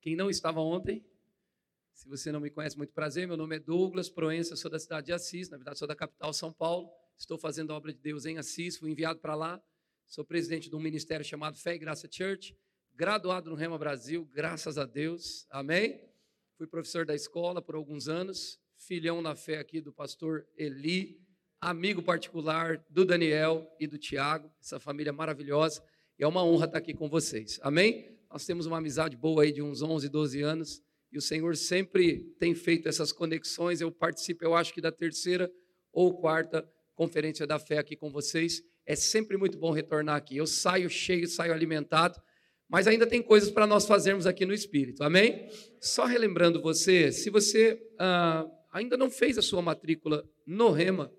Quem 0.00 0.16
não 0.16 0.30
estava 0.30 0.60
ontem, 0.60 1.04
se 1.92 2.08
você 2.08 2.32
não 2.32 2.40
me 2.40 2.48
conhece, 2.48 2.74
muito 2.78 2.94
prazer. 2.94 3.28
Meu 3.28 3.36
nome 3.36 3.56
é 3.56 3.58
Douglas 3.58 4.08
Proença, 4.08 4.56
sou 4.56 4.70
da 4.70 4.78
cidade 4.78 5.08
de 5.08 5.12
Assis, 5.12 5.50
na 5.50 5.58
verdade 5.58 5.78
sou 5.78 5.86
da 5.86 5.94
capital 5.94 6.32
São 6.32 6.50
Paulo. 6.50 6.90
Estou 7.18 7.36
fazendo 7.36 7.70
a 7.70 7.76
obra 7.76 7.92
de 7.92 7.98
Deus 7.98 8.24
em 8.24 8.38
Assis, 8.38 8.78
fui 8.78 8.90
enviado 8.90 9.20
para 9.20 9.34
lá. 9.34 9.62
Sou 10.06 10.24
presidente 10.24 10.70
de 10.70 10.74
um 10.74 10.80
ministério 10.80 11.22
chamado 11.22 11.58
Fé 11.58 11.74
e 11.74 11.78
Graça 11.78 12.08
Church, 12.10 12.56
graduado 12.94 13.50
no 13.50 13.56
Rema 13.56 13.76
Brasil, 13.76 14.24
graças 14.32 14.78
a 14.78 14.86
Deus. 14.86 15.46
Amém? 15.50 16.00
Fui 16.56 16.66
professor 16.66 17.04
da 17.04 17.14
escola 17.14 17.60
por 17.60 17.74
alguns 17.74 18.08
anos, 18.08 18.58
filhão 18.76 19.20
na 19.20 19.36
fé 19.36 19.58
aqui 19.58 19.82
do 19.82 19.92
pastor 19.92 20.46
Eli, 20.56 21.20
amigo 21.60 22.02
particular 22.02 22.82
do 22.88 23.04
Daniel 23.04 23.70
e 23.78 23.86
do 23.86 23.98
Tiago, 23.98 24.50
essa 24.58 24.80
família 24.80 25.12
maravilhosa. 25.12 25.84
E 26.18 26.24
é 26.24 26.26
uma 26.26 26.42
honra 26.42 26.64
estar 26.64 26.78
aqui 26.78 26.94
com 26.94 27.06
vocês. 27.06 27.60
Amém? 27.62 28.19
Nós 28.30 28.46
temos 28.46 28.64
uma 28.64 28.78
amizade 28.78 29.16
boa 29.16 29.42
aí 29.42 29.52
de 29.52 29.60
uns 29.60 29.82
11, 29.82 30.08
12 30.08 30.40
anos 30.40 30.82
e 31.10 31.18
o 31.18 31.20
Senhor 31.20 31.56
sempre 31.56 32.20
tem 32.38 32.54
feito 32.54 32.88
essas 32.88 33.10
conexões. 33.10 33.80
Eu 33.80 33.90
participo, 33.90 34.44
eu 34.44 34.54
acho 34.54 34.72
que 34.72 34.80
da 34.80 34.92
terceira 34.92 35.50
ou 35.92 36.16
quarta 36.20 36.66
conferência 36.94 37.46
da 37.46 37.58
fé 37.58 37.78
aqui 37.78 37.96
com 37.96 38.10
vocês. 38.10 38.62
É 38.86 38.94
sempre 38.94 39.36
muito 39.36 39.58
bom 39.58 39.72
retornar 39.72 40.16
aqui. 40.16 40.36
Eu 40.36 40.46
saio 40.46 40.88
cheio, 40.88 41.26
saio 41.26 41.52
alimentado, 41.52 42.20
mas 42.68 42.86
ainda 42.86 43.06
tem 43.06 43.20
coisas 43.20 43.50
para 43.50 43.66
nós 43.66 43.84
fazermos 43.84 44.26
aqui 44.26 44.46
no 44.46 44.54
Espírito, 44.54 45.02
amém? 45.02 45.48
Só 45.80 46.04
relembrando 46.04 46.62
você, 46.62 47.10
se 47.10 47.30
você 47.30 47.82
ah, 47.98 48.46
ainda 48.72 48.96
não 48.96 49.10
fez 49.10 49.36
a 49.38 49.42
sua 49.42 49.60
matrícula 49.60 50.24
no 50.46 50.70
Rema, 50.70 51.12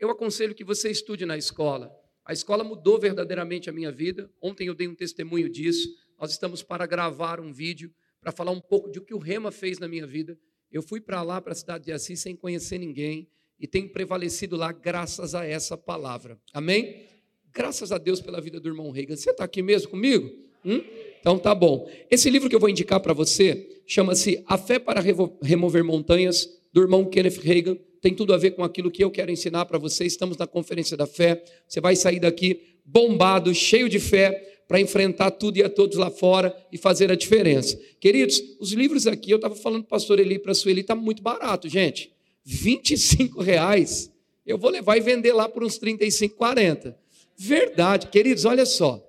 eu 0.00 0.10
aconselho 0.10 0.54
que 0.54 0.64
você 0.64 0.90
estude 0.90 1.24
na 1.24 1.36
escola. 1.36 1.94
A 2.24 2.32
escola 2.32 2.64
mudou 2.64 2.98
verdadeiramente 2.98 3.70
a 3.70 3.72
minha 3.72 3.92
vida. 3.92 4.28
Ontem 4.42 4.66
eu 4.66 4.74
dei 4.74 4.88
um 4.88 4.96
testemunho 4.96 5.48
disso. 5.48 5.88
Nós 6.18 6.30
estamos 6.30 6.62
para 6.62 6.86
gravar 6.86 7.40
um 7.40 7.52
vídeo 7.52 7.92
para 8.20 8.32
falar 8.32 8.50
um 8.50 8.60
pouco 8.60 8.90
de 8.90 8.98
o 8.98 9.02
que 9.02 9.14
o 9.14 9.18
Rema 9.18 9.52
fez 9.52 9.78
na 9.78 9.86
minha 9.86 10.06
vida. 10.06 10.36
Eu 10.72 10.82
fui 10.82 11.00
para 11.00 11.22
lá, 11.22 11.40
para 11.40 11.52
a 11.52 11.54
cidade 11.54 11.84
de 11.84 11.92
Assis, 11.92 12.18
sem 12.18 12.34
conhecer 12.34 12.76
ninguém, 12.76 13.28
e 13.58 13.68
tenho 13.68 13.88
prevalecido 13.88 14.56
lá 14.56 14.72
graças 14.72 15.34
a 15.34 15.46
essa 15.46 15.76
palavra. 15.76 16.36
Amém? 16.52 17.04
Graças 17.52 17.92
a 17.92 17.98
Deus 17.98 18.20
pela 18.20 18.40
vida 18.40 18.58
do 18.58 18.68
irmão 18.68 18.90
Reagan. 18.90 19.14
Você 19.14 19.30
está 19.30 19.44
aqui 19.44 19.62
mesmo 19.62 19.90
comigo? 19.90 20.28
Hum? 20.64 20.82
Então 21.20 21.38
tá 21.38 21.54
bom. 21.54 21.88
Esse 22.10 22.28
livro 22.28 22.48
que 22.48 22.56
eu 22.56 22.60
vou 22.60 22.68
indicar 22.68 22.98
para 22.98 23.12
você 23.12 23.80
chama-se 23.86 24.42
A 24.46 24.58
Fé 24.58 24.78
para 24.78 25.00
Remover 25.40 25.84
Montanhas, 25.84 26.48
do 26.72 26.82
irmão 26.82 27.04
Kenneth 27.04 27.38
Reagan. 27.40 27.76
Tem 28.00 28.12
tudo 28.12 28.34
a 28.34 28.36
ver 28.36 28.50
com 28.50 28.64
aquilo 28.64 28.90
que 28.90 29.04
eu 29.04 29.10
quero 29.10 29.30
ensinar 29.30 29.66
para 29.66 29.78
você. 29.78 30.04
Estamos 30.04 30.36
na 30.36 30.46
Conferência 30.46 30.96
da 30.96 31.06
Fé. 31.06 31.42
Você 31.66 31.80
vai 31.80 31.94
sair 31.94 32.18
daqui 32.18 32.80
bombado, 32.84 33.54
cheio 33.54 33.88
de 33.88 33.98
fé, 33.98 34.55
para 34.66 34.80
enfrentar 34.80 35.30
tudo 35.30 35.58
e 35.58 35.62
a 35.62 35.68
todos 35.68 35.96
lá 35.96 36.10
fora 36.10 36.54
e 36.72 36.78
fazer 36.78 37.10
a 37.10 37.14
diferença. 37.14 37.78
Queridos, 38.00 38.42
os 38.58 38.72
livros 38.72 39.06
aqui, 39.06 39.30
eu 39.30 39.36
estava 39.36 39.54
falando 39.54 39.84
para 39.84 39.96
o 39.96 39.98
pastor 39.98 40.18
Eli 40.18 40.38
para 40.38 40.52
a 40.52 40.54
Sueli, 40.54 40.80
está 40.80 40.94
muito 40.94 41.22
barato, 41.22 41.68
gente. 41.68 42.12
25 42.44 43.40
reais. 43.42 44.12
Eu 44.44 44.58
vou 44.58 44.70
levar 44.70 44.96
e 44.96 45.00
vender 45.00 45.32
lá 45.32 45.48
por 45.48 45.64
uns 45.64 45.78
35, 45.78 46.36
40. 46.36 46.96
Verdade, 47.36 48.08
queridos, 48.08 48.44
olha 48.44 48.64
só. 48.64 49.04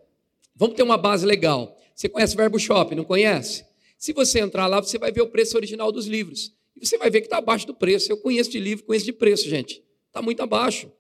Vamos 0.56 0.76
ter 0.76 0.84
uma 0.84 0.98
base 0.98 1.26
legal. 1.26 1.78
Você 1.94 2.10
conhece 2.10 2.34
o 2.34 2.38
Verbo 2.38 2.60
Shop, 2.60 2.94
não 2.96 3.04
conhece? 3.04 3.66
Se 3.98 4.14
você 4.14 4.40
entrar 4.40 4.68
lá, 4.68 4.80
você 4.80 4.98
vai 4.98 5.12
ver 5.12 5.22
o 5.22 5.28
preço 5.28 5.56
original 5.56 5.92
dos 5.92 6.06
livros. 6.08 6.54
E 6.76 6.86
você 6.86 6.98
vai 6.98 7.10
ver 7.10 7.22
que 7.22 7.28
está 7.28 7.38
abaixo 7.38 7.66
do 7.66 7.74
preço. 7.74 8.12
Eu 8.12 8.18
conheço 8.18 8.52
de 8.52 8.60
livro, 8.60 8.86
conheço 8.86 9.06
de 9.06 9.14
preço, 9.14 9.50
gente. 9.50 9.84
Está 10.08 10.22
muito 10.22 10.42
abaixo. 10.42 10.92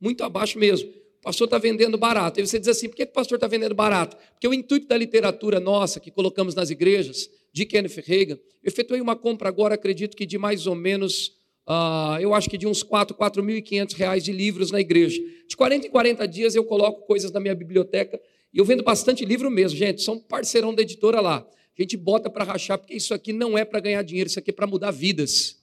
Muito 0.00 0.24
abaixo 0.24 0.58
mesmo. 0.58 0.92
O 1.20 1.22
pastor 1.22 1.46
está 1.46 1.58
vendendo 1.58 1.98
barato. 1.98 2.40
E 2.40 2.46
você 2.46 2.58
diz 2.58 2.68
assim: 2.68 2.88
por 2.88 2.96
que 2.96 3.02
o 3.02 3.06
pastor 3.06 3.36
está 3.36 3.46
vendendo 3.46 3.74
barato? 3.74 4.16
Porque 4.32 4.48
o 4.48 4.54
intuito 4.54 4.88
da 4.88 4.96
literatura 4.96 5.60
nossa, 5.60 6.00
que 6.00 6.10
colocamos 6.10 6.54
nas 6.54 6.70
igrejas, 6.70 7.28
de 7.52 7.66
Kenneth 7.66 8.02
Reagan, 8.04 8.38
eu 8.62 8.68
efetuei 8.68 9.00
uma 9.00 9.16
compra 9.16 9.48
agora, 9.48 9.74
acredito 9.74 10.16
que 10.16 10.24
de 10.24 10.38
mais 10.38 10.66
ou 10.66 10.74
menos, 10.74 11.28
uh, 11.68 12.18
eu 12.20 12.32
acho 12.32 12.48
que 12.48 12.56
de 12.56 12.66
uns 12.66 12.82
4, 12.82 13.16
4.500 13.16 13.94
reais 13.94 14.24
de 14.24 14.32
livros 14.32 14.70
na 14.70 14.80
igreja. 14.80 15.20
De 15.48 15.56
40 15.56 15.86
em 15.86 15.90
40 15.90 16.28
dias 16.28 16.54
eu 16.54 16.64
coloco 16.64 17.06
coisas 17.06 17.30
na 17.32 17.40
minha 17.40 17.54
biblioteca 17.54 18.20
e 18.52 18.58
eu 18.58 18.64
vendo 18.64 18.82
bastante 18.82 19.24
livro 19.24 19.50
mesmo, 19.50 19.76
gente. 19.76 20.02
Sou 20.02 20.14
um 20.14 20.18
parceirão 20.18 20.74
da 20.74 20.82
editora 20.82 21.20
lá. 21.20 21.46
A 21.78 21.82
gente 21.82 21.96
bota 21.96 22.28
para 22.28 22.44
rachar, 22.44 22.78
porque 22.78 22.94
isso 22.94 23.14
aqui 23.14 23.32
não 23.32 23.56
é 23.56 23.64
para 23.64 23.80
ganhar 23.80 24.02
dinheiro, 24.02 24.28
isso 24.28 24.38
aqui 24.38 24.50
é 24.50 24.52
para 24.52 24.66
mudar 24.66 24.90
vidas. 24.90 25.58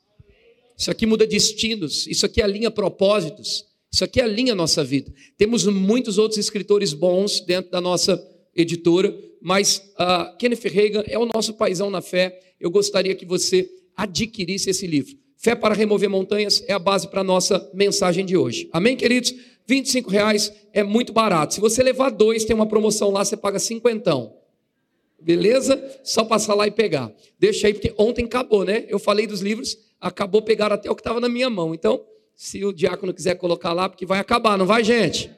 Isso 0.77 0.91
aqui 0.91 1.05
muda 1.05 1.25
destinos, 1.25 2.05
isso 2.07 2.25
aqui 2.25 2.41
alinha 2.41 2.69
propósitos. 2.69 3.65
Isso 3.97 4.03
aqui 4.03 4.21
alinha 4.21 4.53
a 4.53 4.55
nossa 4.55 4.83
vida. 4.83 5.11
Temos 5.35 5.65
muitos 5.65 6.19
outros 6.19 6.37
escritores 6.37 6.93
bons 6.93 7.39
dentro 7.39 7.71
da 7.71 7.81
nossa 7.81 8.23
editora, 8.55 9.11
mas 9.41 9.91
uh, 9.99 10.37
Kenneth 10.37 10.69
Reagan 10.71 11.03
é 11.07 11.17
o 11.17 11.25
nosso 11.25 11.55
paisão 11.55 11.89
na 11.89 11.99
fé. 11.99 12.39
Eu 12.59 12.69
gostaria 12.69 13.15
que 13.15 13.25
você 13.25 13.67
adquirisse 13.95 14.69
esse 14.69 14.85
livro. 14.85 15.17
Fé 15.35 15.55
para 15.55 15.73
remover 15.73 16.07
montanhas 16.11 16.63
é 16.67 16.73
a 16.73 16.77
base 16.77 17.07
para 17.07 17.21
a 17.21 17.23
nossa 17.23 17.71
mensagem 17.73 18.23
de 18.23 18.37
hoje. 18.37 18.69
Amém, 18.71 18.95
queridos? 18.95 19.33
25 19.65 20.11
reais 20.11 20.53
é 20.71 20.83
muito 20.83 21.11
barato. 21.11 21.55
Se 21.55 21.59
você 21.59 21.81
levar 21.81 22.11
dois, 22.11 22.45
tem 22.45 22.55
uma 22.55 22.67
promoção 22.67 23.09
lá, 23.09 23.25
você 23.25 23.35
paga 23.35 23.57
cinquentão. 23.57 24.31
Beleza? 25.19 25.99
Só 26.03 26.23
passar 26.23 26.53
lá 26.53 26.67
e 26.67 26.71
pegar. 26.71 27.11
Deixa 27.39 27.65
aí, 27.65 27.73
porque 27.73 27.91
ontem 27.97 28.25
acabou, 28.25 28.63
né? 28.63 28.85
Eu 28.89 28.99
falei 28.99 29.25
dos 29.25 29.41
livros, 29.41 29.75
acabou 29.99 30.43
pegar 30.43 30.71
até 30.71 30.87
o 30.87 30.93
que 30.93 31.01
estava 31.01 31.19
na 31.19 31.27
minha 31.27 31.49
mão. 31.49 31.73
Então, 31.73 32.05
se 32.37 32.63
o 32.63 32.71
diácono 32.71 33.11
quiser 33.11 33.33
colocar 33.35 33.73
lá, 33.73 33.89
porque 33.89 34.05
vai 34.05 34.19
acabar, 34.19 34.59
não 34.59 34.67
vai, 34.67 34.83
gente? 34.83 35.31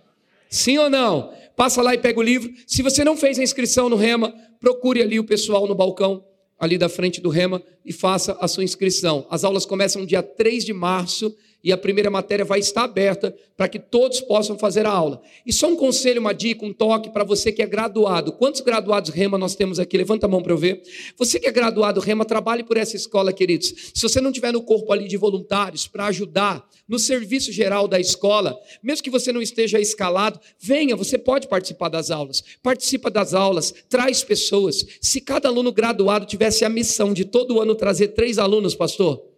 Sim 0.49 0.77
ou 0.79 0.89
não? 0.89 1.33
Passa 1.55 1.81
lá 1.81 1.93
e 1.93 1.97
pega 1.97 2.19
o 2.19 2.23
livro. 2.23 2.51
Se 2.67 2.83
você 2.83 3.05
não 3.05 3.15
fez 3.15 3.39
a 3.39 3.43
inscrição 3.43 3.87
no 3.87 3.95
Rema, 3.95 4.33
procure 4.59 5.01
ali 5.01 5.17
o 5.17 5.23
pessoal 5.23 5.65
no 5.65 5.73
balcão, 5.73 6.25
ali 6.59 6.77
da 6.77 6.89
frente 6.89 7.21
do 7.21 7.29
Rema, 7.29 7.63
e 7.85 7.93
faça 7.93 8.37
a 8.41 8.49
sua 8.49 8.65
inscrição. 8.65 9.25
As 9.29 9.45
aulas 9.45 9.65
começam 9.65 10.05
dia 10.05 10.21
3 10.21 10.65
de 10.65 10.73
março 10.73 11.33
e 11.63 11.71
a 11.71 11.77
primeira 11.77 12.09
matéria 12.09 12.45
vai 12.45 12.59
estar 12.59 12.83
aberta 12.83 13.35
para 13.57 13.67
que 13.67 13.77
todos 13.77 14.21
possam 14.21 14.57
fazer 14.57 14.85
a 14.85 14.89
aula. 14.89 15.21
E 15.45 15.51
só 15.51 15.67
um 15.67 15.75
conselho, 15.75 16.21
uma 16.21 16.33
dica, 16.33 16.65
um 16.65 16.71
toque 16.71 17.09
para 17.09 17.23
você 17.23 17.51
que 17.51 17.61
é 17.61 17.65
graduado. 17.65 18.31
Quantos 18.31 18.61
graduados 18.61 19.09
Rema 19.09 19.37
nós 19.37 19.55
temos 19.55 19.79
aqui? 19.79 19.97
Levanta 19.97 20.25
a 20.25 20.29
mão 20.29 20.41
para 20.41 20.53
eu 20.53 20.57
ver. 20.57 20.81
Você 21.17 21.39
que 21.39 21.47
é 21.47 21.51
graduado 21.51 21.99
Rema, 21.99 22.23
trabalhe 22.23 22.63
por 22.63 22.77
essa 22.77 22.95
escola, 22.95 23.33
queridos. 23.33 23.91
Se 23.93 24.01
você 24.01 24.21
não 24.21 24.31
tiver 24.31 24.53
no 24.53 24.61
corpo 24.61 24.93
ali 24.93 25.07
de 25.07 25.17
voluntários 25.17 25.87
para 25.87 26.05
ajudar 26.05 26.65
no 26.87 26.97
serviço 26.97 27.51
geral 27.51 27.87
da 27.87 27.99
escola, 27.99 28.57
mesmo 28.81 29.03
que 29.03 29.09
você 29.09 29.33
não 29.33 29.41
esteja 29.41 29.79
escalado, 29.79 30.39
venha, 30.59 30.95
você 30.95 31.17
pode 31.17 31.47
participar 31.47 31.89
das 31.89 32.09
aulas. 32.09 32.41
Participa 32.63 33.11
das 33.11 33.33
aulas, 33.33 33.73
traz 33.89 34.23
pessoas. 34.23 34.85
Se 35.01 35.19
cada 35.19 35.49
aluno 35.49 35.71
graduado 35.71 36.25
tivesse 36.25 36.63
a 36.63 36.69
missão 36.69 37.13
de 37.13 37.25
todo 37.25 37.61
ano 37.61 37.75
trazer 37.75 38.09
três 38.09 38.39
alunos, 38.39 38.73
pastor, 38.73 39.28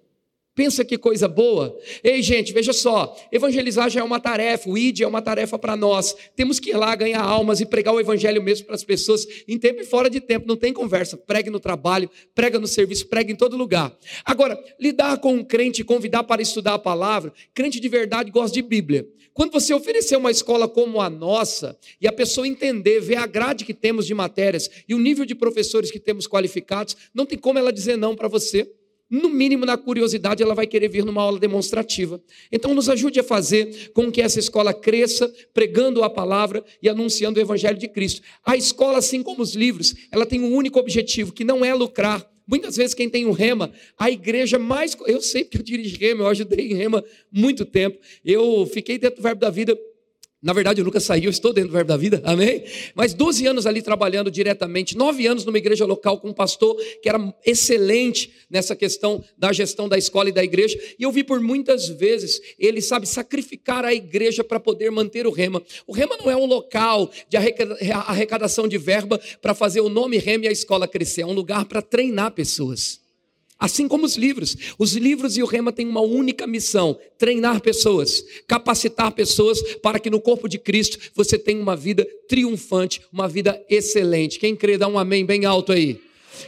Pensa 0.54 0.84
que 0.84 0.98
coisa 0.98 1.30
boa. 1.30 1.78
Ei, 2.04 2.22
gente, 2.22 2.52
veja 2.52 2.74
só: 2.74 3.16
evangelizar 3.32 3.90
já 3.90 4.02
é 4.02 4.04
uma 4.04 4.20
tarefa, 4.20 4.70
o 4.70 4.78
ID 4.78 5.02
é 5.02 5.08
uma 5.08 5.22
tarefa 5.22 5.58
para 5.58 5.78
nós. 5.78 6.14
Temos 6.36 6.60
que 6.60 6.72
ir 6.72 6.78
lá 6.78 6.94
ganhar 6.94 7.22
almas 7.22 7.62
e 7.62 7.66
pregar 7.66 7.94
o 7.94 8.00
evangelho 8.02 8.44
mesmo 8.44 8.66
para 8.66 8.76
as 8.76 8.84
pessoas, 8.84 9.26
em 9.48 9.58
tempo 9.58 9.82
e 9.82 9.86
fora 9.86 10.10
de 10.10 10.20
tempo, 10.20 10.46
não 10.46 10.58
tem 10.58 10.74
conversa. 10.74 11.16
Pregue 11.16 11.50
no 11.50 11.60
trabalho, 11.60 12.10
prega 12.36 12.60
no 12.60 12.68
serviço, 12.68 13.08
prega 13.08 13.32
em 13.32 13.36
todo 13.36 13.56
lugar. 13.56 13.98
Agora, 14.26 14.62
lidar 14.78 15.20
com 15.20 15.36
um 15.36 15.44
crente, 15.44 15.86
convidar 15.86 16.24
para 16.24 16.42
estudar 16.42 16.74
a 16.74 16.80
palavra, 16.80 17.32
crente 17.54 17.80
de 17.80 17.88
verdade 17.88 18.30
gosta 18.30 18.54
de 18.54 18.62
Bíblia. 18.62 19.08
Quando 19.34 19.54
você 19.54 19.74
oferecer 19.74 20.18
uma 20.18 20.32
escola 20.32 20.68
como 20.68 21.00
a 21.00 21.10
nossa 21.10 21.78
e 22.02 22.08
a 22.08 22.12
pessoa 22.12 22.46
entender, 22.46 23.00
ver 23.00 23.16
a 23.16 23.26
grade 23.26 23.64
que 23.64 23.74
temos 23.74 24.06
de 24.06 24.14
matérias 24.14 24.70
e 24.86 24.94
o 24.94 25.00
nível 25.00 25.24
de 25.24 25.34
professores 25.34 25.90
que 25.90 26.00
temos 26.00 26.28
qualificados, 26.28 26.98
não 27.14 27.26
tem 27.26 27.38
como 27.38 27.58
ela 27.58 27.72
dizer 27.72 27.96
não 27.96 28.14
para 28.14 28.28
você 28.28 28.70
no 29.12 29.30
mínimo 29.30 29.66
na 29.66 29.78
curiosidade, 29.78 30.42
ela 30.42 30.56
vai 30.56 30.66
querer 30.66 30.88
vir 30.88 31.04
numa 31.04 31.22
aula 31.22 31.38
demonstrativa. 31.38 32.22
Então, 32.50 32.74
nos 32.74 32.88
ajude 32.88 33.20
a 33.20 33.24
fazer 33.24 33.92
com 33.94 34.10
que 34.10 34.22
essa 34.22 34.40
escola 34.40 34.74
cresça, 34.74 35.32
pregando 35.54 36.02
a 36.02 36.10
palavra 36.10 36.64
e 36.82 36.88
anunciando 36.88 37.38
o 37.38 37.44
Evangelho 37.44 37.78
de 37.78 37.90
Cristo. 37.90 38.22
A 38.46 38.56
escola, 38.56 39.00
assim 39.00 39.22
como 39.22 39.44
os 39.44 39.54
livros, 39.54 39.94
ela 40.10 40.26
tem 40.26 40.40
um 40.40 40.56
único 40.56 40.80
objetivo, 40.80 41.34
que 41.34 41.44
não 41.44 41.66
é 41.66 41.74
lucrar. 41.74 42.26
Muitas 42.48 42.76
vezes, 42.78 42.94
quem 42.94 43.10
tem 43.10 43.26
um 43.26 43.32
rema, 43.32 43.72
a 43.98 44.10
igreja 44.10 44.58
mais. 44.58 44.98
Eu 45.06 45.22
sei 45.22 45.44
que 45.44 45.58
eu 45.58 45.64
dirijo 45.64 45.98
rema, 45.98 46.24
eu 46.24 46.28
ajudei 46.28 46.72
em 46.72 46.76
rema 46.76 47.04
muito 47.32 47.66
tempo. 47.66 48.00
Eu 48.24 48.66
fiquei 48.66 48.98
dentro 48.98 49.18
do 49.18 49.24
Verbo 49.24 49.42
da 49.42 49.50
Vida 49.50 49.78
na 50.42 50.54
verdade, 50.54 50.82
eu 50.82 50.86
nunca 50.86 51.00
saí, 51.00 51.26
eu 51.26 51.30
estou 51.30 51.54
dentro 51.54 51.70
do 51.70 51.74
verbo 51.74 51.90
da 51.90 51.98
vida, 51.98 52.20
amém? 52.26 52.64
Mas 52.96 53.14
12 53.14 53.46
anos 53.46 53.68
ali 53.68 53.80
trabalhando 53.82 54.32
diretamente, 54.32 54.98
9 54.98 55.28
anos 55.28 55.46
numa 55.46 55.58
igreja 55.58 55.86
local 55.86 56.20
com 56.20 56.30
um 56.30 56.34
pastor 56.34 56.76
que 57.02 57.08
era 57.08 57.34
excelente 57.46 58.32
nessa 58.50 58.76
questão 58.76 59.24
da 59.38 59.54
gestão 59.54 59.88
da 59.88 60.00
escola 60.00 60.30
e 60.30 60.32
da 60.32 60.44
igreja. 60.44 60.80
E 60.98 61.04
eu 61.04 61.12
vi 61.12 61.24
por 61.24 61.40
muitas 61.40 61.88
vezes 61.88 62.42
ele, 62.58 62.82
sabe, 62.82 63.08
sacrificar 63.08 63.86
a 63.86 63.94
igreja 63.94 64.44
para 64.44 64.60
poder 64.60 64.90
manter 64.90 65.28
o 65.28 65.32
rema. 65.32 65.62
O 65.86 65.94
rema 65.94 66.18
não 66.18 66.32
é 66.32 66.36
um 66.36 66.46
local 66.46 67.12
de 67.30 67.38
arrecadação 67.38 68.68
de 68.68 68.80
verba 68.80 69.20
para 69.42 69.54
fazer 69.54 69.82
o 69.82 69.90
nome 69.90 70.18
rema 70.18 70.46
e 70.46 70.48
a 70.48 70.52
escola 70.52 70.88
crescer, 70.88 71.22
é 71.22 71.26
um 71.26 71.34
lugar 71.34 71.66
para 71.66 71.82
treinar 71.82 72.32
pessoas. 72.32 73.01
Assim 73.62 73.88
como 73.88 74.08
os 74.08 74.18
livros. 74.18 74.58
Os 74.80 74.94
livros 74.94 75.38
e 75.38 75.44
o 75.44 75.46
rema 75.46 75.72
têm 75.72 75.88
uma 75.88 76.02
única 76.02 76.48
missão: 76.48 76.98
treinar 77.16 77.62
pessoas, 77.62 78.26
capacitar 78.48 79.12
pessoas 79.12 79.62
para 79.84 80.00
que 80.00 80.10
no 80.10 80.20
corpo 80.20 80.50
de 80.50 80.58
Cristo 80.58 80.98
você 81.14 81.38
tenha 81.38 81.62
uma 81.62 81.76
vida 81.76 82.04
triunfante, 82.28 83.04
uma 83.14 83.28
vida 83.28 83.64
excelente. 83.70 84.40
Quem 84.40 84.56
crê, 84.56 84.80
dá 84.80 84.88
um 84.88 84.98
amém 84.98 85.24
bem 85.24 85.46
alto 85.46 85.72
aí. 85.72 86.02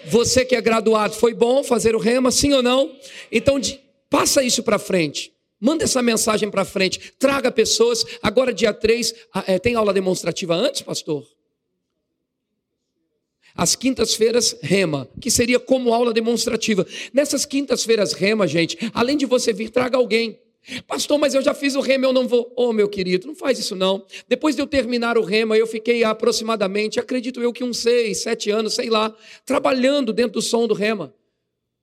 Você 0.07 0.43
que 0.43 0.55
é 0.55 0.61
graduado, 0.61 1.13
foi 1.13 1.35
bom 1.35 1.63
fazer 1.63 1.95
o 1.95 1.99
rema, 1.99 2.31
sim 2.31 2.51
ou 2.51 2.63
não? 2.63 2.91
Então, 3.31 3.59
de, 3.59 3.79
passa 4.09 4.43
isso 4.43 4.63
para 4.63 4.79
frente. 4.79 5.31
Manda 5.61 5.83
essa 5.83 6.01
mensagem 6.01 6.49
para 6.49 6.65
frente. 6.65 7.13
Traga 7.19 7.51
pessoas. 7.51 8.03
Agora, 8.23 8.51
dia 8.51 8.73
3, 8.73 9.13
é, 9.45 9.59
tem 9.59 9.75
aula 9.75 9.93
demonstrativa 9.93 10.55
antes, 10.55 10.81
pastor? 10.81 11.23
As 13.55 13.75
quintas-feiras 13.75 14.57
rema, 14.61 15.07
que 15.21 15.29
seria 15.29 15.59
como 15.59 15.93
aula 15.93 16.11
demonstrativa. 16.11 16.85
Nessas 17.13 17.45
quintas-feiras 17.45 18.13
rema, 18.13 18.47
gente, 18.47 18.77
além 18.93 19.15
de 19.15 19.25
você 19.25 19.53
vir, 19.53 19.69
traga 19.69 19.97
alguém. 19.97 20.39
Pastor, 20.87 21.19
mas 21.19 21.35
eu 21.35 21.41
já 21.41 21.53
fiz 21.53 21.75
o 21.75 21.81
rema, 21.81 22.05
eu 22.05 22.13
não 22.13 22.27
vou. 22.27 22.51
Oh, 22.55 22.71
meu 22.71 22.87
querido, 22.87 23.27
não 23.27 23.35
faz 23.35 23.59
isso 23.59 23.75
não. 23.75 24.05
Depois 24.27 24.55
de 24.55 24.61
eu 24.61 24.67
terminar 24.67 25.17
o 25.17 25.21
rema, 25.21 25.57
eu 25.57 25.67
fiquei 25.67 26.03
aproximadamente, 26.03 26.99
acredito 26.99 27.41
eu 27.41 27.51
que 27.51 27.63
uns 27.63 27.79
seis, 27.79 28.23
sete 28.23 28.49
anos, 28.49 28.73
sei 28.73 28.89
lá, 28.89 29.13
trabalhando 29.45 30.13
dentro 30.13 30.33
do 30.33 30.41
som 30.41 30.65
do 30.65 30.73
rema. 30.73 31.13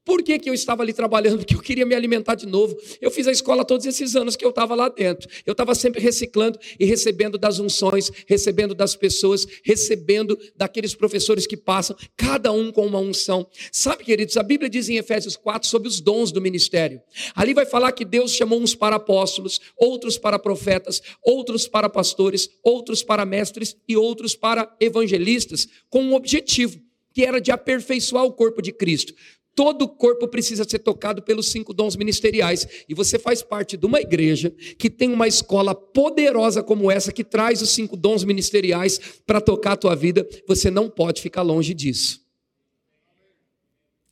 Por 0.04 0.22
que, 0.22 0.38
que 0.38 0.48
eu 0.48 0.54
estava 0.54 0.82
ali 0.82 0.92
trabalhando? 0.92 1.38
Porque 1.40 1.54
eu 1.54 1.60
queria 1.60 1.84
me 1.84 1.94
alimentar 1.94 2.34
de 2.34 2.46
novo. 2.46 2.76
Eu 3.00 3.10
fiz 3.10 3.26
a 3.26 3.32
escola 3.32 3.64
todos 3.64 3.86
esses 3.86 4.16
anos 4.16 4.36
que 4.36 4.44
eu 4.44 4.50
estava 4.50 4.74
lá 4.74 4.88
dentro. 4.88 5.28
Eu 5.44 5.52
estava 5.52 5.74
sempre 5.74 6.00
reciclando 6.00 6.58
e 6.78 6.84
recebendo 6.84 7.36
das 7.36 7.58
unções, 7.58 8.10
recebendo 8.26 8.74
das 8.74 8.96
pessoas, 8.96 9.46
recebendo 9.64 10.38
daqueles 10.56 10.94
professores 10.94 11.46
que 11.46 11.56
passam, 11.56 11.96
cada 12.16 12.50
um 12.52 12.72
com 12.72 12.86
uma 12.86 12.98
unção. 12.98 13.46
Sabe, 13.70 14.04
queridos, 14.04 14.36
a 14.36 14.42
Bíblia 14.42 14.70
diz 14.70 14.88
em 14.88 14.96
Efésios 14.96 15.36
4 15.36 15.68
sobre 15.68 15.88
os 15.88 16.00
dons 16.00 16.32
do 16.32 16.40
ministério. 16.40 17.00
Ali 17.34 17.52
vai 17.52 17.66
falar 17.66 17.92
que 17.92 18.04
Deus 18.04 18.32
chamou 18.32 18.60
uns 18.60 18.74
para 18.74 18.96
apóstolos, 18.96 19.60
outros 19.76 20.16
para 20.16 20.38
profetas, 20.38 21.02
outros 21.22 21.68
para 21.68 21.88
pastores, 21.88 22.48
outros 22.62 23.02
para 23.02 23.26
mestres 23.26 23.76
e 23.88 23.96
outros 23.96 24.34
para 24.34 24.74
evangelistas, 24.80 25.68
com 25.88 26.02
um 26.02 26.14
objetivo 26.14 26.80
que 27.12 27.24
era 27.24 27.40
de 27.40 27.50
aperfeiçoar 27.50 28.24
o 28.24 28.32
corpo 28.32 28.62
de 28.62 28.72
Cristo. 28.72 29.14
Todo 29.54 29.82
o 29.82 29.88
corpo 29.88 30.28
precisa 30.28 30.64
ser 30.68 30.78
tocado 30.78 31.22
pelos 31.22 31.50
cinco 31.50 31.74
dons 31.74 31.96
ministeriais. 31.96 32.66
E 32.88 32.94
você 32.94 33.18
faz 33.18 33.42
parte 33.42 33.76
de 33.76 33.84
uma 33.84 34.00
igreja 34.00 34.50
que 34.78 34.88
tem 34.88 35.12
uma 35.12 35.26
escola 35.26 35.74
poderosa 35.74 36.62
como 36.62 36.90
essa, 36.90 37.12
que 37.12 37.24
traz 37.24 37.60
os 37.60 37.70
cinco 37.70 37.96
dons 37.96 38.24
ministeriais 38.24 39.00
para 39.26 39.40
tocar 39.40 39.72
a 39.72 39.76
tua 39.76 39.96
vida. 39.96 40.26
Você 40.46 40.70
não 40.70 40.88
pode 40.88 41.20
ficar 41.20 41.42
longe 41.42 41.74
disso. 41.74 42.20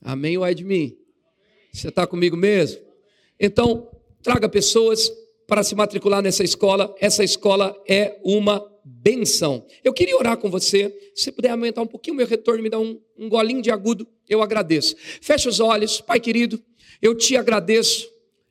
Amém 0.03 0.37
ou 0.37 0.45
é 0.45 0.55
de 0.55 0.65
mim? 0.65 0.97
Você 1.73 1.89
está 1.89 2.07
comigo 2.07 2.37
mesmo? 2.37 2.81
Então, 3.39 3.89
traga 4.23 4.49
pessoas 4.49 5.11
para 5.47 5.63
se 5.63 5.75
matricular 5.75 6.23
nessa 6.23 6.45
escola. 6.45 6.95
Essa 7.01 7.25
escola 7.25 7.75
é 7.89 8.19
uma 8.23 8.61
benção. 8.89 9.67
Eu 9.85 9.93
queria 9.93 10.17
orar 10.17 10.37
com 10.37 10.51
você. 10.51 10.95
Se 11.15 11.31
puder 11.31 11.51
aumentar 11.51 11.83
um 11.83 11.87
pouquinho 11.87 12.15
o 12.15 12.17
meu 12.17 12.27
retorno, 12.27 12.63
me 12.63 12.71
dar 12.71 12.79
um, 12.79 12.99
um 13.19 13.29
golinho 13.29 13.61
de 13.61 13.71
agudo, 13.71 14.07
eu 14.29 14.43
agradeço. 14.43 14.97
Feche 15.21 15.49
os 15.49 15.61
olhos, 15.61 16.01
Pai 16.01 16.19
querido, 16.19 16.61
eu 17.01 17.15
te 17.15 17.37
agradeço. 17.37 18.09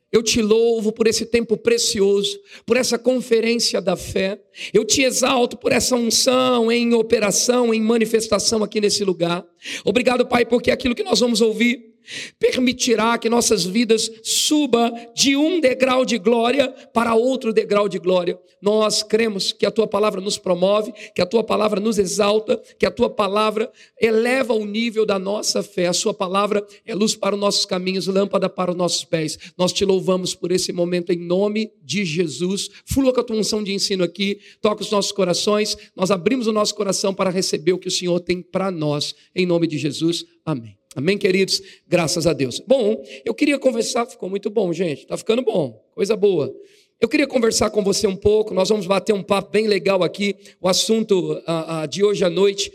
Eu 0.10 0.24
te 0.24 0.42
louvo 0.42 0.94
por 0.94 1.06
esse 1.06 1.26
tempo 1.26 1.58
precioso, 1.58 2.40
por 2.66 2.78
essa 2.78 2.98
conferência 2.98 3.82
da 3.82 3.98
fé. 3.98 4.42
Eu 4.74 4.86
te 4.86 5.02
exalto 5.02 5.58
por 5.58 5.74
essa 5.74 5.98
unção 5.98 6.72
em 6.72 6.94
operação, 6.94 7.74
em 7.74 7.82
manifestação 7.82 8.64
aqui 8.64 8.80
nesse 8.80 9.04
lugar. 9.04 9.46
Obrigado, 9.84 10.26
Pai, 10.26 10.46
porque 10.46 10.72
aquilo 10.72 10.96
que 10.96 11.04
nós 11.04 11.20
vamos 11.20 11.42
ouvir 11.42 11.97
permitirá 12.40 13.18
que 13.18 13.30
nossas 13.30 13.66
vidas 13.66 14.10
suba 14.24 14.92
de 15.16 15.36
um 15.36 15.60
degrau 15.60 16.06
de 16.06 16.18
glória 16.18 16.70
para 16.94 17.16
outro 17.16 17.54
degrau 17.54 17.88
de 17.90 18.00
glória. 18.00 18.40
Nós 18.62 19.04
cremos 19.04 19.52
que 19.52 19.66
a 19.66 19.72
tua 19.72 19.88
palavra 19.88 20.20
nos 20.20 20.38
promove, 20.38 20.92
que 21.14 21.22
a 21.22 21.26
tua 21.26 21.44
palavra 21.44 21.80
nos 21.80 22.00
exalta, 22.00 22.60
que 22.80 22.86
a 22.86 22.92
tua 22.92 23.10
palavra 23.10 23.72
eleva 24.00 24.54
o 24.54 24.66
nível 24.66 25.06
da 25.06 25.20
nossa 25.20 25.62
fé. 25.62 25.88
A 25.88 25.94
sua 25.94 26.14
palavra 26.14 26.66
é 26.86 26.96
luz 26.96 27.16
para 27.16 27.36
os 27.36 27.42
nossos 27.42 27.66
caminhos, 27.66 28.08
lâmpada 28.08 28.50
para 28.50 28.72
os 28.72 28.78
nossos 28.78 29.04
pés. 29.04 29.38
Nós 29.58 29.72
te 29.72 29.86
louvamos 29.86 30.34
por 30.34 30.52
esse 30.52 30.74
momento 30.74 31.12
em 31.12 31.20
nome 31.20 31.72
de 31.84 32.04
Jesus. 32.04 32.70
Flua 32.86 33.14
com 33.14 33.20
a 33.20 33.24
tua 33.24 33.38
unção 33.38 33.64
de 33.64 33.74
ensino 33.74 34.04
aqui, 34.04 34.40
toca 34.62 34.82
os 34.82 34.92
nossos 34.92 35.12
corações. 35.12 35.78
Nós 35.96 36.10
abrimos 36.10 36.48
o 36.48 36.54
nosso 36.54 36.74
coração 36.74 37.14
para 37.14 37.30
receber 37.30 37.74
o 37.74 37.78
que 37.78 37.88
o 37.88 37.92
Senhor 37.92 38.20
tem 38.20 38.42
para 38.42 38.72
nós. 38.72 39.14
Em 39.36 39.46
nome 39.46 39.68
de 39.68 39.78
Jesus. 39.78 40.26
Amém. 40.44 40.77
Amém, 40.98 41.16
queridos? 41.16 41.62
Graças 41.88 42.26
a 42.26 42.34
Deus. 42.34 42.60
Bom, 42.60 43.04
eu 43.24 43.32
queria 43.32 43.60
conversar, 43.60 44.08
ficou 44.08 44.28
muito 44.28 44.50
bom, 44.50 44.74
gente, 44.74 45.06
tá 45.06 45.16
ficando 45.16 45.44
bom, 45.44 45.80
coisa 45.94 46.16
boa. 46.16 46.52
Eu 47.00 47.08
queria 47.08 47.28
conversar 47.28 47.70
com 47.70 47.84
você 47.84 48.08
um 48.08 48.16
pouco, 48.16 48.52
nós 48.52 48.70
vamos 48.70 48.88
bater 48.88 49.14
um 49.14 49.22
papo 49.22 49.52
bem 49.52 49.68
legal 49.68 50.02
aqui. 50.02 50.36
O 50.60 50.68
assunto 50.68 51.34
uh, 51.34 51.84
uh, 51.84 51.88
de 51.88 52.04
hoje 52.04 52.26
à 52.26 52.32
noite 52.32 52.72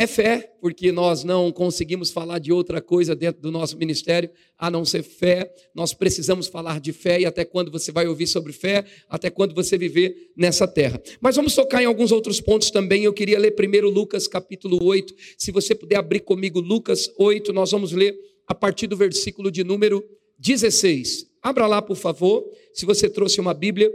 é 0.00 0.06
fé, 0.06 0.54
porque 0.60 0.92
nós 0.92 1.24
não 1.24 1.50
conseguimos 1.50 2.10
falar 2.10 2.38
de 2.38 2.52
outra 2.52 2.80
coisa 2.80 3.16
dentro 3.16 3.42
do 3.42 3.50
nosso 3.50 3.76
ministério 3.76 4.30
a 4.56 4.70
não 4.70 4.84
ser 4.84 5.02
fé. 5.02 5.52
Nós 5.74 5.92
precisamos 5.92 6.46
falar 6.46 6.78
de 6.78 6.92
fé 6.92 7.20
e 7.20 7.26
até 7.26 7.44
quando 7.44 7.68
você 7.68 7.90
vai 7.90 8.06
ouvir 8.06 8.28
sobre 8.28 8.52
fé, 8.52 8.84
até 9.08 9.28
quando 9.28 9.56
você 9.56 9.76
viver 9.76 10.30
nessa 10.36 10.68
terra. 10.68 11.02
Mas 11.20 11.34
vamos 11.34 11.52
tocar 11.56 11.82
em 11.82 11.86
alguns 11.86 12.12
outros 12.12 12.40
pontos 12.40 12.70
também. 12.70 13.02
Eu 13.02 13.12
queria 13.12 13.40
ler 13.40 13.50
primeiro 13.50 13.90
Lucas 13.90 14.28
capítulo 14.28 14.84
8. 14.84 15.12
Se 15.36 15.50
você 15.50 15.74
puder 15.74 15.96
abrir 15.96 16.20
comigo 16.20 16.60
Lucas 16.60 17.12
8, 17.18 17.52
nós 17.52 17.72
vamos 17.72 17.90
ler 17.90 18.16
a 18.46 18.54
partir 18.54 18.86
do 18.86 18.96
versículo 18.96 19.50
de 19.50 19.64
número 19.64 20.08
16. 20.38 21.26
Abra 21.42 21.66
lá, 21.66 21.82
por 21.82 21.96
favor, 21.96 22.48
se 22.72 22.86
você 22.86 23.10
trouxe 23.10 23.40
uma 23.40 23.52
Bíblia. 23.52 23.92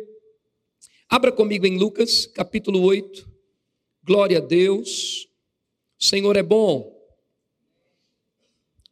Abra 1.10 1.32
comigo 1.32 1.66
em 1.66 1.78
Lucas 1.78 2.26
capítulo 2.26 2.82
8. 2.82 3.26
Glória 4.04 4.40
a 4.40 4.42
Deus. 4.42 5.32
O 6.04 6.06
Senhor 6.06 6.36
é 6.36 6.44
bom. 6.44 6.94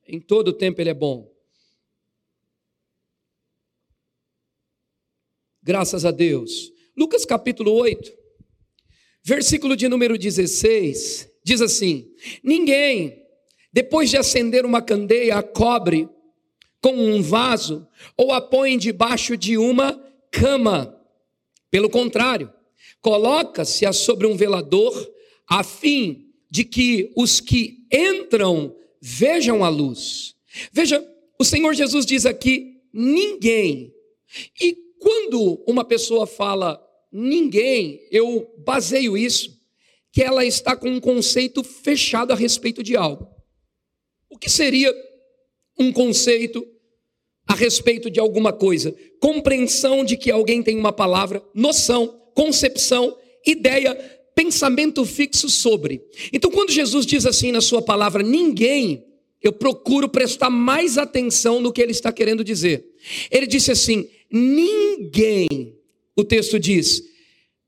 Em 0.08 0.18
todo 0.18 0.54
tempo 0.54 0.80
Ele 0.80 0.92
é 0.92 0.94
bom. 0.94 1.30
Graças 5.62 6.06
a 6.06 6.12
Deus. 6.12 6.72
Lucas 6.96 7.26
capítulo 7.26 7.74
8, 7.74 8.14
versículo 9.26 9.76
de 9.76 9.90
número 9.90 10.18
16, 10.18 11.30
diz 11.44 11.60
assim: 11.60 12.10
Ninguém, 12.42 13.22
depois 13.74 14.10
de 14.10 14.16
acender 14.16 14.66
uma 14.66 14.82
candeia, 14.82 15.38
a 15.38 15.44
cobre 15.44 16.08
com 16.80 16.94
um 16.94 17.22
vaso 17.22 17.86
ou 18.16 18.32
a 18.32 18.40
põe 18.40 18.78
debaixo 18.78 19.36
de 19.36 19.58
uma 19.58 20.02
cama. 20.32 20.98
Pelo 21.70 21.90
contrário, 21.90 22.54
coloca-se-a 23.02 23.92
sobre 23.92 24.26
um 24.28 24.38
velador, 24.38 24.94
a 25.46 25.62
fim 25.62 26.31
de 26.52 26.66
que 26.66 27.12
os 27.16 27.40
que 27.40 27.88
entram 27.92 28.76
vejam 29.02 29.64
a 29.64 29.70
luz. 29.70 30.36
Veja, 30.74 31.04
o 31.40 31.46
Senhor 31.46 31.74
Jesus 31.74 32.06
diz 32.06 32.26
aqui: 32.26 32.82
ninguém. 32.94 33.94
E 34.62 34.76
quando 35.00 35.64
uma 35.66 35.86
pessoa 35.86 36.28
fala 36.28 36.80
ninguém, 37.12 38.06
eu 38.12 38.54
baseio 38.58 39.18
isso 39.18 39.60
que 40.12 40.22
ela 40.22 40.44
está 40.46 40.76
com 40.76 40.90
um 40.90 41.00
conceito 41.00 41.64
fechado 41.64 42.34
a 42.34 42.36
respeito 42.36 42.84
de 42.84 42.98
algo. 42.98 43.30
O 44.30 44.38
que 44.38 44.50
seria 44.50 44.94
um 45.80 45.92
conceito 45.92 46.68
a 47.48 47.56
respeito 47.56 48.10
de 48.10 48.20
alguma 48.20 48.52
coisa? 48.52 48.94
Compreensão 49.22 50.04
de 50.04 50.18
que 50.18 50.30
alguém 50.30 50.62
tem 50.62 50.78
uma 50.78 50.92
palavra, 50.92 51.42
noção, 51.54 52.08
concepção, 52.36 53.18
ideia 53.46 54.21
pensamento 54.36 55.06
fixo 55.06 55.50
sobre. 55.50 56.02
Então, 56.32 56.52
quando 56.52 56.72
Jesus 56.72 57.06
diz 57.06 57.26
assim 57.26 57.52
na 57.52 57.62
sua 57.62 57.82
palavra, 57.82 58.24
ninguém, 58.24 59.06
eu 59.42 59.52
procuro 59.52 60.08
prestar 60.08 60.50
mais 60.50 60.98
atenção 60.98 61.60
no 61.60 61.72
que 61.74 61.82
ele 61.82 61.92
está 61.92 62.12
querendo 62.12 62.44
dizer. 62.44 62.86
Ele 63.30 63.48
disse 63.48 63.72
assim: 63.72 64.08
ninguém, 64.32 65.76
o 66.16 66.24
texto 66.24 66.60
diz, 66.60 67.04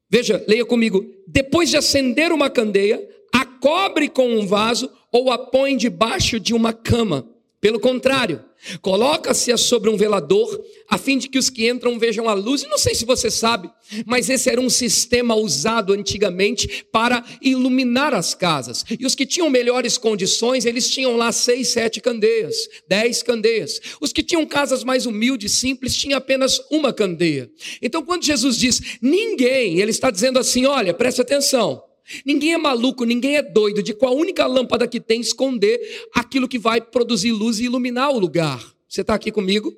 veja, 0.10 0.44
leia 0.48 0.66
comigo, 0.66 1.06
depois 1.28 1.70
de 1.70 1.78
acender 1.78 2.32
uma 2.32 2.50
candeia, 2.50 3.06
a 3.34 3.46
cobre 3.46 4.08
com 4.08 4.30
um 4.30 4.46
vaso 4.46 4.92
ou 5.12 5.32
a 5.32 5.38
põe 5.38 5.76
debaixo 5.76 6.40
de 6.40 6.54
uma 6.54 6.72
cama. 6.74 7.33
Pelo 7.64 7.80
contrário, 7.80 8.44
Coloca-se 8.82 9.56
sobre 9.58 9.90
um 9.90 9.98
velador, 9.98 10.62
a 10.90 10.98
fim 10.98 11.18
de 11.18 11.28
que 11.28 11.38
os 11.38 11.50
que 11.50 11.70
entram 11.70 12.00
vejam 12.00 12.30
a 12.30 12.34
luz. 12.34 12.64
E 12.64 12.68
não 12.68 12.78
sei 12.78 12.96
se 12.96 13.06
você 13.06 13.30
sabe, 13.30 13.70
mas 14.06 14.30
esse 14.30 14.50
era 14.50 14.60
um 14.60 14.70
sistema 14.70 15.36
usado 15.36 15.94
antigamente 15.94 16.86
para 16.92 17.24
iluminar 17.42 18.14
as 18.14 18.34
casas. 18.34 18.86
E 18.98 19.06
os 19.06 19.16
que 19.16 19.26
tinham 19.26 19.50
melhores 19.50 19.98
condições, 19.98 20.66
eles 20.66 20.90
tinham 20.90 21.18
lá 21.18 21.32
seis, 21.32 21.70
sete 21.70 22.00
candeias, 22.00 22.56
dez 22.88 23.22
candeias. 23.22 23.82
Os 24.00 24.14
que 24.14 24.24
tinham 24.24 24.46
casas 24.46 24.84
mais 24.84 25.06
humildes, 25.06 25.52
simples, 25.54 25.96
tinham 25.96 26.18
apenas 26.18 26.62
uma 26.72 26.94
candeia. 26.94 27.52
Então, 27.82 28.04
quando 28.04 28.24
Jesus 28.24 28.58
diz 28.58 28.82
ninguém, 29.02 29.80
ele 29.80 29.92
está 29.92 30.10
dizendo 30.10 30.40
assim: 30.40 30.66
olha, 30.66 30.94
preste 30.94 31.22
atenção. 31.22 31.84
Ninguém 32.26 32.54
é 32.54 32.58
maluco, 32.58 33.06
ninguém 33.06 33.38
é 33.38 33.42
doido 33.42 33.82
de 33.82 33.94
com 33.94 34.08
a 34.08 34.12
única 34.12 34.46
lâmpada 34.46 34.88
que 34.88 35.00
tem 35.00 35.22
esconder 35.22 35.80
aquilo 36.14 36.48
que 36.48 36.60
vai 36.60 36.82
produzir 36.82 37.32
luz 37.32 37.60
e 37.60 37.66
iluminar 37.66 38.12
o 38.12 38.20
lugar. 38.20 38.74
Você 38.88 39.02
está 39.02 39.14
aqui 39.14 39.32
comigo? 39.32 39.74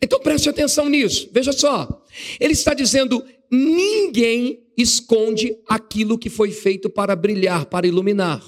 Então 0.00 0.18
preste 0.18 0.48
atenção 0.48 0.88
nisso. 0.88 1.28
Veja 1.32 1.52
só. 1.52 2.02
Ele 2.40 2.52
está 2.52 2.74
dizendo: 2.74 3.24
ninguém 3.50 4.62
esconde 4.76 5.56
aquilo 5.68 6.18
que 6.18 6.28
foi 6.28 6.50
feito 6.50 6.90
para 6.90 7.14
brilhar, 7.14 7.66
para 7.66 7.86
iluminar. 7.86 8.42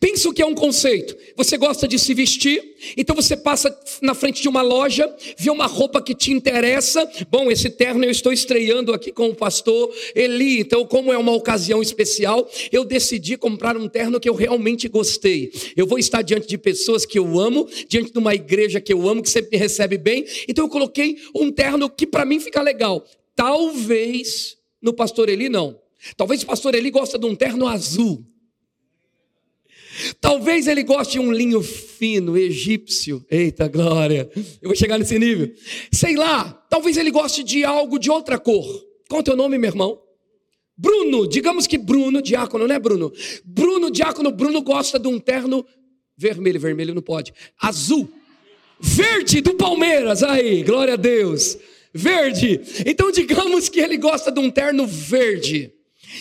Pensa 0.00 0.28
o 0.28 0.32
que 0.32 0.42
é 0.42 0.46
um 0.46 0.54
conceito. 0.54 1.16
Você 1.36 1.56
gosta 1.56 1.86
de 1.86 1.98
se 1.98 2.12
vestir, 2.12 2.74
então 2.96 3.14
você 3.14 3.36
passa 3.36 3.76
na 4.02 4.14
frente 4.14 4.42
de 4.42 4.48
uma 4.48 4.62
loja, 4.62 5.12
vê 5.38 5.48
uma 5.48 5.66
roupa 5.66 6.02
que 6.02 6.14
te 6.14 6.32
interessa. 6.32 7.08
Bom, 7.30 7.50
esse 7.50 7.70
terno 7.70 8.04
eu 8.04 8.10
estou 8.10 8.32
estreando 8.32 8.92
aqui 8.92 9.12
com 9.12 9.28
o 9.28 9.34
pastor 9.34 9.92
Eli, 10.14 10.60
então, 10.60 10.84
como 10.84 11.12
é 11.12 11.18
uma 11.18 11.32
ocasião 11.32 11.80
especial, 11.80 12.48
eu 12.72 12.84
decidi 12.84 13.36
comprar 13.36 13.76
um 13.76 13.88
terno 13.88 14.18
que 14.18 14.28
eu 14.28 14.34
realmente 14.34 14.88
gostei. 14.88 15.52
Eu 15.76 15.86
vou 15.86 15.98
estar 15.98 16.22
diante 16.22 16.48
de 16.48 16.58
pessoas 16.58 17.06
que 17.06 17.18
eu 17.18 17.38
amo, 17.38 17.68
diante 17.88 18.12
de 18.12 18.18
uma 18.18 18.34
igreja 18.34 18.80
que 18.80 18.92
eu 18.92 19.08
amo, 19.08 19.22
que 19.22 19.30
sempre 19.30 19.50
me 19.52 19.56
recebe 19.56 19.96
bem. 19.96 20.26
Então, 20.48 20.64
eu 20.64 20.68
coloquei 20.68 21.18
um 21.34 21.52
terno 21.52 21.88
que 21.88 22.06
para 22.06 22.24
mim 22.24 22.40
fica 22.40 22.60
legal. 22.60 23.06
Talvez 23.36 24.56
no 24.82 24.92
pastor 24.92 25.28
Eli 25.28 25.48
não. 25.48 25.78
Talvez 26.16 26.42
o 26.42 26.46
pastor 26.46 26.74
Eli 26.74 26.90
gosta 26.90 27.18
de 27.18 27.26
um 27.26 27.36
terno 27.36 27.68
azul. 27.68 28.24
Talvez 30.20 30.66
ele 30.66 30.82
goste 30.82 31.14
de 31.14 31.18
um 31.18 31.32
linho 31.32 31.62
fino, 31.62 32.36
egípcio. 32.36 33.24
Eita 33.30 33.68
glória! 33.68 34.30
Eu 34.60 34.68
vou 34.68 34.76
chegar 34.76 34.98
nesse 34.98 35.18
nível. 35.18 35.52
Sei 35.92 36.16
lá, 36.16 36.52
talvez 36.68 36.96
ele 36.96 37.10
goste 37.10 37.42
de 37.42 37.64
algo 37.64 37.98
de 37.98 38.10
outra 38.10 38.38
cor. 38.38 38.66
Qual 39.08 39.18
é 39.18 39.22
o 39.22 39.24
teu 39.24 39.36
nome, 39.36 39.58
meu 39.58 39.68
irmão? 39.68 40.00
Bruno, 40.76 41.28
digamos 41.28 41.66
que 41.66 41.76
Bruno, 41.76 42.22
diácono, 42.22 42.66
não 42.66 42.74
é 42.74 42.78
Bruno? 42.78 43.12
Bruno, 43.44 43.90
diácono, 43.90 44.30
Bruno 44.30 44.62
gosta 44.62 44.98
de 44.98 45.08
um 45.08 45.18
terno 45.18 45.66
vermelho, 46.16 46.58
vermelho 46.58 46.94
não 46.94 47.02
pode. 47.02 47.34
Azul. 47.60 48.08
Verde 48.80 49.42
do 49.42 49.54
Palmeiras, 49.54 50.22
aí, 50.22 50.62
glória 50.62 50.94
a 50.94 50.96
Deus. 50.96 51.58
Verde. 51.92 52.60
Então 52.86 53.10
digamos 53.10 53.68
que 53.68 53.80
ele 53.80 53.96
gosta 53.96 54.32
de 54.32 54.40
um 54.40 54.50
terno 54.50 54.86
verde. 54.86 55.70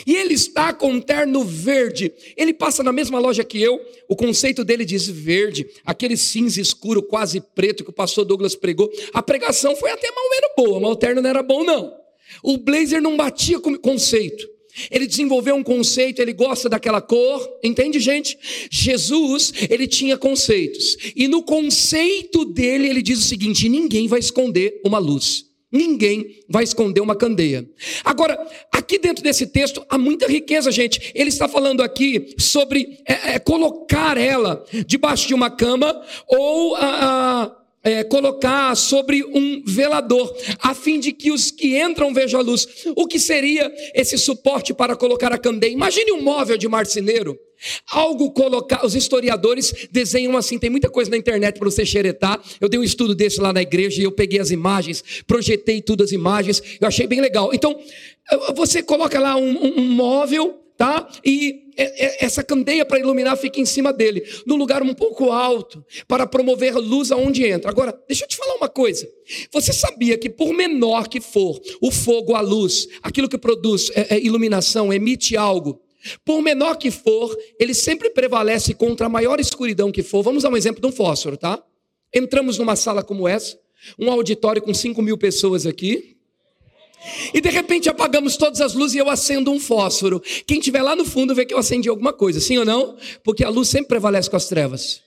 E 0.05 0.15
ele 0.15 0.33
está 0.33 0.73
com 0.73 0.91
um 0.91 1.01
terno 1.01 1.43
verde. 1.43 2.11
Ele 2.37 2.53
passa 2.53 2.83
na 2.83 2.91
mesma 2.91 3.19
loja 3.19 3.43
que 3.43 3.61
eu. 3.61 3.79
O 4.07 4.15
conceito 4.15 4.63
dele 4.63 4.85
diz 4.85 5.07
verde, 5.07 5.67
aquele 5.85 6.17
cinza 6.17 6.61
escuro, 6.61 7.01
quase 7.01 7.41
preto 7.41 7.83
que 7.83 7.89
o 7.89 7.93
pastor 7.93 8.25
Douglas 8.25 8.55
pregou. 8.55 8.91
A 9.13 9.21
pregação 9.21 9.75
foi 9.75 9.91
até 9.91 10.09
mal 10.11 10.29
menos 10.29 10.51
boa, 10.57 10.79
mas 10.79 10.91
o 10.91 10.95
terno 10.95 11.21
não 11.21 11.29
era 11.29 11.43
bom, 11.43 11.63
não. 11.63 11.93
O 12.43 12.57
blazer 12.57 13.01
não 13.01 13.17
batia 13.17 13.59
com 13.59 13.75
conceito. 13.77 14.47
Ele 14.91 15.07
desenvolveu 15.07 15.55
um 15.55 15.63
conceito, 15.63 16.21
ele 16.21 16.31
gosta 16.31 16.69
daquela 16.69 17.01
cor, 17.01 17.57
entende, 17.63 17.99
gente? 17.99 18.37
Jesus, 18.69 19.51
ele 19.69 19.87
tinha 19.87 20.17
conceitos. 20.17 20.95
E 21.15 21.27
no 21.27 21.43
conceito 21.43 22.45
dele, 22.45 22.87
ele 22.87 23.01
diz 23.01 23.19
o 23.19 23.27
seguinte: 23.27 23.67
ninguém 23.67 24.07
vai 24.07 24.19
esconder 24.19 24.79
uma 24.85 24.99
luz. 24.99 25.48
Ninguém 25.71 26.39
vai 26.49 26.63
esconder 26.63 26.99
uma 26.99 27.15
candeia. 27.15 27.69
Agora, 28.03 28.37
aqui 28.71 28.97
dentro 28.97 29.23
desse 29.23 29.45
texto 29.45 29.85
há 29.87 29.97
muita 29.97 30.27
riqueza, 30.27 30.71
gente. 30.71 31.11
Ele 31.13 31.29
está 31.29 31.47
falando 31.47 31.83
aqui 31.83 32.33
sobre 32.39 32.99
é, 33.07 33.35
é, 33.35 33.39
colocar 33.39 34.17
ela 34.17 34.63
debaixo 34.87 35.27
de 35.27 35.33
uma 35.35 35.49
cama 35.51 36.01
ou 36.27 36.75
a, 36.75 37.55
é, 37.83 38.03
colocar 38.03 38.75
sobre 38.75 39.23
um 39.23 39.63
velador, 39.65 40.35
a 40.59 40.73
fim 40.73 40.99
de 40.99 41.11
que 41.11 41.31
os 41.31 41.51
que 41.51 41.79
entram 41.79 42.13
vejam 42.13 42.39
a 42.39 42.43
luz. 42.43 42.67
O 42.95 43.07
que 43.07 43.19
seria 43.19 43.71
esse 43.93 44.17
suporte 44.17 44.73
para 44.73 44.95
colocar 44.95 45.31
a 45.31 45.37
candeia? 45.37 45.71
Imagine 45.71 46.11
um 46.11 46.21
móvel 46.21 46.57
de 46.57 46.67
marceneiro. 46.67 47.37
Algo 47.91 48.31
colocar, 48.31 48.85
os 48.85 48.95
historiadores 48.95 49.87
desenham 49.91 50.37
assim, 50.37 50.57
tem 50.57 50.69
muita 50.69 50.89
coisa 50.89 51.11
na 51.11 51.17
internet 51.17 51.59
para 51.59 51.69
você 51.69 51.85
xeretar. 51.85 52.41
Eu 52.59 52.69
dei 52.69 52.79
um 52.79 52.83
estudo 52.83 53.13
desse 53.13 53.41
lá 53.41 53.51
na 53.51 53.61
igreja 53.61 54.01
e 54.01 54.05
eu 54.05 54.11
peguei 54.11 54.39
as 54.39 54.49
imagens, 54.49 55.03
projetei 55.27 55.81
tudo 55.81 56.03
as 56.03 56.11
imagens, 56.11 56.61
eu 56.79 56.87
achei 56.87 57.05
bem 57.05 57.19
legal. 57.19 57.51
Então, 57.53 57.77
você 58.55 58.81
coloca 58.81 59.19
lá 59.19 59.35
um, 59.35 59.49
um, 59.49 59.79
um 59.81 59.85
móvel, 59.91 60.57
tá? 60.79 61.05
E 61.25 61.73
essa 62.21 62.41
candeia 62.41 62.85
para 62.85 62.97
iluminar 62.97 63.35
fica 63.35 63.59
em 63.59 63.65
cima 63.65 63.91
dele, 63.91 64.23
num 64.47 64.55
lugar 64.55 64.81
um 64.81 64.93
pouco 64.93 65.29
alto, 65.29 65.85
para 66.07 66.25
promover 66.25 66.73
luz 66.77 67.11
aonde 67.11 67.45
entra. 67.45 67.69
Agora, 67.69 67.93
deixa 68.07 68.23
eu 68.23 68.29
te 68.29 68.37
falar 68.37 68.55
uma 68.55 68.69
coisa. 68.69 69.05
Você 69.51 69.73
sabia 69.73 70.17
que 70.17 70.29
por 70.29 70.53
menor 70.53 71.09
que 71.09 71.19
for 71.19 71.59
o 71.81 71.91
fogo, 71.91 72.33
a 72.33 72.39
luz, 72.39 72.87
aquilo 73.03 73.27
que 73.27 73.37
produz 73.37 73.91
é, 73.93 74.15
é 74.15 74.19
iluminação, 74.21 74.93
emite 74.93 75.35
algo, 75.35 75.81
por 76.23 76.41
menor 76.41 76.77
que 76.77 76.91
for, 76.91 77.37
ele 77.59 77.73
sempre 77.73 78.09
prevalece 78.11 78.73
contra 78.73 79.07
a 79.07 79.09
maior 79.09 79.37
escuridão 79.37 79.91
que 79.91 80.01
for. 80.01 80.23
Vamos 80.23 80.43
dar 80.43 80.49
um 80.49 80.55
exemplo 80.55 80.79
de 80.79 80.87
um 80.87 80.93
fósforo, 80.93 81.35
tá? 81.35 81.61
Entramos 82.15 82.57
numa 82.57 82.77
sala 82.77 83.03
como 83.03 83.27
essa, 83.27 83.59
um 83.99 84.09
auditório 84.09 84.61
com 84.61 84.73
5 84.73 85.01
mil 85.01 85.17
pessoas 85.17 85.65
aqui, 85.65 86.18
e 87.33 87.39
de 87.39 87.49
repente 87.49 87.89
apagamos 87.89 88.35
todas 88.37 88.61
as 88.61 88.73
luzes 88.73 88.95
e 88.95 88.97
eu 88.99 89.09
acendo 89.09 89.51
um 89.51 89.59
fósforo. 89.59 90.21
Quem 90.45 90.59
estiver 90.59 90.81
lá 90.81 90.95
no 90.95 91.05
fundo 91.05 91.33
vê 91.33 91.45
que 91.45 91.53
eu 91.53 91.57
acendi 91.57 91.89
alguma 91.89 92.13
coisa, 92.13 92.39
sim 92.39 92.57
ou 92.57 92.65
não? 92.65 92.97
Porque 93.23 93.43
a 93.43 93.49
luz 93.49 93.69
sempre 93.69 93.89
prevalece 93.89 94.29
com 94.29 94.35
as 94.35 94.47
trevas. 94.47 95.01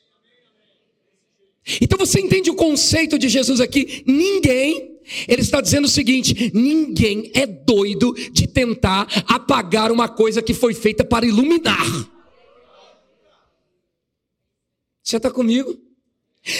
Então 1.80 1.98
você 1.98 2.20
entende 2.20 2.50
o 2.50 2.54
conceito 2.54 3.18
de 3.18 3.28
Jesus 3.28 3.60
aqui? 3.60 4.02
Ninguém 4.06 4.92
ele 5.28 5.42
está 5.42 5.60
dizendo 5.60 5.84
o 5.84 5.88
seguinte: 5.88 6.50
ninguém 6.54 7.30
é 7.34 7.46
doido 7.46 8.14
de 8.32 8.46
tentar 8.46 9.06
apagar 9.26 9.90
uma 9.92 10.08
coisa 10.08 10.42
que 10.42 10.54
foi 10.54 10.74
feita 10.74 11.04
para 11.04 11.26
iluminar. 11.26 11.86
Você 15.02 15.16
está 15.16 15.30
comigo? 15.30 15.76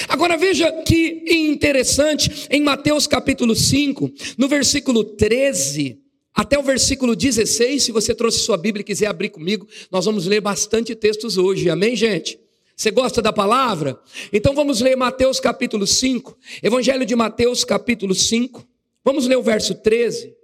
Agora 0.09 0.37
veja 0.37 0.71
que 0.83 1.25
interessante, 1.29 2.47
em 2.51 2.62
Mateus 2.62 3.07
capítulo 3.07 3.55
5, 3.57 4.11
no 4.39 4.47
versículo 4.47 5.03
13, 5.03 5.99
até 6.35 6.59
o 6.59 6.62
versículo 6.62 7.17
16, 7.17 7.83
se 7.83 7.93
você 7.93 8.15
trouxe 8.15 8.39
sua 8.39 8.57
Bíblia 8.57 8.83
e 8.83 8.85
quiser 8.85 9.07
abrir 9.07 9.31
comigo, 9.31 9.67
nós 9.91 10.05
vamos 10.05 10.27
ler 10.27 10.41
bastante 10.41 10.95
textos 10.95 11.37
hoje, 11.37 11.69
amém, 11.69 11.97
gente? 11.97 12.39
Você 12.77 12.91
gosta 12.91 13.21
da 13.21 13.33
palavra? 13.33 14.01
Então 14.33 14.55
vamos 14.55 14.81
ler 14.81 14.97
Mateus 14.97 15.39
capítulo 15.39 15.87
5, 15.87 16.39
Evangelho 16.62 17.05
de 17.05 17.15
Mateus 17.15 17.65
capítulo 17.65 18.15
5. 18.15 18.67
Vamos 19.05 19.27
ler 19.27 19.37
o 19.37 19.43
verso 19.43 19.75
13. 19.75 20.35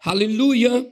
Aleluia. 0.00 0.90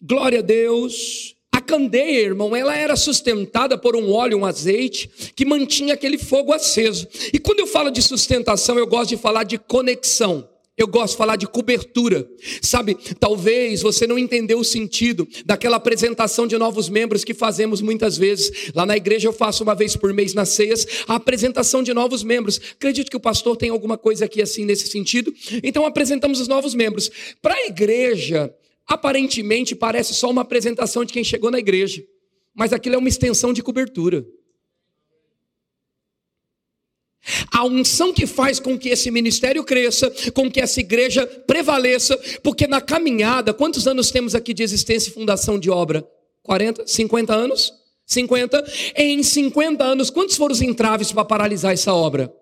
Glória 0.00 0.40
a 0.40 0.42
Deus. 0.42 1.36
Candeia, 1.72 2.26
irmão, 2.26 2.54
ela 2.54 2.76
era 2.76 2.94
sustentada 2.96 3.78
por 3.78 3.96
um 3.96 4.12
óleo, 4.12 4.36
um 4.36 4.44
azeite, 4.44 5.08
que 5.34 5.42
mantinha 5.46 5.94
aquele 5.94 6.18
fogo 6.18 6.52
aceso. 6.52 7.08
E 7.32 7.38
quando 7.38 7.60
eu 7.60 7.66
falo 7.66 7.90
de 7.90 8.02
sustentação, 8.02 8.78
eu 8.78 8.86
gosto 8.86 9.08
de 9.08 9.16
falar 9.16 9.44
de 9.44 9.56
conexão. 9.56 10.46
Eu 10.76 10.86
gosto 10.86 11.12
de 11.12 11.16
falar 11.16 11.36
de 11.36 11.46
cobertura. 11.46 12.28
Sabe, 12.60 12.94
talvez 13.18 13.80
você 13.80 14.06
não 14.06 14.18
entendeu 14.18 14.58
o 14.58 14.64
sentido 14.64 15.26
daquela 15.46 15.78
apresentação 15.78 16.46
de 16.46 16.58
novos 16.58 16.90
membros 16.90 17.24
que 17.24 17.32
fazemos 17.32 17.80
muitas 17.80 18.18
vezes. 18.18 18.70
Lá 18.74 18.84
na 18.84 18.96
igreja 18.96 19.28
eu 19.28 19.32
faço 19.32 19.62
uma 19.62 19.74
vez 19.74 19.96
por 19.96 20.12
mês 20.12 20.34
nas 20.34 20.50
ceias 20.50 20.86
a 21.08 21.14
apresentação 21.14 21.82
de 21.82 21.94
novos 21.94 22.22
membros. 22.22 22.60
Acredito 22.72 23.10
que 23.10 23.16
o 23.16 23.20
pastor 23.20 23.56
tem 23.56 23.70
alguma 23.70 23.96
coisa 23.96 24.26
aqui 24.26 24.42
assim 24.42 24.66
nesse 24.66 24.88
sentido. 24.88 25.32
Então 25.62 25.86
apresentamos 25.86 26.38
os 26.38 26.48
novos 26.48 26.74
membros. 26.74 27.10
Para 27.40 27.54
a 27.54 27.66
igreja, 27.66 28.54
aparentemente 28.86 29.74
parece 29.74 30.14
só 30.14 30.30
uma 30.30 30.42
apresentação 30.42 31.04
de 31.04 31.12
quem 31.12 31.24
chegou 31.24 31.50
na 31.50 31.58
igreja, 31.58 32.02
mas 32.54 32.72
aquilo 32.72 32.96
é 32.96 32.98
uma 32.98 33.08
extensão 33.08 33.52
de 33.52 33.62
cobertura. 33.62 34.24
A 37.52 37.64
unção 37.64 38.12
que 38.12 38.26
faz 38.26 38.58
com 38.58 38.76
que 38.76 38.88
esse 38.88 39.10
ministério 39.10 39.62
cresça, 39.62 40.12
com 40.34 40.50
que 40.50 40.60
essa 40.60 40.80
igreja 40.80 41.24
prevaleça, 41.46 42.18
porque 42.42 42.66
na 42.66 42.80
caminhada, 42.80 43.54
quantos 43.54 43.86
anos 43.86 44.10
temos 44.10 44.34
aqui 44.34 44.52
de 44.52 44.62
existência 44.62 45.08
e 45.08 45.12
fundação 45.12 45.58
de 45.58 45.70
obra? 45.70 46.06
40, 46.42 46.86
50 46.86 47.32
anos? 47.32 47.72
50? 48.04 48.64
Em 48.96 49.22
50 49.22 49.84
anos, 49.84 50.10
quantos 50.10 50.36
foram 50.36 50.52
os 50.52 50.60
entraves 50.60 51.12
para 51.12 51.24
paralisar 51.24 51.72
essa 51.72 51.94
obra? 51.94 52.32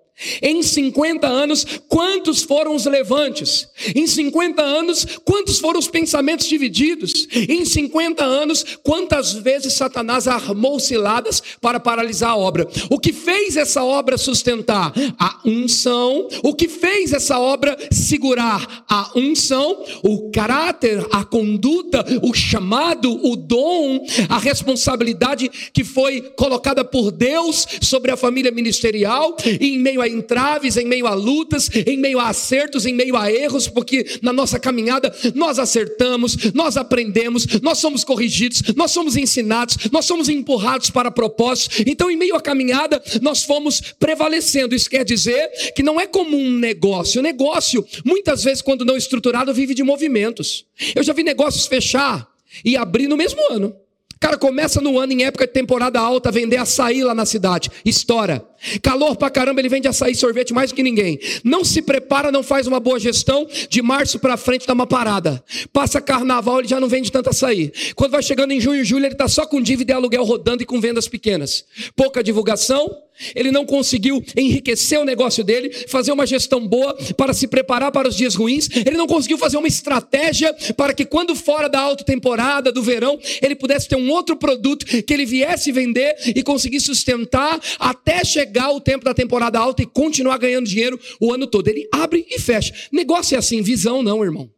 Em 0.42 0.62
50 0.62 1.26
anos, 1.26 1.66
quantos 1.88 2.42
foram 2.42 2.74
os 2.74 2.84
levantes? 2.86 3.68
Em 3.94 4.06
50 4.06 4.62
anos, 4.62 5.06
quantos 5.24 5.58
foram 5.58 5.78
os 5.78 5.88
pensamentos 5.88 6.46
divididos? 6.46 7.26
Em 7.32 7.64
50 7.64 8.22
anos, 8.24 8.64
quantas 8.82 9.32
vezes 9.32 9.72
Satanás 9.72 10.28
armou 10.28 10.78
ciladas 10.78 11.42
para 11.60 11.80
paralisar 11.80 12.30
a 12.30 12.36
obra? 12.36 12.68
O 12.90 12.98
que 12.98 13.12
fez 13.12 13.56
essa 13.56 13.82
obra 13.82 14.18
sustentar? 14.18 14.92
A 15.18 15.40
unção. 15.44 16.28
O 16.42 16.54
que 16.54 16.68
fez 16.68 17.12
essa 17.12 17.38
obra 17.38 17.76
segurar? 17.90 18.84
A 18.88 19.10
unção, 19.16 19.84
o 20.02 20.30
caráter, 20.30 21.06
a 21.10 21.24
conduta, 21.24 22.04
o 22.22 22.34
chamado, 22.34 23.10
o 23.26 23.36
dom, 23.36 24.04
a 24.28 24.38
responsabilidade 24.38 25.48
que 25.72 25.84
foi 25.84 26.20
colocada 26.36 26.84
por 26.84 27.10
Deus 27.10 27.66
sobre 27.80 28.10
a 28.10 28.16
família 28.16 28.50
ministerial 28.50 29.36
e 29.60 29.74
em 29.74 29.78
meio 29.78 30.02
a 30.02 30.09
entraves, 30.10 30.76
em 30.76 30.86
meio 30.86 31.06
a 31.06 31.14
lutas, 31.14 31.70
em 31.86 31.96
meio 31.96 32.18
a 32.18 32.28
acertos, 32.28 32.86
em 32.86 32.94
meio 32.94 33.16
a 33.16 33.30
erros, 33.30 33.68
porque 33.68 34.18
na 34.22 34.32
nossa 34.32 34.58
caminhada 34.58 35.14
nós 35.34 35.58
acertamos, 35.58 36.52
nós 36.52 36.76
aprendemos, 36.76 37.46
nós 37.62 37.78
somos 37.78 38.04
corrigidos, 38.04 38.62
nós 38.76 38.90
somos 38.90 39.16
ensinados, 39.16 39.76
nós 39.90 40.04
somos 40.04 40.28
empurrados 40.28 40.90
para 40.90 41.10
propósitos. 41.10 41.82
Então, 41.86 42.10
em 42.10 42.16
meio 42.16 42.36
à 42.36 42.40
caminhada, 42.40 43.02
nós 43.22 43.44
fomos 43.44 43.80
prevalecendo. 43.98 44.74
Isso 44.74 44.90
quer 44.90 45.04
dizer 45.04 45.72
que 45.74 45.82
não 45.82 46.00
é 46.00 46.06
como 46.06 46.36
um 46.36 46.50
negócio. 46.50 47.20
O 47.20 47.22
negócio, 47.22 47.86
muitas 48.04 48.42
vezes, 48.42 48.62
quando 48.62 48.84
não 48.84 48.96
estruturado, 48.96 49.52
vive 49.54 49.74
de 49.74 49.82
movimentos. 49.82 50.66
Eu 50.94 51.02
já 51.02 51.12
vi 51.12 51.22
negócios 51.22 51.66
fechar 51.66 52.28
e 52.64 52.76
abrir 52.76 53.06
no 53.06 53.16
mesmo 53.16 53.40
ano. 53.50 53.74
cara 54.18 54.36
começa 54.36 54.80
no 54.80 54.98
ano, 54.98 55.12
em 55.12 55.24
época 55.24 55.46
de 55.46 55.52
temporada 55.52 55.98
alta, 56.00 56.30
vender 56.30 56.56
açaí 56.56 57.02
lá 57.02 57.14
na 57.14 57.24
cidade. 57.24 57.70
Estoura. 57.84 58.44
Calor 58.82 59.16
pra 59.16 59.30
caramba, 59.30 59.60
ele 59.60 59.68
vende 59.68 59.88
açaí 59.88 60.12
e 60.12 60.14
sorvete 60.14 60.52
mais 60.52 60.70
do 60.70 60.76
que 60.76 60.82
ninguém. 60.82 61.18
Não 61.42 61.64
se 61.64 61.82
prepara, 61.82 62.30
não 62.30 62.42
faz 62.42 62.66
uma 62.66 62.80
boa 62.80 62.98
gestão. 62.98 63.46
De 63.68 63.80
março 63.82 64.18
para 64.18 64.36
frente 64.36 64.66
dá 64.66 64.72
uma 64.72 64.86
parada. 64.86 65.42
Passa 65.72 66.00
carnaval, 66.00 66.58
ele 66.58 66.68
já 66.68 66.78
não 66.78 66.88
vende 66.88 67.10
tanto 67.10 67.30
açaí. 67.30 67.72
Quando 67.94 68.12
vai 68.12 68.22
chegando 68.22 68.52
em 68.52 68.60
junho 68.60 68.82
e 68.82 68.84
julho, 68.84 69.06
ele 69.06 69.14
está 69.14 69.28
só 69.28 69.46
com 69.46 69.60
dívida 69.60 69.92
e 69.92 69.94
aluguel 69.94 70.24
rodando 70.24 70.62
e 70.62 70.66
com 70.66 70.80
vendas 70.80 71.08
pequenas. 71.08 71.64
Pouca 71.96 72.22
divulgação, 72.22 72.88
ele 73.34 73.50
não 73.50 73.64
conseguiu 73.64 74.22
enriquecer 74.36 74.98
o 74.98 75.04
negócio 75.04 75.42
dele, 75.42 75.70
fazer 75.88 76.12
uma 76.12 76.26
gestão 76.26 76.66
boa 76.66 76.96
para 77.16 77.32
se 77.32 77.46
preparar 77.46 77.90
para 77.92 78.08
os 78.08 78.16
dias 78.16 78.34
ruins. 78.34 78.68
Ele 78.74 78.96
não 78.96 79.06
conseguiu 79.06 79.38
fazer 79.38 79.56
uma 79.56 79.68
estratégia 79.68 80.54
para 80.76 80.92
que, 80.92 81.04
quando 81.04 81.34
fora 81.34 81.68
da 81.68 81.80
alta 81.80 82.04
temporada, 82.04 82.72
do 82.72 82.82
verão, 82.82 83.18
ele 83.40 83.54
pudesse 83.54 83.88
ter 83.88 83.96
um 83.96 84.10
outro 84.10 84.36
produto 84.36 84.84
que 84.84 85.12
ele 85.12 85.24
viesse 85.24 85.72
vender 85.72 86.14
e 86.34 86.42
conseguir 86.42 86.80
sustentar 86.80 87.60
até 87.78 88.24
chegar 88.24 88.49
o 88.70 88.80
tempo 88.80 89.04
da 89.04 89.14
temporada 89.14 89.58
alta 89.58 89.82
e 89.82 89.86
continuar 89.86 90.38
ganhando 90.38 90.66
dinheiro 90.66 90.98
o 91.20 91.32
ano 91.32 91.46
todo. 91.46 91.68
Ele 91.68 91.88
abre 91.92 92.26
e 92.28 92.38
fecha. 92.38 92.74
Negócio 92.90 93.34
é 93.34 93.38
assim, 93.38 93.62
visão 93.62 94.02
não, 94.02 94.24
irmão. 94.24 94.50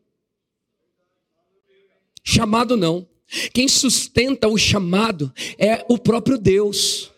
Chamado 2.24 2.76
não. 2.76 3.06
Quem 3.52 3.66
sustenta 3.66 4.48
o 4.48 4.58
chamado 4.58 5.32
é 5.58 5.84
o 5.88 5.98
próprio 5.98 6.36
Deus. 6.38 7.10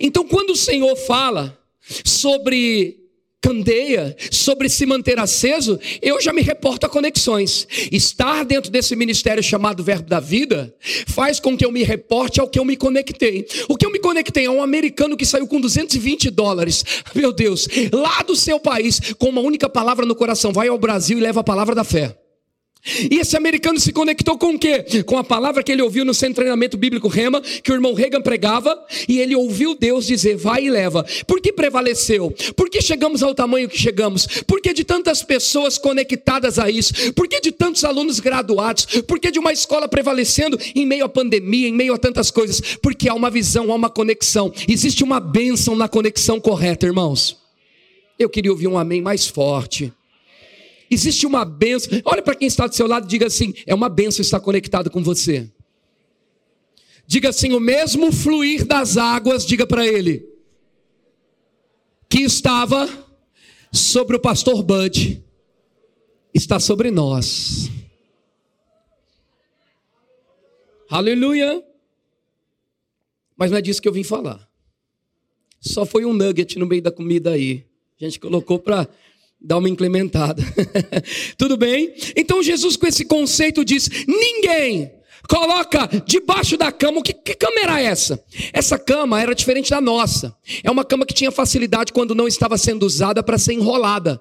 Então, 0.00 0.26
quando 0.26 0.50
o 0.50 0.56
Senhor 0.56 0.94
fala 0.96 1.58
sobre 2.04 3.03
candeia, 3.44 4.16
sobre 4.30 4.70
se 4.70 4.86
manter 4.86 5.18
aceso, 5.18 5.78
eu 6.00 6.18
já 6.18 6.32
me 6.32 6.40
reporto 6.40 6.86
a 6.86 6.88
conexões. 6.88 7.68
Estar 7.92 8.42
dentro 8.42 8.70
desse 8.70 8.96
ministério 8.96 9.42
chamado 9.42 9.84
Verbo 9.84 10.08
da 10.08 10.18
Vida 10.18 10.74
faz 11.06 11.38
com 11.38 11.54
que 11.54 11.62
eu 11.62 11.70
me 11.70 11.82
reporte 11.82 12.40
ao 12.40 12.48
que 12.48 12.58
eu 12.58 12.64
me 12.64 12.74
conectei. 12.74 13.46
O 13.68 13.76
que 13.76 13.84
eu 13.84 13.92
me 13.92 13.98
conectei 13.98 14.46
é 14.46 14.50
um 14.50 14.62
americano 14.62 15.14
que 15.14 15.26
saiu 15.26 15.46
com 15.46 15.60
220 15.60 16.30
dólares, 16.30 16.82
meu 17.14 17.34
Deus, 17.34 17.68
lá 17.92 18.22
do 18.22 18.34
seu 18.34 18.58
país, 18.58 18.98
com 19.18 19.28
uma 19.28 19.42
única 19.42 19.68
palavra 19.68 20.06
no 20.06 20.14
coração, 20.14 20.50
vai 20.50 20.68
ao 20.68 20.78
Brasil 20.78 21.18
e 21.18 21.20
leva 21.20 21.40
a 21.40 21.44
palavra 21.44 21.74
da 21.74 21.84
fé. 21.84 22.23
E 23.10 23.18
esse 23.18 23.34
americano 23.34 23.80
se 23.80 23.92
conectou 23.92 24.36
com 24.36 24.54
o 24.54 24.58
quê? 24.58 24.84
Com 25.06 25.16
a 25.16 25.24
palavra 25.24 25.62
que 25.62 25.72
ele 25.72 25.80
ouviu 25.80 26.04
no 26.04 26.12
centro 26.12 26.34
de 26.34 26.36
treinamento 26.36 26.76
bíblico 26.76 27.08
Rema, 27.08 27.40
que 27.40 27.72
o 27.72 27.74
irmão 27.74 27.94
Reagan 27.94 28.20
pregava, 28.20 28.78
e 29.08 29.18
ele 29.20 29.34
ouviu 29.34 29.74
Deus 29.74 30.06
dizer: 30.06 30.36
vai 30.36 30.66
e 30.66 30.70
leva. 30.70 31.04
Por 31.26 31.40
que 31.40 31.50
prevaleceu? 31.50 32.30
Por 32.54 32.68
que 32.68 32.82
chegamos 32.82 33.22
ao 33.22 33.34
tamanho 33.34 33.70
que 33.70 33.78
chegamos? 33.78 34.26
Por 34.46 34.60
que 34.60 34.74
de 34.74 34.84
tantas 34.84 35.22
pessoas 35.22 35.78
conectadas 35.78 36.58
a 36.58 36.68
isso? 36.68 37.14
Por 37.14 37.26
que 37.26 37.40
de 37.40 37.52
tantos 37.52 37.84
alunos 37.84 38.20
graduados? 38.20 38.84
Por 39.06 39.18
que 39.18 39.30
de 39.30 39.38
uma 39.38 39.52
escola 39.52 39.88
prevalecendo 39.88 40.58
em 40.74 40.84
meio 40.84 41.06
à 41.06 41.08
pandemia, 41.08 41.68
em 41.68 41.72
meio 41.72 41.94
a 41.94 41.98
tantas 41.98 42.30
coisas? 42.30 42.60
Porque 42.82 43.08
há 43.08 43.14
uma 43.14 43.30
visão, 43.30 43.72
há 43.72 43.74
uma 43.74 43.88
conexão. 43.88 44.52
Existe 44.68 45.02
uma 45.02 45.20
bênção 45.20 45.74
na 45.74 45.88
conexão 45.88 46.38
correta, 46.38 46.84
irmãos. 46.84 47.38
Eu 48.18 48.28
queria 48.28 48.52
ouvir 48.52 48.68
um 48.68 48.78
amém 48.78 49.00
mais 49.00 49.26
forte. 49.26 49.90
Existe 50.94 51.26
uma 51.26 51.44
benção. 51.44 52.00
Olha 52.04 52.22
para 52.22 52.36
quem 52.36 52.46
está 52.46 52.66
do 52.66 52.74
seu 52.74 52.86
lado 52.86 53.06
e 53.06 53.08
diga 53.08 53.26
assim: 53.26 53.52
é 53.66 53.74
uma 53.74 53.88
benção 53.88 54.22
estar 54.22 54.40
conectado 54.40 54.90
com 54.90 55.02
você. 55.02 55.50
Diga 57.06 57.30
assim: 57.30 57.52
o 57.52 57.60
mesmo 57.60 58.12
fluir 58.12 58.64
das 58.64 58.96
águas, 58.96 59.44
diga 59.44 59.66
para 59.66 59.86
ele, 59.86 60.26
que 62.08 62.20
estava 62.20 62.88
sobre 63.72 64.16
o 64.16 64.20
pastor 64.20 64.62
Bud, 64.62 65.22
está 66.32 66.60
sobre 66.60 66.90
nós. 66.90 67.68
Aleluia. 70.88 71.62
Mas 73.36 73.50
não 73.50 73.58
é 73.58 73.60
disso 73.60 73.82
que 73.82 73.88
eu 73.88 73.92
vim 73.92 74.04
falar. 74.04 74.48
Só 75.60 75.84
foi 75.84 76.04
um 76.04 76.12
nugget 76.12 76.56
no 76.56 76.66
meio 76.66 76.82
da 76.82 76.92
comida 76.92 77.32
aí. 77.32 77.66
A 78.00 78.04
gente 78.04 78.20
colocou 78.20 78.60
para 78.60 78.88
Dá 79.46 79.58
uma 79.58 79.68
incrementada. 79.68 80.42
Tudo 81.36 81.54
bem? 81.54 81.94
Então 82.16 82.42
Jesus, 82.42 82.78
com 82.78 82.86
esse 82.86 83.04
conceito, 83.04 83.62
diz: 83.62 83.90
ninguém 84.08 84.90
coloca 85.28 85.86
debaixo 86.06 86.56
da 86.56 86.72
cama. 86.72 87.02
Que, 87.02 87.12
que 87.12 87.34
cama 87.34 87.60
era 87.60 87.78
essa? 87.78 88.24
Essa 88.54 88.78
cama 88.78 89.20
era 89.20 89.34
diferente 89.34 89.68
da 89.68 89.82
nossa. 89.82 90.34
É 90.62 90.70
uma 90.70 90.82
cama 90.82 91.04
que 91.04 91.12
tinha 91.12 91.30
facilidade 91.30 91.92
quando 91.92 92.14
não 92.14 92.26
estava 92.26 92.56
sendo 92.56 92.86
usada 92.86 93.22
para 93.22 93.36
ser 93.36 93.52
enrolada. 93.52 94.18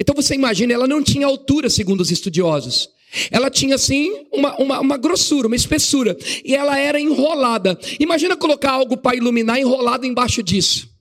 Então 0.00 0.14
você 0.14 0.34
imagina, 0.34 0.72
ela 0.72 0.88
não 0.88 1.02
tinha 1.02 1.26
altura, 1.26 1.68
segundo 1.68 2.00
os 2.00 2.10
estudiosos. 2.10 2.88
Ela 3.30 3.50
tinha 3.50 3.74
assim 3.74 4.26
uma, 4.32 4.56
uma, 4.56 4.80
uma, 4.80 4.96
grossura, 4.96 5.46
uma 5.46 5.54
espessura, 5.54 6.16
e 6.42 6.54
ela 6.54 6.78
era 6.78 6.98
enrolada. 6.98 7.78
Imagina 8.00 8.34
colocar 8.34 8.72
algo 8.72 8.96
para 8.96 9.14
iluminar 9.16 9.60
enrolado 9.60 10.06
embaixo 10.06 10.42
disso. 10.42 10.93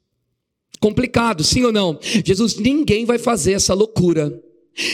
Complicado, 0.84 1.46
sim 1.46 1.64
ou 1.64 1.72
não? 1.72 1.98
Jesus, 2.26 2.58
ninguém 2.58 3.06
vai 3.06 3.18
fazer 3.18 3.54
essa 3.54 3.74
loucura. 3.74 4.38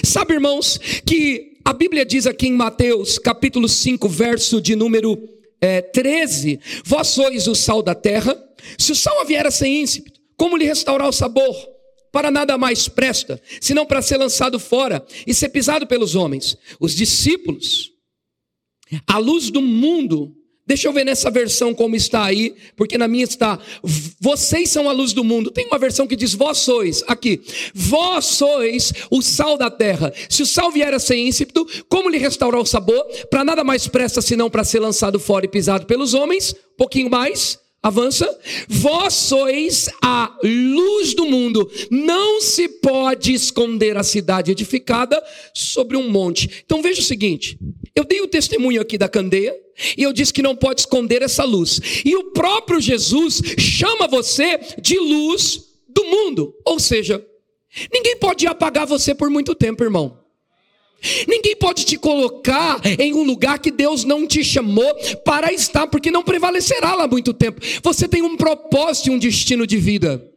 Sabe, 0.03 0.35
irmãos, 0.35 0.77
que 1.03 1.57
a 1.65 1.73
Bíblia 1.73 2.05
diz 2.05 2.27
aqui 2.27 2.45
em 2.45 2.51
Mateus, 2.51 3.17
capítulo 3.17 3.67
5, 3.67 4.07
verso 4.07 4.61
de 4.61 4.75
número 4.75 5.17
é, 5.59 5.81
13: 5.81 6.59
Vós 6.85 7.07
sois 7.07 7.47
o 7.47 7.55
sal 7.55 7.81
da 7.81 7.95
terra, 7.95 8.37
se 8.77 8.91
o 8.91 8.95
sal 8.95 9.25
vier 9.25 9.47
a 9.47 9.49
ser 9.49 9.67
como 10.37 10.55
lhe 10.55 10.65
restaurar 10.65 11.09
o 11.09 11.11
sabor? 11.11 11.55
Para 12.11 12.29
nada 12.29 12.55
mais 12.55 12.87
presta, 12.87 13.41
senão 13.59 13.83
para 13.83 14.03
ser 14.03 14.17
lançado 14.17 14.59
fora 14.59 15.03
e 15.25 15.33
ser 15.33 15.49
pisado 15.49 15.87
pelos 15.87 16.13
homens. 16.13 16.55
Os 16.79 16.93
discípulos, 16.93 17.89
a 19.07 19.17
luz 19.17 19.49
do 19.49 19.59
mundo, 19.59 20.35
Deixa 20.69 20.87
eu 20.87 20.93
ver 20.93 21.03
nessa 21.03 21.31
versão 21.31 21.73
como 21.73 21.95
está 21.95 22.23
aí, 22.23 22.53
porque 22.77 22.95
na 22.95 23.07
minha 23.07 23.23
está: 23.23 23.57
vocês 24.19 24.69
são 24.69 24.87
a 24.87 24.91
luz 24.91 25.13
do 25.13 25.23
mundo. 25.23 25.49
Tem 25.49 25.65
uma 25.65 25.79
versão 25.79 26.05
que 26.05 26.15
diz: 26.15 26.35
vós 26.35 26.59
sois, 26.59 27.03
aqui, 27.07 27.41
vós 27.73 28.25
sois 28.25 28.93
o 29.09 29.19
sal 29.19 29.57
da 29.57 29.71
terra. 29.71 30.13
Se 30.29 30.43
o 30.43 30.45
sal 30.45 30.71
vier 30.71 30.93
a 30.93 30.99
ser 30.99 31.17
íncipido, 31.17 31.67
como 31.89 32.07
lhe 32.07 32.19
restaurar 32.19 32.61
o 32.61 32.67
sabor? 32.67 33.03
Para 33.31 33.43
nada 33.43 33.63
mais 33.63 33.87
presta 33.87 34.21
senão 34.21 34.47
para 34.47 34.63
ser 34.63 34.79
lançado 34.79 35.19
fora 35.19 35.45
e 35.45 35.49
pisado 35.49 35.87
pelos 35.87 36.13
homens. 36.13 36.53
Pouquinho 36.77 37.09
mais. 37.09 37.57
Avança. 37.81 38.29
Vós 38.67 39.13
sois 39.13 39.89
a 40.01 40.37
luz 40.43 41.13
do 41.13 41.25
mundo. 41.25 41.69
Não 41.89 42.41
se 42.41 42.67
pode 42.67 43.33
esconder 43.33 43.97
a 43.97 44.03
cidade 44.03 44.51
edificada 44.51 45.21
sobre 45.53 45.95
um 45.95 46.09
monte. 46.09 46.63
Então 46.65 46.81
veja 46.81 46.99
o 46.99 47.05
seguinte: 47.05 47.57
eu 47.95 48.03
dei 48.03 48.21
o 48.21 48.27
testemunho 48.27 48.81
aqui 48.81 48.97
da 48.97 49.07
candeia 49.07 49.55
e 49.97 50.03
eu 50.03 50.11
disse 50.11 50.33
que 50.33 50.41
não 50.41 50.55
pode 50.55 50.81
esconder 50.81 51.21
essa 51.21 51.45
luz. 51.45 51.79
E 52.03 52.15
o 52.15 52.31
próprio 52.31 52.81
Jesus 52.81 53.41
chama 53.57 54.07
você 54.07 54.59
de 54.81 54.97
luz 54.97 55.61
do 55.87 56.03
mundo. 56.03 56.53
Ou 56.65 56.79
seja, 56.79 57.25
ninguém 57.91 58.17
pode 58.17 58.45
apagar 58.45 58.85
você 58.85 59.15
por 59.15 59.29
muito 59.29 59.55
tempo, 59.55 59.83
irmão. 59.83 60.19
Ninguém 61.27 61.55
pode 61.55 61.85
te 61.85 61.97
colocar 61.97 62.81
em 62.99 63.13
um 63.13 63.23
lugar 63.23 63.59
que 63.59 63.71
Deus 63.71 64.03
não 64.03 64.27
te 64.27 64.43
chamou 64.43 64.93
para 65.23 65.53
estar, 65.53 65.87
porque 65.87 66.11
não 66.11 66.23
prevalecerá 66.23 66.95
lá 66.95 67.07
muito 67.07 67.33
tempo. 67.33 67.61
Você 67.83 68.07
tem 68.07 68.21
um 68.21 68.35
propósito 68.35 69.07
e 69.07 69.11
um 69.11 69.19
destino 69.19 69.65
de 69.65 69.77
vida. 69.77 70.28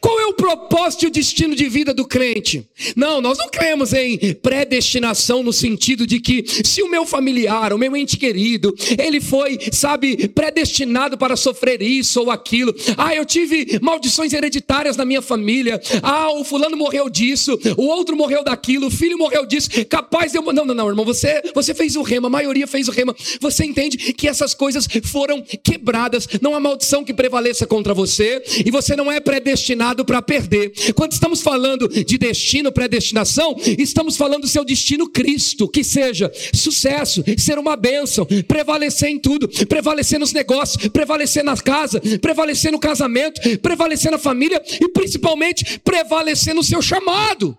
Qual 0.00 0.20
é 0.20 0.26
o 0.26 0.34
propósito 0.34 1.04
e 1.04 1.08
o 1.08 1.10
destino 1.10 1.54
de 1.54 1.68
vida 1.68 1.94
do 1.94 2.06
crente? 2.06 2.68
Não, 2.94 3.20
nós 3.20 3.38
não 3.38 3.48
cremos 3.48 3.92
em 3.92 4.34
predestinação 4.34 5.42
no 5.42 5.52
sentido 5.52 6.06
de 6.06 6.20
que 6.20 6.44
se 6.64 6.82
o 6.82 6.90
meu 6.90 7.06
familiar, 7.06 7.72
o 7.72 7.78
meu 7.78 7.96
ente 7.96 8.16
querido, 8.16 8.74
ele 8.98 9.20
foi, 9.20 9.58
sabe, 9.72 10.28
predestinado 10.28 11.16
para 11.16 11.36
sofrer 11.36 11.80
isso 11.80 12.20
ou 12.20 12.30
aquilo. 12.30 12.74
Ah, 12.96 13.14
eu 13.14 13.24
tive 13.24 13.78
maldições 13.80 14.32
hereditárias 14.32 14.96
na 14.96 15.04
minha 15.04 15.22
família. 15.22 15.80
Ah, 16.02 16.30
o 16.32 16.44
fulano 16.44 16.76
morreu 16.76 17.08
disso, 17.08 17.58
o 17.76 17.84
outro 17.84 18.14
morreu 18.14 18.44
daquilo, 18.44 18.88
o 18.88 18.90
filho 18.90 19.16
morreu 19.16 19.46
disso. 19.46 19.70
Capaz 19.88 20.32
de 20.32 20.38
eu 20.38 20.52
Não, 20.52 20.66
não, 20.66 20.74
não, 20.74 20.88
irmão, 20.88 21.04
você, 21.04 21.42
você 21.54 21.72
fez 21.72 21.96
o 21.96 22.02
rema, 22.02 22.28
a 22.28 22.30
maioria 22.30 22.66
fez 22.66 22.88
o 22.88 22.92
rema. 22.92 23.14
Você 23.40 23.64
entende 23.64 23.96
que 24.12 24.28
essas 24.28 24.52
coisas 24.54 24.86
foram 25.04 25.42
quebradas. 25.62 26.28
Não 26.42 26.54
há 26.54 26.60
maldição 26.60 27.02
que 27.02 27.14
prevaleça 27.14 27.66
contra 27.66 27.94
você 27.94 28.42
e 28.66 28.70
você 28.70 28.94
não 28.94 29.10
é 29.10 29.18
predestinado 29.18 29.61
predestinado 29.62 30.04
para 30.04 30.20
perder. 30.20 30.72
Quando 30.94 31.12
estamos 31.12 31.40
falando 31.40 31.88
de 31.88 32.18
destino, 32.18 32.72
predestinação, 32.72 33.56
estamos 33.78 34.16
falando 34.16 34.42
do 34.42 34.48
seu 34.48 34.64
destino 34.64 35.08
Cristo, 35.08 35.68
que 35.68 35.84
seja 35.84 36.30
sucesso, 36.52 37.22
ser 37.38 37.58
uma 37.58 37.76
bênção, 37.76 38.26
prevalecer 38.46 39.08
em 39.08 39.18
tudo, 39.18 39.48
prevalecer 39.66 40.18
nos 40.18 40.32
negócios, 40.32 40.88
prevalecer 40.88 41.44
na 41.44 41.56
casa, 41.56 42.00
prevalecer 42.20 42.72
no 42.72 42.78
casamento, 42.78 43.40
prevalecer 43.60 44.10
na 44.10 44.18
família 44.18 44.60
e 44.80 44.88
principalmente 44.88 45.80
prevalecer 45.80 46.54
no 46.54 46.62
seu 46.62 46.82
chamado. 46.82 47.56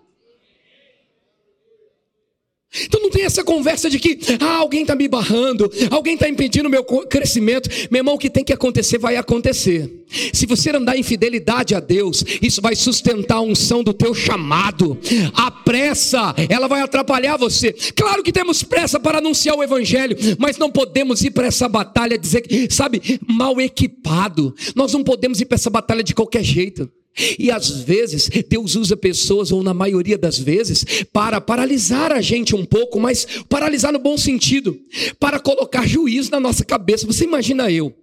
Então 2.82 3.00
não 3.00 3.10
tem 3.10 3.24
essa 3.24 3.44
conversa 3.44 3.88
de 3.88 3.98
que 3.98 4.18
ah, 4.40 4.56
alguém 4.56 4.82
está 4.82 4.94
me 4.94 5.06
barrando, 5.06 5.70
alguém 5.90 6.14
está 6.14 6.28
impedindo 6.28 6.68
o 6.68 6.70
meu 6.70 6.84
crescimento. 6.84 7.68
Meu 7.90 8.00
irmão, 8.00 8.14
o 8.14 8.18
que 8.18 8.30
tem 8.30 8.44
que 8.44 8.52
acontecer, 8.52 8.98
vai 8.98 9.16
acontecer. 9.16 10.04
Se 10.32 10.46
você 10.46 10.70
andar 10.70 10.96
em 10.96 11.02
fidelidade 11.02 11.74
a 11.74 11.80
Deus, 11.80 12.24
isso 12.42 12.60
vai 12.60 12.74
sustentar 12.74 13.36
a 13.36 13.40
unção 13.40 13.82
do 13.82 13.92
teu 13.92 14.14
chamado. 14.14 14.98
A 15.34 15.50
pressa, 15.50 16.34
ela 16.48 16.68
vai 16.68 16.80
atrapalhar 16.80 17.36
você. 17.36 17.72
Claro 17.94 18.22
que 18.22 18.32
temos 18.32 18.62
pressa 18.62 18.98
para 18.98 19.18
anunciar 19.18 19.56
o 19.56 19.62
Evangelho, 19.62 20.16
mas 20.38 20.58
não 20.58 20.70
podemos 20.70 21.22
ir 21.22 21.30
para 21.30 21.46
essa 21.46 21.68
batalha 21.68 22.18
dizer, 22.18 22.44
sabe, 22.70 23.20
mal 23.26 23.60
equipado. 23.60 24.54
Nós 24.74 24.92
não 24.92 25.02
podemos 25.02 25.40
ir 25.40 25.46
para 25.46 25.56
essa 25.56 25.70
batalha 25.70 26.02
de 26.02 26.14
qualquer 26.14 26.42
jeito. 26.42 26.90
E 27.38 27.50
às 27.50 27.70
vezes 27.70 28.28
Deus 28.48 28.74
usa 28.74 28.96
pessoas, 28.96 29.52
ou 29.52 29.62
na 29.62 29.72
maioria 29.72 30.18
das 30.18 30.38
vezes, 30.38 30.84
para 31.12 31.40
paralisar 31.40 32.10
a 32.10 32.20
gente 32.20 32.56
um 32.56 32.64
pouco, 32.64 32.98
mas 32.98 33.26
paralisar 33.48 33.92
no 33.92 33.98
bom 33.98 34.18
sentido, 34.18 34.78
para 35.20 35.38
colocar 35.38 35.86
juízo 35.86 36.30
na 36.30 36.40
nossa 36.40 36.64
cabeça. 36.64 37.06
Você 37.06 37.24
imagina 37.24 37.70
eu, 37.70 37.94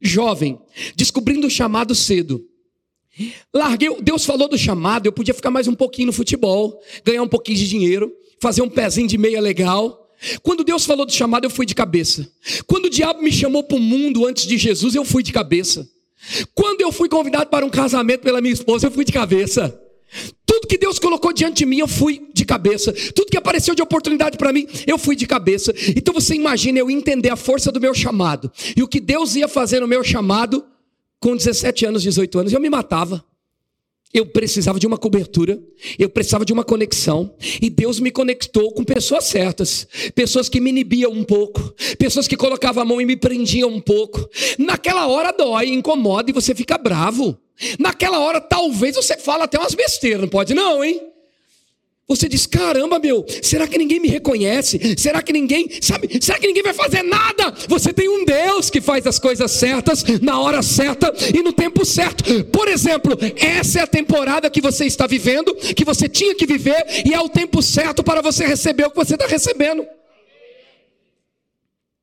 jovem, 0.00 0.58
descobrindo 0.96 1.46
o 1.46 1.50
chamado 1.50 1.94
cedo. 1.94 2.44
Larguei, 3.54 3.94
Deus 4.02 4.24
falou 4.24 4.48
do 4.48 4.58
chamado, 4.58 5.06
eu 5.06 5.12
podia 5.12 5.34
ficar 5.34 5.50
mais 5.50 5.68
um 5.68 5.74
pouquinho 5.74 6.06
no 6.06 6.12
futebol, 6.12 6.80
ganhar 7.04 7.22
um 7.22 7.28
pouquinho 7.28 7.58
de 7.58 7.68
dinheiro, 7.68 8.12
fazer 8.40 8.62
um 8.62 8.68
pezinho 8.68 9.06
de 9.06 9.18
meia 9.18 9.40
legal. 9.40 10.10
Quando 10.42 10.64
Deus 10.64 10.84
falou 10.84 11.04
do 11.04 11.12
chamado, 11.12 11.44
eu 11.44 11.50
fui 11.50 11.66
de 11.66 11.74
cabeça. 11.74 12.28
Quando 12.66 12.86
o 12.86 12.90
diabo 12.90 13.22
me 13.22 13.30
chamou 13.30 13.62
para 13.62 13.76
o 13.76 13.80
mundo 13.80 14.26
antes 14.26 14.46
de 14.46 14.56
Jesus, 14.56 14.94
eu 14.94 15.04
fui 15.04 15.22
de 15.22 15.32
cabeça. 15.32 15.88
Quando 16.54 16.80
eu 16.80 16.92
fui 16.92 17.08
convidado 17.08 17.50
para 17.50 17.64
um 17.64 17.70
casamento 17.70 18.20
pela 18.20 18.40
minha 18.40 18.54
esposa, 18.54 18.86
eu 18.86 18.90
fui 18.90 19.04
de 19.04 19.12
cabeça. 19.12 19.78
Tudo 20.44 20.68
que 20.68 20.76
Deus 20.76 20.98
colocou 20.98 21.32
diante 21.32 21.58
de 21.58 21.66
mim, 21.66 21.78
eu 21.78 21.88
fui 21.88 22.28
de 22.32 22.44
cabeça. 22.44 22.92
Tudo 23.14 23.30
que 23.30 23.36
apareceu 23.36 23.74
de 23.74 23.82
oportunidade 23.82 24.36
para 24.36 24.52
mim, 24.52 24.66
eu 24.86 24.98
fui 24.98 25.16
de 25.16 25.26
cabeça. 25.26 25.72
Então 25.96 26.12
você 26.12 26.34
imagina 26.34 26.78
eu 26.78 26.90
entender 26.90 27.30
a 27.30 27.36
força 27.36 27.72
do 27.72 27.80
meu 27.80 27.94
chamado 27.94 28.52
e 28.76 28.82
o 28.82 28.88
que 28.88 29.00
Deus 29.00 29.34
ia 29.34 29.48
fazer 29.48 29.80
no 29.80 29.88
meu 29.88 30.04
chamado 30.04 30.64
com 31.18 31.36
17 31.36 31.86
anos, 31.86 32.02
18 32.02 32.38
anos, 32.40 32.52
eu 32.52 32.60
me 32.60 32.68
matava. 32.68 33.24
Eu 34.12 34.26
precisava 34.26 34.78
de 34.78 34.86
uma 34.86 34.98
cobertura, 34.98 35.58
eu 35.98 36.08
precisava 36.08 36.44
de 36.44 36.52
uma 36.52 36.62
conexão, 36.62 37.34
e 37.60 37.70
Deus 37.70 37.98
me 37.98 38.10
conectou 38.10 38.72
com 38.72 38.84
pessoas 38.84 39.24
certas, 39.24 39.86
pessoas 40.14 40.48
que 40.48 40.60
me 40.60 40.70
inibiam 40.70 41.10
um 41.10 41.24
pouco, 41.24 41.74
pessoas 41.98 42.28
que 42.28 42.36
colocavam 42.36 42.82
a 42.82 42.86
mão 42.86 43.00
e 43.00 43.06
me 43.06 43.16
prendiam 43.16 43.70
um 43.70 43.80
pouco. 43.80 44.28
Naquela 44.58 45.06
hora 45.06 45.32
dói, 45.32 45.68
incomoda 45.68 46.30
e 46.30 46.34
você 46.34 46.54
fica 46.54 46.76
bravo. 46.76 47.38
Naquela 47.78 48.18
hora 48.20 48.40
talvez 48.40 48.96
você 48.96 49.16
fala 49.16 49.44
até 49.44 49.58
umas 49.58 49.74
besteiras, 49.74 50.20
não 50.20 50.28
pode 50.28 50.52
não, 50.52 50.84
hein? 50.84 51.11
Você 52.08 52.28
diz: 52.28 52.46
caramba, 52.46 52.98
meu, 52.98 53.24
será 53.42 53.66
que 53.66 53.78
ninguém 53.78 54.00
me 54.00 54.08
reconhece? 54.08 54.94
Será 54.98 55.22
que 55.22 55.32
ninguém, 55.32 55.68
sabe, 55.80 56.08
será 56.20 56.38
que 56.38 56.46
ninguém 56.46 56.62
vai 56.62 56.74
fazer 56.74 57.02
nada? 57.02 57.54
Você 57.68 57.92
tem 57.92 58.08
um 58.08 58.24
Deus 58.24 58.68
que 58.68 58.80
faz 58.80 59.06
as 59.06 59.18
coisas 59.18 59.50
certas, 59.52 60.04
na 60.20 60.40
hora 60.40 60.62
certa 60.62 61.12
e 61.34 61.42
no 61.42 61.52
tempo 61.52 61.84
certo. 61.84 62.44
Por 62.46 62.68
exemplo, 62.68 63.16
essa 63.36 63.80
é 63.80 63.82
a 63.82 63.86
temporada 63.86 64.50
que 64.50 64.60
você 64.60 64.84
está 64.84 65.06
vivendo, 65.06 65.54
que 65.54 65.84
você 65.84 66.08
tinha 66.08 66.34
que 66.34 66.46
viver, 66.46 66.84
e 67.06 67.14
é 67.14 67.20
o 67.20 67.28
tempo 67.28 67.62
certo 67.62 68.02
para 68.02 68.20
você 68.20 68.44
receber 68.44 68.84
o 68.84 68.90
que 68.90 68.96
você 68.96 69.14
está 69.14 69.26
recebendo. 69.26 69.86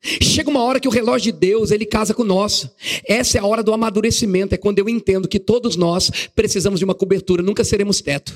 Chega 0.02 0.50
uma 0.50 0.64
hora 0.64 0.80
que 0.80 0.88
o 0.88 0.92
relógio 0.92 1.32
de 1.34 1.38
Deus, 1.38 1.72
ele 1.72 1.86
casa 1.86 2.14
com 2.14 2.22
o 2.22 2.26
nosso. 2.26 2.72
Essa 3.06 3.38
é 3.38 3.42
a 3.42 3.46
hora 3.46 3.62
do 3.62 3.74
amadurecimento, 3.74 4.56
é 4.56 4.58
quando 4.58 4.80
eu 4.80 4.88
entendo 4.88 5.28
que 5.28 5.40
todos 5.40 5.76
nós 5.76 6.10
precisamos 6.34 6.80
de 6.80 6.86
uma 6.86 6.96
cobertura, 6.96 7.44
nunca 7.44 7.66
seremos 7.66 8.00
teto. 8.00 8.34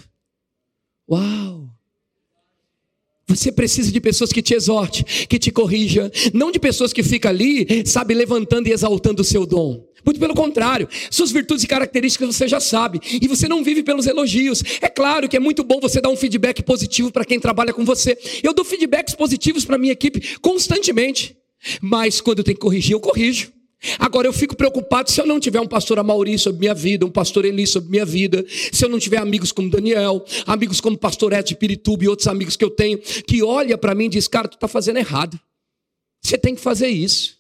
Uau! 1.13 1.69
Você 3.28 3.52
precisa 3.52 3.91
de 3.91 4.02
pessoas 4.02 4.34
que 4.34 4.41
te 4.41 4.54
exorte, 4.54 5.04
que 5.28 5.39
te 5.39 5.52
corrija, 5.52 6.12
não 6.34 6.52
de 6.52 6.60
pessoas 6.60 6.91
que 6.91 7.02
ficam 7.02 7.32
ali, 7.32 7.86
sabe, 7.86 8.13
levantando 8.13 8.67
e 8.67 8.71
exaltando 8.71 9.21
o 9.21 9.26
seu 9.26 9.45
dom. 9.45 9.86
Muito 10.06 10.19
pelo 10.19 10.34
contrário, 10.34 10.89
suas 11.10 11.32
virtudes 11.32 11.63
e 11.63 11.67
características 11.67 12.36
você 12.36 12.47
já 12.47 12.60
sabe, 12.60 12.99
e 13.21 13.28
você 13.28 13.47
não 13.47 13.63
vive 13.63 13.82
pelos 13.84 14.06
elogios. 14.06 14.62
É 14.82 14.89
claro 14.89 15.30
que 15.30 15.38
é 15.38 15.39
muito 15.39 15.63
bom 15.63 15.80
você 15.80 16.02
dar 16.02 16.10
um 16.10 16.17
feedback 16.17 16.62
positivo 16.63 17.12
para 17.12 17.23
quem 17.23 17.39
trabalha 17.39 17.73
com 17.73 17.86
você. 17.86 18.17
Eu 18.43 18.54
dou 18.54 18.65
feedbacks 18.65 19.15
positivos 19.15 19.63
para 19.63 19.78
minha 19.78 19.93
equipe 19.93 20.38
constantemente, 20.39 21.38
mas 21.82 22.19
quando 22.19 22.39
eu 22.39 22.43
tenho 22.43 22.58
que 22.58 22.62
corrigir, 22.62 22.91
eu 22.91 22.99
corrijo. 22.99 23.54
Agora 24.00 24.28
eu 24.28 24.34
fico 24.34 24.56
preocupado 24.56 25.12
se 25.12 25.19
eu 25.19 25.26
não 25.26 25.39
tiver 25.39 25.60
um 25.60 25.67
pastor 25.67 26.00
Amauri 26.00 26.38
sobre 26.38 26.60
minha 26.60 26.74
vida, 26.74 27.06
um 27.06 27.12
pastor 27.12 27.43
Eli 27.43 27.67
sobre 27.67 27.89
minha 27.89 28.06
vida, 28.06 28.46
se 28.48 28.86
eu 28.86 28.89
não 28.89 28.98
tiver 28.98 29.17
amigos 29.17 29.52
como 29.52 29.69
Daniel, 29.69 30.24
amigos 30.46 30.80
como 30.80 30.98
pastor 30.98 31.34
Ed 31.34 31.54
Pirituba 31.56 32.06
e 32.06 32.08
outros 32.08 32.28
amigos 32.28 32.56
que 32.56 32.63
eu 32.63 32.69
tenho, 32.69 32.98
que 32.98 33.43
olha 33.43 33.78
para 33.78 33.93
mim 33.93 34.06
e 34.06 34.10
diz, 34.10 34.28
cara, 34.28 34.48
tu 34.48 34.56
está 34.56 34.67
fazendo 34.67 34.98
errado. 34.98 35.39
Você 36.22 36.38
tem 36.38 36.56
que 36.56 36.62
fazer 36.62 36.88
isso. 36.88 37.38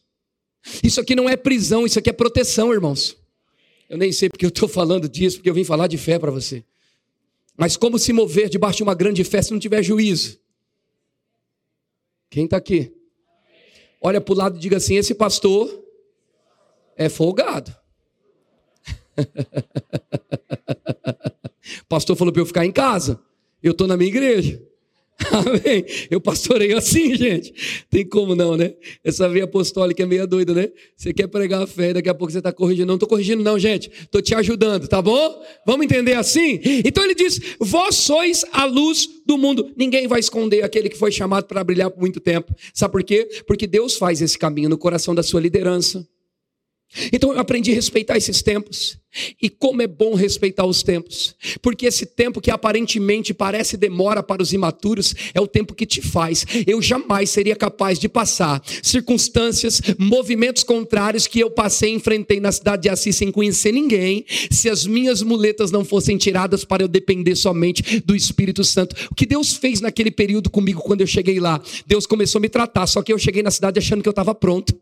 Isso 0.83 0.99
aqui 0.99 1.15
não 1.15 1.29
é 1.29 1.37
prisão, 1.37 1.85
isso 1.85 1.97
aqui 1.97 2.09
é 2.09 2.13
proteção, 2.13 2.73
irmãos. 2.73 3.15
Eu 3.89 3.97
nem 3.97 4.11
sei 4.11 4.29
porque 4.29 4.45
eu 4.45 4.49
estou 4.49 4.67
falando 4.67 5.07
disso, 5.07 5.37
porque 5.37 5.49
eu 5.49 5.53
vim 5.53 5.63
falar 5.63 5.87
de 5.87 5.97
fé 5.97 6.19
para 6.19 6.31
você. 6.31 6.63
Mas 7.55 7.77
como 7.77 7.99
se 7.99 8.11
mover 8.11 8.49
debaixo 8.49 8.77
de 8.77 8.83
uma 8.83 8.95
grande 8.95 9.23
fé 9.23 9.41
se 9.41 9.51
não 9.51 9.59
tiver 9.59 9.83
juízo? 9.83 10.39
Quem 12.29 12.45
está 12.45 12.57
aqui? 12.57 12.91
Olha 14.01 14.19
para 14.19 14.33
o 14.33 14.37
lado 14.37 14.57
e 14.57 14.59
diga 14.59 14.77
assim: 14.77 14.95
esse 14.95 15.13
pastor 15.13 15.82
é 16.97 17.09
folgado. 17.09 17.75
o 19.17 19.23
pastor 21.89 22.15
falou 22.15 22.31
para 22.31 22.41
eu 22.41 22.45
ficar 22.45 22.65
em 22.65 22.71
casa. 22.71 23.19
Eu 23.61 23.71
estou 23.71 23.87
na 23.87 23.95
minha 23.95 24.09
igreja. 24.09 24.61
Amém. 25.31 25.85
Eu 26.09 26.19
pastorei 26.19 26.73
assim, 26.73 27.15
gente. 27.15 27.53
Tem 27.89 28.07
como 28.07 28.35
não, 28.35 28.57
né? 28.57 28.73
Essa 29.03 29.29
veia 29.29 29.45
apostólica 29.45 30.03
é 30.03 30.05
meio 30.05 30.27
doida, 30.27 30.53
né? 30.53 30.69
Você 30.95 31.13
quer 31.13 31.27
pregar 31.27 31.61
a 31.61 31.67
fé, 31.67 31.93
daqui 31.93 32.09
a 32.09 32.13
pouco 32.13 32.31
você 32.31 32.39
está 32.39 32.51
corrigindo. 32.51 32.87
Não 32.87 32.95
estou 32.95 33.07
corrigindo, 33.07 33.43
não, 33.43 33.57
gente. 33.57 33.89
Estou 33.89 34.21
te 34.21 34.35
ajudando, 34.35 34.87
tá 34.87 35.01
bom? 35.01 35.43
Vamos 35.65 35.85
entender 35.85 36.15
assim? 36.15 36.59
Então 36.83 37.03
ele 37.03 37.15
diz: 37.15 37.39
Vós 37.59 37.95
sois 37.95 38.43
a 38.51 38.65
luz 38.65 39.07
do 39.25 39.37
mundo. 39.37 39.71
Ninguém 39.77 40.07
vai 40.07 40.19
esconder 40.19 40.63
aquele 40.63 40.89
que 40.89 40.97
foi 40.97 41.11
chamado 41.11 41.45
para 41.45 41.63
brilhar 41.63 41.89
por 41.89 41.99
muito 41.99 42.19
tempo. 42.19 42.53
Sabe 42.73 42.91
por 42.91 43.03
quê? 43.03 43.27
Porque 43.47 43.67
Deus 43.67 43.95
faz 43.95 44.21
esse 44.21 44.37
caminho 44.37 44.69
no 44.69 44.77
coração 44.77 45.13
da 45.13 45.23
sua 45.23 45.41
liderança. 45.41 46.07
Então 47.11 47.33
eu 47.33 47.39
aprendi 47.39 47.71
a 47.71 47.75
respeitar 47.75 48.17
esses 48.17 48.41
tempos. 48.41 48.97
E 49.41 49.47
como 49.47 49.81
é 49.81 49.87
bom 49.87 50.15
respeitar 50.15 50.65
os 50.65 50.81
tempos, 50.81 51.35
porque 51.61 51.85
esse 51.85 52.03
tempo 52.03 52.41
que 52.41 52.49
aparentemente 52.49 53.31
parece 53.31 53.77
demora 53.77 54.23
para 54.23 54.41
os 54.41 54.53
imaturos 54.53 55.13
é 55.35 55.39
o 55.39 55.45
tempo 55.45 55.75
que 55.75 55.85
te 55.85 56.01
faz. 56.01 56.45
Eu 56.65 56.81
jamais 56.81 57.29
seria 57.29 57.55
capaz 57.55 57.99
de 57.99 58.09
passar 58.09 58.61
circunstâncias, 58.81 59.81
movimentos 59.99 60.63
contrários 60.63 61.27
que 61.27 61.39
eu 61.39 61.51
passei 61.51 61.91
e 61.91 61.95
enfrentei 61.95 62.39
na 62.39 62.51
cidade 62.51 62.83
de 62.83 62.89
Assis 62.89 63.15
sem 63.15 63.31
conhecer 63.31 63.71
ninguém, 63.71 64.25
se 64.49 64.67
as 64.67 64.85
minhas 64.85 65.21
muletas 65.21 65.69
não 65.69 65.85
fossem 65.85 66.17
tiradas 66.17 66.65
para 66.65 66.83
eu 66.83 66.87
depender 66.87 67.35
somente 67.35 67.99
do 68.01 68.15
Espírito 68.15 68.63
Santo. 68.63 68.95
O 69.11 69.15
que 69.15 69.27
Deus 69.27 69.53
fez 69.53 69.79
naquele 69.79 70.09
período 70.09 70.49
comigo 70.49 70.81
quando 70.81 71.01
eu 71.01 71.07
cheguei 71.07 71.39
lá? 71.39 71.61
Deus 71.85 72.07
começou 72.07 72.39
a 72.39 72.41
me 72.41 72.49
tratar, 72.49 72.87
só 72.87 73.03
que 73.03 73.13
eu 73.13 73.19
cheguei 73.19 73.43
na 73.43 73.51
cidade 73.51 73.77
achando 73.77 74.01
que 74.01 74.09
eu 74.09 74.11
estava 74.11 74.33
pronto. 74.33 74.73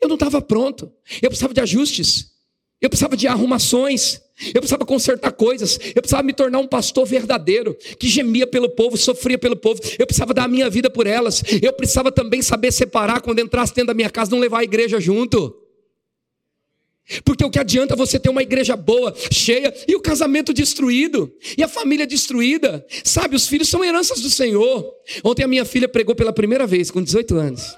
Eu 0.00 0.08
não 0.08 0.14
estava 0.14 0.40
pronto. 0.40 0.92
Eu 1.20 1.28
precisava 1.28 1.54
de 1.54 1.60
ajustes. 1.60 2.32
Eu 2.80 2.88
precisava 2.88 3.16
de 3.16 3.26
arrumações. 3.26 4.20
Eu 4.54 4.60
precisava 4.60 4.84
consertar 4.86 5.32
coisas. 5.32 5.78
Eu 5.94 6.00
precisava 6.00 6.22
me 6.22 6.32
tornar 6.32 6.58
um 6.58 6.66
pastor 6.66 7.04
verdadeiro, 7.04 7.76
que 7.98 8.08
gemia 8.08 8.46
pelo 8.46 8.68
povo, 8.68 8.96
sofria 8.96 9.36
pelo 9.36 9.56
povo. 9.56 9.80
Eu 9.98 10.06
precisava 10.06 10.32
dar 10.32 10.44
a 10.44 10.48
minha 10.48 10.70
vida 10.70 10.88
por 10.88 11.06
elas. 11.06 11.42
Eu 11.60 11.72
precisava 11.72 12.12
também 12.12 12.40
saber 12.40 12.72
separar 12.72 13.20
quando 13.20 13.40
entrasse 13.40 13.74
dentro 13.74 13.88
da 13.88 13.94
minha 13.94 14.10
casa, 14.10 14.30
não 14.30 14.38
levar 14.38 14.60
a 14.60 14.64
igreja 14.64 15.00
junto. 15.00 15.64
Porque 17.24 17.44
o 17.44 17.50
que 17.50 17.58
adianta 17.58 17.96
você 17.96 18.18
ter 18.18 18.28
uma 18.28 18.42
igreja 18.42 18.76
boa, 18.76 19.14
cheia, 19.32 19.74
e 19.88 19.96
o 19.96 20.00
casamento 20.00 20.52
destruído, 20.52 21.32
e 21.56 21.62
a 21.62 21.68
família 21.68 22.06
destruída? 22.06 22.86
Sabe, 23.02 23.34
os 23.34 23.48
filhos 23.48 23.68
são 23.68 23.82
heranças 23.82 24.20
do 24.20 24.28
Senhor. 24.28 24.92
Ontem 25.24 25.42
a 25.42 25.48
minha 25.48 25.64
filha 25.64 25.88
pregou 25.88 26.14
pela 26.14 26.34
primeira 26.34 26.66
vez, 26.66 26.90
com 26.90 27.02
18 27.02 27.34
anos. 27.36 27.76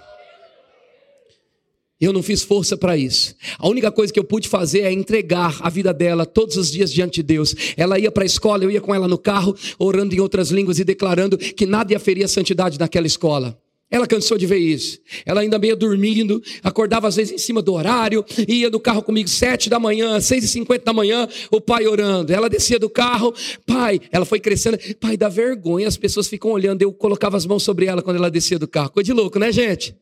Eu 2.00 2.12
não 2.12 2.22
fiz 2.22 2.42
força 2.42 2.76
para 2.78 2.96
isso. 2.96 3.34
A 3.58 3.68
única 3.68 3.92
coisa 3.92 4.10
que 4.10 4.18
eu 4.18 4.24
pude 4.24 4.48
fazer 4.48 4.80
é 4.80 4.92
entregar 4.92 5.58
a 5.60 5.68
vida 5.68 5.92
dela 5.92 6.24
todos 6.24 6.56
os 6.56 6.70
dias 6.70 6.90
diante 6.90 7.16
de 7.16 7.22
Deus. 7.22 7.54
Ela 7.76 7.98
ia 7.98 8.10
para 8.10 8.22
a 8.22 8.26
escola, 8.26 8.64
eu 8.64 8.70
ia 8.70 8.80
com 8.80 8.94
ela 8.94 9.06
no 9.06 9.18
carro, 9.18 9.54
orando 9.78 10.14
em 10.14 10.20
outras 10.20 10.50
línguas 10.50 10.78
e 10.78 10.84
declarando 10.84 11.36
que 11.36 11.66
nada 11.66 11.92
ia 11.92 12.00
ferir 12.00 12.24
a 12.24 12.28
santidade 12.28 12.78
naquela 12.78 13.06
escola. 13.06 13.58
Ela 13.90 14.06
cansou 14.06 14.38
de 14.38 14.46
ver 14.46 14.58
isso. 14.58 14.98
Ela 15.26 15.40
ainda 15.40 15.58
meio 15.58 15.76
dormindo, 15.76 16.40
acordava 16.62 17.08
às 17.08 17.16
vezes 17.16 17.34
em 17.34 17.38
cima 17.38 17.60
do 17.60 17.74
horário, 17.74 18.24
ia 18.48 18.70
do 18.70 18.78
carro 18.78 19.02
comigo 19.02 19.28
sete 19.28 19.68
da 19.68 19.80
manhã, 19.80 20.20
seis 20.20 20.44
e 20.44 20.48
cinquenta 20.48 20.84
da 20.84 20.92
manhã, 20.92 21.28
o 21.50 21.60
pai 21.60 21.86
orando. 21.86 22.32
Ela 22.32 22.48
descia 22.48 22.78
do 22.78 22.88
carro, 22.88 23.34
pai, 23.66 24.00
ela 24.12 24.24
foi 24.24 24.38
crescendo, 24.38 24.78
pai, 25.00 25.16
dá 25.16 25.28
vergonha, 25.28 25.88
as 25.88 25.96
pessoas 25.96 26.28
ficam 26.28 26.52
olhando, 26.52 26.80
eu 26.82 26.92
colocava 26.92 27.36
as 27.36 27.44
mãos 27.44 27.64
sobre 27.64 27.86
ela 27.86 28.00
quando 28.00 28.16
ela 28.16 28.30
descia 28.30 28.58
do 28.60 28.68
carro. 28.68 28.90
Coisa 28.90 29.06
de 29.06 29.12
louco, 29.12 29.40
né, 29.40 29.50
gente? 29.50 29.94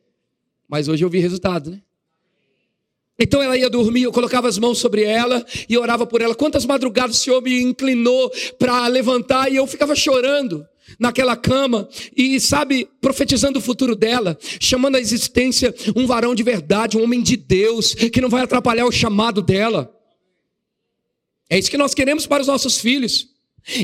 Mas 0.67 0.87
hoje 0.87 1.03
eu 1.03 1.09
vi 1.09 1.17
resultado, 1.19 1.71
né? 1.71 1.81
Então 3.19 3.41
ela 3.41 3.57
ia 3.57 3.69
dormir, 3.69 4.03
eu 4.03 4.11
colocava 4.11 4.47
as 4.47 4.57
mãos 4.57 4.77
sobre 4.77 5.03
ela 5.03 5.45
e 5.67 5.77
orava 5.77 6.07
por 6.07 6.21
ela. 6.21 6.33
Quantas 6.33 6.65
madrugadas 6.65 7.17
o 7.17 7.19
Senhor 7.19 7.41
me 7.41 7.61
inclinou 7.61 8.31
para 8.57 8.87
levantar 8.87 9.51
e 9.51 9.57
eu 9.57 9.67
ficava 9.67 9.95
chorando. 9.95 10.65
naquela 10.97 11.35
cama 11.35 11.87
e, 12.17 12.39
sabe, 12.39 12.89
profetizando 12.99 13.59
o 13.59 13.61
futuro 13.61 13.95
dela, 13.95 14.35
chamando 14.59 14.95
à 14.95 14.99
existência 14.99 15.71
um 15.95 16.07
varão 16.07 16.33
de 16.33 16.41
verdade, 16.41 16.97
um 16.97 17.03
homem 17.03 17.21
de 17.21 17.37
Deus, 17.37 17.93
que 17.93 18.21
não 18.21 18.29
vai 18.29 18.41
atrapalhar 18.41 18.85
o 18.85 18.91
chamado 18.91 19.39
dela. 19.41 19.93
É 21.49 21.59
isso 21.59 21.69
que 21.69 21.77
nós 21.77 21.93
queremos 21.93 22.25
para 22.25 22.41
os 22.41 22.47
nossos 22.47 22.79
filhos. 22.79 23.27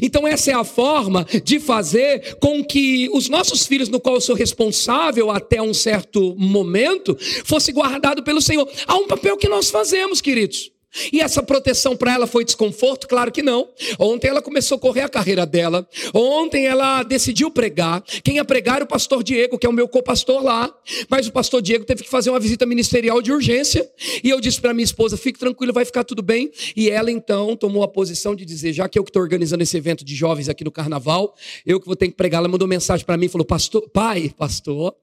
Então, 0.02 0.28
essa 0.28 0.52
é 0.52 0.54
a 0.54 0.64
forma 0.64 1.26
de 1.44 1.60
fazer 1.60 2.36
com 2.40 2.64
que 2.64 3.10
os 3.14 3.30
nossos 3.30 3.66
filhos, 3.66 3.90
no 3.90 4.00
qual 4.00 4.16
eu 4.16 4.22
sou 4.22 4.36
responsável 4.36 5.32
até 5.32 5.62
um 5.62 5.74
certo 5.74 6.36
momento, 6.38 7.18
fosse 7.44 7.72
guardado 7.72 8.24
pelo 8.24 8.42
Senhor. 8.42 8.70
Há 8.88 8.96
um 8.96 9.08
papel 9.08 9.38
que 9.38 9.48
nós 9.48 9.70
fazemos, 9.70 10.22
queridos. 10.22 10.75
E 11.12 11.22
essa 11.22 11.44
proteção 11.44 11.96
para 11.96 12.14
ela 12.14 12.28
foi 12.28 12.46
desconforto? 12.46 13.08
Claro 13.08 13.32
que 13.32 13.42
não. 13.42 13.70
Ontem 14.00 14.28
ela 14.28 14.42
começou 14.42 14.78
a 14.78 14.80
correr 14.80 15.02
a 15.02 15.10
carreira 15.10 15.46
dela. 15.46 15.88
Ontem 16.14 16.66
ela 16.66 17.04
decidiu 17.04 17.52
pregar. 17.52 18.02
Quem 18.24 18.36
ia 18.36 18.46
pregar 18.46 18.78
era 18.78 18.86
o 18.86 18.88
pastor 18.88 19.24
Diego, 19.24 19.58
que 19.58 19.66
é 19.66 19.70
o 19.70 19.74
meu 19.74 19.88
co-pastor 19.88 20.44
lá. 20.44 20.74
Mas 21.10 21.28
o 21.28 21.32
pastor 21.32 21.62
Diego 21.62 21.86
teve 21.86 22.04
que 22.04 22.10
fazer 22.10 22.30
uma 22.30 22.40
visita 22.40 22.66
ministerial 22.66 23.22
de 23.22 23.32
urgência. 23.32 23.90
E 24.24 24.30
eu 24.30 24.40
disse 24.40 24.60
para 24.60 24.74
minha 24.74 24.84
esposa: 24.84 25.18
fique 25.18 25.40
tranquilo, 25.40 25.74
vai 25.74 25.86
ficar 25.86 26.04
tudo 26.04 26.22
bem. 26.22 26.52
E 26.76 26.90
ela 26.90 27.12
então 27.12 27.56
tomou 27.56 27.84
a 27.84 27.88
posição 27.88 28.36
de 28.36 28.46
dizer: 28.46 28.74
já 28.74 28.88
que 28.88 28.98
eu 28.98 29.04
que 29.04 29.10
estou 29.10 29.22
organizando 29.22 29.64
esse 29.64 29.76
evento 29.78 30.04
de 30.04 30.16
jovens 30.16 30.50
aqui 30.50 30.64
no 30.64 30.72
carnaval, 30.72 31.36
eu 31.66 31.80
que 31.80 31.86
vou 31.86 31.96
ter 31.96 32.08
que 32.08 32.16
pregar. 32.16 32.40
Ela 32.40 32.48
mandou 32.48 32.68
mensagem 32.68 33.06
para 33.06 33.18
mim: 33.18 33.28
falou, 33.28 33.46
pastor, 33.46 33.90
pai, 33.90 34.34
pastor. 34.38 34.96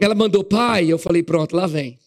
Ela 0.00 0.14
mandou, 0.14 0.42
pai. 0.42 0.86
Eu 0.86 0.98
falei: 0.98 1.22
pronto, 1.22 1.54
lá 1.54 1.66
vem. 1.66 1.98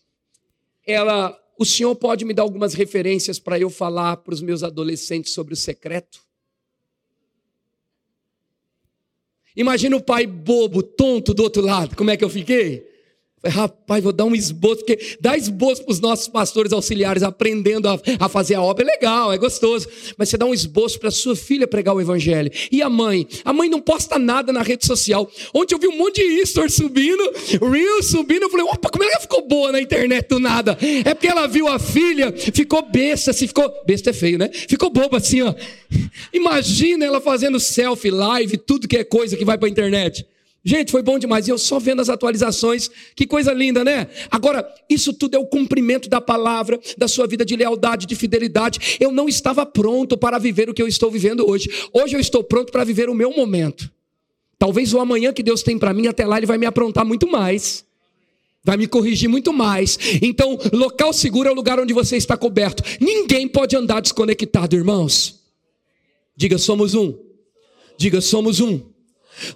Ela 0.88 1.36
o 1.58 1.66
senhor 1.66 1.96
pode 1.96 2.26
me 2.26 2.34
dar 2.34 2.44
algumas 2.44 2.74
referências 2.74 3.40
para 3.40 3.60
eu 3.60 3.70
falar 3.70 4.18
para 4.18 4.34
os 4.34 4.42
meus 4.42 4.64
adolescentes 4.64 5.34
sobre 5.34 5.54
o 5.54 5.58
secreto? 5.58 6.24
Imagina 9.56 9.96
o 9.96 10.04
pai 10.04 10.28
bobo, 10.28 10.84
tonto 10.84 11.34
do 11.34 11.44
outro 11.44 11.62
lado, 11.62 11.96
como 11.96 12.12
é 12.12 12.18
que 12.18 12.24
eu 12.24 12.30
fiquei? 12.30 12.95
Rapaz, 13.48 14.04
vou 14.04 14.12
dar 14.12 14.26
um 14.26 14.36
esboço, 14.36 14.78
porque 14.78 15.18
dar 15.22 15.38
esboço 15.38 15.84
para 15.84 15.92
os 15.92 16.00
nossos 16.00 16.28
pastores 16.28 16.74
auxiliares 16.74 17.22
aprendendo 17.22 17.88
a, 17.88 18.00
a, 18.20 18.28
fazer 18.28 18.56
a 18.56 18.62
obra 18.62 18.84
é 18.84 18.88
legal, 18.88 19.32
é 19.32 19.38
gostoso. 19.38 19.88
Mas 20.18 20.30
você 20.30 20.38
dá 20.38 20.46
um 20.46 20.54
esboço 20.54 21.00
para 21.00 21.12
sua 21.12 21.36
filha 21.36 21.68
pregar 21.68 21.96
o 21.96 22.02
evangelho. 22.02 22.52
E 22.72 22.82
a 22.82 22.90
mãe? 22.90 23.28
A 23.44 23.54
mãe 23.54 23.70
não 23.70 23.80
posta 23.80 24.18
nada 24.18 24.52
na 24.52 24.64
rede 24.64 24.86
social. 24.86 25.30
Ontem 25.54 25.76
eu 25.76 25.80
vi 25.80 25.88
um 25.88 25.98
monte 25.98 26.22
de 26.28 26.42
history 26.42 26.72
subindo, 26.72 27.24
Reels 27.62 28.08
subindo. 28.08 28.44
Eu 28.44 28.50
falei, 28.50 28.66
opa, 28.66 28.90
como 28.90 29.04
ela 29.04 29.20
ficou 29.20 29.48
boa 29.48 29.72
na 29.72 29.80
internet 29.80 30.28
do 30.28 30.40
nada? 30.40 30.78
É 31.06 31.14
porque 31.14 31.28
ela 31.28 31.48
viu 31.48 31.68
a 31.68 31.78
filha, 31.78 32.34
ficou 32.36 32.82
besta, 32.90 33.32
assim, 33.32 33.48
ficou. 33.48 33.72
Besta 33.86 34.10
é 34.10 34.14
feio, 34.14 34.40
né? 34.40 34.50
Ficou 34.52 34.90
boba 34.90 35.18
assim, 35.18 35.42
ó. 35.42 35.54
Imagina 36.34 37.06
ela 37.06 37.22
fazendo 37.22 37.60
selfie, 37.60 38.10
live, 38.10 38.58
tudo 38.58 38.88
que 38.88 38.98
é 38.98 39.04
coisa 39.04 39.38
que 39.38 39.46
vai 39.46 39.58
para 39.58 39.68
a 39.68 39.72
internet. 39.72 40.26
Gente, 40.68 40.92
foi 40.92 41.04
bom 41.04 41.20
demais. 41.20 41.48
E 41.48 41.52
eu 41.52 41.60
só 41.60 41.78
vendo 41.78 42.02
as 42.02 42.10
atualizações. 42.10 42.90
Que 43.16 43.28
coisa 43.28 43.54
linda, 43.54 43.84
né? 43.84 44.08
Agora, 44.32 44.68
isso 44.90 45.14
tudo 45.14 45.36
é 45.36 45.40
o 45.40 45.46
cumprimento 45.46 46.10
da 46.10 46.20
palavra, 46.20 46.80
da 46.98 47.08
sua 47.08 47.28
vida 47.28 47.46
de 47.46 47.56
lealdade, 47.56 48.08
de 48.08 48.16
fidelidade. 48.16 48.98
Eu 49.00 49.12
não 49.12 49.30
estava 49.30 49.64
pronto 49.64 50.18
para 50.18 50.40
viver 50.40 50.68
o 50.68 50.74
que 50.74 50.82
eu 50.82 50.88
estou 50.88 51.12
vivendo 51.12 51.48
hoje. 51.48 51.70
Hoje 51.94 52.16
eu 52.16 52.20
estou 52.20 52.44
pronto 52.44 52.72
para 52.72 52.84
viver 52.84 53.12
o 53.12 53.14
meu 53.14 53.30
momento. 53.30 53.92
Talvez 54.58 54.92
o 54.92 55.00
amanhã 55.00 55.32
que 55.32 55.44
Deus 55.44 55.62
tem 55.62 55.78
para 55.78 55.94
mim, 55.94 56.08
até 56.08 56.26
lá 56.26 56.38
Ele 56.38 56.48
vai 56.48 56.58
me 56.58 56.66
aprontar 56.66 57.06
muito 57.06 57.28
mais. 57.28 57.86
Vai 58.64 58.78
me 58.78 58.88
corrigir 58.88 59.30
muito 59.30 59.54
mais. 59.54 60.00
Então, 60.20 60.58
local 60.74 61.14
seguro 61.14 61.48
é 61.48 61.52
o 61.52 61.56
lugar 61.56 61.80
onde 61.80 61.94
você 61.94 62.18
está 62.18 62.36
coberto. 62.36 62.82
Ninguém 63.00 63.48
pode 63.48 63.76
andar 63.76 64.02
desconectado, 64.02 64.76
irmãos. 64.76 65.42
Diga, 66.36 66.58
somos 66.58 66.96
um. 66.96 67.14
Diga, 68.00 68.20
somos 68.20 68.60
um. 68.60 68.95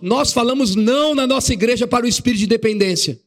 Nós 0.02 0.34
falamos 0.34 0.76
não 0.76 1.13
na 1.15 1.26
nossa 1.26 1.54
igreja 1.54 1.88
para 1.88 2.06
o 2.06 2.10
espírito 2.10 2.39
de 2.39 2.48
dependência. 2.48 3.20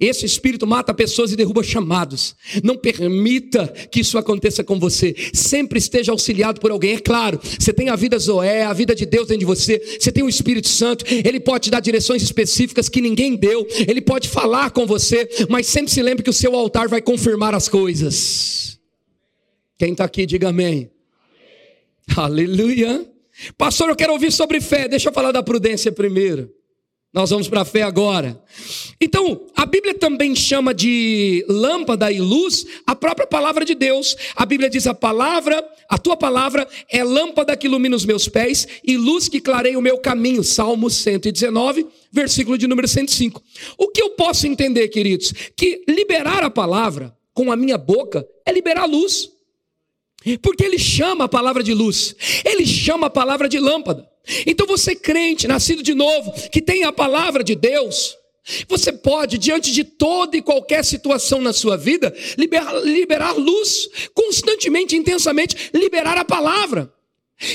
Esse 0.00 0.24
espírito 0.24 0.64
mata 0.64 0.94
pessoas 0.94 1.32
e 1.32 1.36
derruba 1.36 1.60
chamados. 1.62 2.36
Não 2.62 2.76
permita 2.76 3.66
que 3.90 4.00
isso 4.00 4.16
aconteça 4.16 4.62
com 4.62 4.78
você. 4.78 5.14
Sempre 5.34 5.78
esteja 5.78 6.12
auxiliado 6.12 6.60
por 6.60 6.70
alguém. 6.70 6.94
É 6.94 7.00
claro, 7.00 7.40
você 7.58 7.72
tem 7.72 7.88
a 7.88 7.96
vida 7.96 8.16
Zoé, 8.16 8.62
a 8.62 8.72
vida 8.72 8.94
de 8.94 9.04
Deus 9.04 9.26
dentro 9.26 9.40
de 9.40 9.44
você. 9.44 9.98
Você 9.98 10.12
tem 10.12 10.22
o 10.22 10.28
Espírito 10.28 10.68
Santo. 10.68 11.04
Ele 11.08 11.40
pode 11.40 11.64
te 11.64 11.70
dar 11.70 11.80
direções 11.80 12.22
específicas 12.22 12.88
que 12.88 13.00
ninguém 13.00 13.34
deu. 13.34 13.66
Ele 13.88 14.00
pode 14.00 14.28
falar 14.28 14.70
com 14.70 14.86
você. 14.86 15.28
Mas 15.48 15.66
sempre 15.66 15.90
se 15.90 16.00
lembre 16.00 16.22
que 16.22 16.30
o 16.30 16.34
seu 16.34 16.54
altar 16.54 16.86
vai 16.86 17.02
confirmar 17.02 17.52
as 17.52 17.68
coisas. 17.68 18.78
Quem 19.76 19.92
está 19.92 20.04
aqui, 20.04 20.26
diga 20.26 20.50
amém. 20.50 20.90
amém. 22.16 22.24
Aleluia. 22.24 23.17
Pastor, 23.56 23.88
eu 23.88 23.96
quero 23.96 24.12
ouvir 24.12 24.32
sobre 24.32 24.60
fé. 24.60 24.88
Deixa 24.88 25.08
eu 25.08 25.12
falar 25.12 25.32
da 25.32 25.42
prudência 25.42 25.92
primeiro. 25.92 26.50
Nós 27.12 27.30
vamos 27.30 27.48
para 27.48 27.62
a 27.62 27.64
fé 27.64 27.82
agora. 27.82 28.38
Então, 29.00 29.46
a 29.56 29.64
Bíblia 29.64 29.94
também 29.94 30.36
chama 30.36 30.74
de 30.74 31.42
lâmpada 31.48 32.12
e 32.12 32.20
luz 32.20 32.66
a 32.86 32.94
própria 32.94 33.26
palavra 33.26 33.64
de 33.64 33.74
Deus. 33.74 34.14
A 34.36 34.44
Bíblia 34.44 34.68
diz: 34.68 34.86
a 34.86 34.92
palavra, 34.92 35.66
a 35.88 35.96
tua 35.96 36.18
palavra 36.18 36.68
é 36.90 37.02
lâmpada 37.02 37.56
que 37.56 37.66
ilumina 37.66 37.96
os 37.96 38.04
meus 38.04 38.28
pés 38.28 38.68
e 38.84 38.98
luz 38.98 39.26
que 39.26 39.40
clareia 39.40 39.78
o 39.78 39.82
meu 39.82 39.98
caminho. 39.98 40.44
Salmo 40.44 40.90
119, 40.90 41.86
versículo 42.12 42.58
de 42.58 42.66
número 42.66 42.86
105. 42.86 43.42
O 43.78 43.88
que 43.88 44.02
eu 44.02 44.10
posso 44.10 44.46
entender, 44.46 44.88
queridos? 44.88 45.32
Que 45.56 45.82
liberar 45.88 46.44
a 46.44 46.50
palavra 46.50 47.16
com 47.32 47.50
a 47.50 47.56
minha 47.56 47.78
boca 47.78 48.26
é 48.44 48.52
liberar 48.52 48.84
luz. 48.84 49.30
Porque 50.36 50.64
ele 50.64 50.78
chama 50.78 51.24
a 51.24 51.28
palavra 51.28 51.62
de 51.62 51.72
luz, 51.72 52.14
ele 52.44 52.66
chama 52.66 53.06
a 53.06 53.10
palavra 53.10 53.48
de 53.48 53.58
lâmpada. 53.58 54.08
Então 54.46 54.66
você 54.66 54.94
crente, 54.94 55.48
nascido 55.48 55.82
de 55.82 55.94
novo, 55.94 56.32
que 56.50 56.60
tem 56.60 56.84
a 56.84 56.92
palavra 56.92 57.42
de 57.42 57.54
Deus, 57.54 58.16
você 58.66 58.92
pode, 58.92 59.38
diante 59.38 59.72
de 59.72 59.84
toda 59.84 60.36
e 60.36 60.42
qualquer 60.42 60.84
situação 60.84 61.40
na 61.40 61.52
sua 61.52 61.76
vida, 61.76 62.14
liberar, 62.36 62.72
liberar 62.82 63.32
luz, 63.32 63.88
constantemente, 64.14 64.96
intensamente, 64.96 65.70
liberar 65.74 66.16
a 66.16 66.24
palavra. 66.24 66.92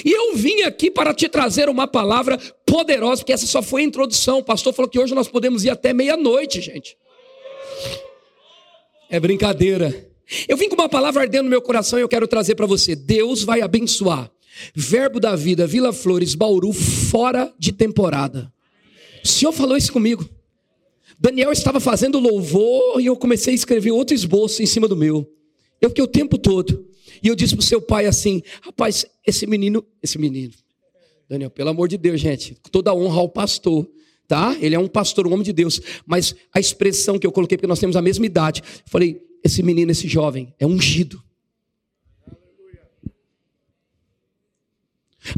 E 0.05 0.11
eu 0.11 0.35
vim 0.35 0.61
aqui 0.61 0.89
para 0.89 1.13
te 1.13 1.27
trazer 1.27 1.67
uma 1.67 1.87
palavra 1.87 2.37
poderosa, 2.65 3.21
porque 3.21 3.33
essa 3.33 3.45
só 3.45 3.61
foi 3.61 3.81
a 3.81 3.85
introdução. 3.85 4.39
O 4.39 4.43
pastor 4.43 4.73
falou 4.73 4.89
que 4.89 4.99
hoje 4.99 5.13
nós 5.13 5.27
podemos 5.27 5.65
ir 5.65 5.69
até 5.69 5.91
meia-noite, 5.93 6.61
gente. 6.61 6.95
É 9.09 9.19
brincadeira. 9.19 10.12
Eu 10.47 10.57
vim 10.57 10.69
com 10.69 10.75
uma 10.75 10.89
palavra 10.89 11.23
ardendo 11.23 11.43
no 11.43 11.49
meu 11.49 11.61
coração 11.61 11.99
e 11.99 12.01
eu 12.01 12.09
quero 12.09 12.27
trazer 12.27 12.55
para 12.55 12.65
você. 12.65 12.95
Deus 12.95 13.43
vai 13.43 13.61
abençoar. 13.61 14.31
Verbo 14.75 15.19
da 15.19 15.35
vida, 15.35 15.65
Vila 15.65 15.91
Flores, 15.91 16.35
Bauru, 16.35 16.71
fora 16.71 17.53
de 17.57 17.71
temporada. 17.71 18.51
O 19.23 19.27
Senhor 19.27 19.51
falou 19.51 19.75
isso 19.75 19.91
comigo. 19.91 20.27
Daniel 21.19 21.51
estava 21.51 21.79
fazendo 21.79 22.19
louvor 22.19 22.99
e 22.99 23.05
eu 23.05 23.15
comecei 23.15 23.53
a 23.53 23.55
escrever 23.55 23.91
outro 23.91 24.13
esboço 24.13 24.61
em 24.61 24.65
cima 24.65 24.87
do 24.87 24.95
meu. 24.95 25.29
Eu 25.81 25.89
fiquei 25.89 26.03
o 26.03 26.07
tempo 26.07 26.37
todo. 26.37 26.85
E 27.21 27.27
eu 27.27 27.35
disse 27.35 27.55
para 27.55 27.63
o 27.63 27.65
seu 27.65 27.81
pai 27.81 28.05
assim: 28.05 28.41
rapaz, 28.61 29.05
esse 29.25 29.47
menino, 29.47 29.85
esse 30.01 30.17
menino, 30.17 30.53
Daniel, 31.29 31.49
pelo 31.49 31.69
amor 31.69 31.87
de 31.87 31.97
Deus, 31.97 32.19
gente, 32.19 32.55
toda 32.71 32.93
honra 32.93 33.19
ao 33.19 33.29
pastor, 33.29 33.89
tá? 34.27 34.55
Ele 34.59 34.75
é 34.75 34.79
um 34.79 34.87
pastor, 34.87 35.25
um 35.25 35.33
homem 35.33 35.43
de 35.43 35.53
Deus. 35.53 35.81
Mas 36.05 36.35
a 36.53 36.59
expressão 36.59 37.17
que 37.17 37.25
eu 37.25 37.31
coloquei, 37.31 37.57
porque 37.57 37.67
nós 37.67 37.79
temos 37.79 37.95
a 37.95 38.01
mesma 38.01 38.25
idade, 38.25 38.61
falei, 38.85 39.21
esse 39.43 39.61
menino, 39.61 39.91
esse 39.91 40.07
jovem, 40.07 40.53
é 40.59 40.65
ungido. 40.65 41.21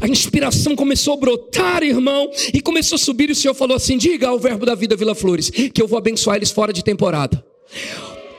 A 0.00 0.08
inspiração 0.08 0.74
começou 0.74 1.14
a 1.14 1.16
brotar, 1.16 1.82
irmão, 1.82 2.30
e 2.52 2.60
começou 2.60 2.96
a 2.96 2.98
subir. 2.98 3.28
E 3.28 3.32
o 3.32 3.36
Senhor 3.36 3.54
falou 3.54 3.76
assim: 3.76 3.96
Diga 3.96 4.28
ao 4.28 4.38
verbo 4.38 4.66
da 4.66 4.74
vida, 4.74 4.96
Vila 4.96 5.14
Flores, 5.14 5.48
que 5.48 5.80
eu 5.80 5.86
vou 5.86 5.98
abençoar 5.98 6.36
eles 6.36 6.50
fora 6.50 6.72
de 6.72 6.82
temporada. 6.82 7.44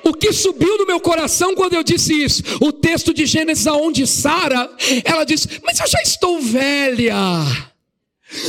O 0.04 0.14
que 0.14 0.32
subiu 0.32 0.78
no 0.78 0.86
meu 0.86 1.00
coração 1.00 1.56
quando 1.56 1.74
eu 1.74 1.84
disse 1.84 2.14
isso? 2.14 2.44
O 2.62 2.72
texto 2.72 3.14
de 3.14 3.26
Gênesis, 3.26 3.68
aonde 3.68 4.06
Sara, 4.06 4.70
ela 5.04 5.24
diz: 5.24 5.48
Mas 5.64 5.80
eu 5.80 5.88
já 5.88 6.02
estou 6.02 6.42
velha. 6.42 7.14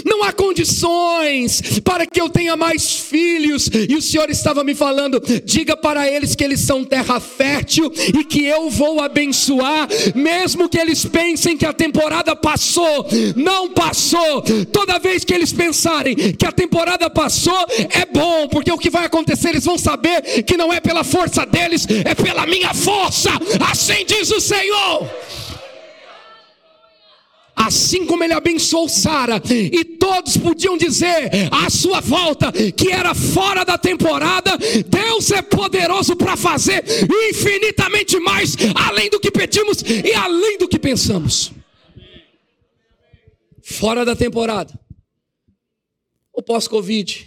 Não 0.04 0.24
há 0.24 0.32
condições 0.32 1.80
para 1.84 2.04
que 2.04 2.20
eu 2.20 2.28
tenha 2.28 2.56
mais 2.56 2.94
filhos. 2.94 3.70
E 3.88 3.94
o 3.94 4.02
Senhor 4.02 4.28
estava 4.28 4.64
me 4.64 4.74
falando: 4.74 5.22
diga 5.44 5.76
para 5.76 6.08
eles 6.08 6.34
que 6.34 6.42
eles 6.42 6.60
são 6.60 6.84
terra 6.84 7.20
fértil 7.20 7.92
e 8.18 8.24
que 8.24 8.44
eu 8.44 8.68
vou 8.70 9.00
abençoar, 9.00 9.88
mesmo 10.14 10.68
que 10.68 10.78
eles 10.78 11.04
pensem 11.04 11.56
que 11.56 11.66
a 11.66 11.72
temporada 11.72 12.34
passou. 12.34 13.06
Não 13.36 13.68
passou. 13.68 14.42
Toda 14.72 14.98
vez 14.98 15.24
que 15.24 15.32
eles 15.32 15.52
pensarem 15.52 16.14
que 16.14 16.46
a 16.46 16.52
temporada 16.52 17.08
passou, 17.08 17.66
é 17.90 18.04
bom, 18.06 18.48
porque 18.48 18.72
o 18.72 18.78
que 18.78 18.90
vai 18.90 19.04
acontecer, 19.04 19.50
eles 19.50 19.64
vão 19.64 19.78
saber 19.78 20.42
que 20.42 20.56
não 20.56 20.72
é 20.72 20.80
pela 20.80 21.04
força 21.04 21.46
deles, 21.46 21.86
é 22.04 22.14
pela 22.14 22.46
minha 22.46 22.74
força. 22.74 23.30
Assim 23.70 24.04
diz 24.04 24.30
o 24.30 24.40
Senhor 24.40 25.08
assim 27.58 28.06
como 28.06 28.22
ele 28.24 28.32
abençoou 28.32 28.88
Sara, 28.88 29.42
e 29.50 29.84
todos 29.84 30.36
podiam 30.36 30.76
dizer 30.76 31.30
à 31.50 31.68
sua 31.68 32.00
volta 32.00 32.52
que 32.52 32.90
era 32.90 33.14
fora 33.14 33.64
da 33.64 33.76
temporada, 33.76 34.56
Deus 34.86 35.30
é 35.30 35.42
poderoso 35.42 36.16
para 36.16 36.36
fazer 36.36 36.84
infinitamente 37.28 38.18
mais, 38.18 38.56
além 38.74 39.10
do 39.10 39.20
que 39.20 39.30
pedimos 39.30 39.82
e 39.82 40.14
além 40.14 40.58
do 40.58 40.68
que 40.68 40.78
pensamos. 40.78 41.52
Fora 43.62 44.04
da 44.04 44.16
temporada. 44.16 44.72
o 46.32 46.42
pós-Covid. 46.42 47.26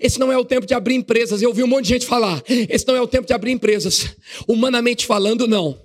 Esse 0.00 0.18
não 0.18 0.32
é 0.32 0.36
o 0.36 0.44
tempo 0.44 0.66
de 0.66 0.74
abrir 0.74 0.96
empresas. 0.96 1.40
Eu 1.40 1.50
ouvi 1.50 1.62
um 1.62 1.68
monte 1.68 1.84
de 1.84 1.90
gente 1.90 2.06
falar. 2.06 2.42
Esse 2.48 2.86
não 2.86 2.96
é 2.96 3.00
o 3.00 3.06
tempo 3.06 3.26
de 3.26 3.32
abrir 3.32 3.52
empresas. 3.52 4.16
Humanamente 4.48 5.06
falando, 5.06 5.46
não. 5.46 5.80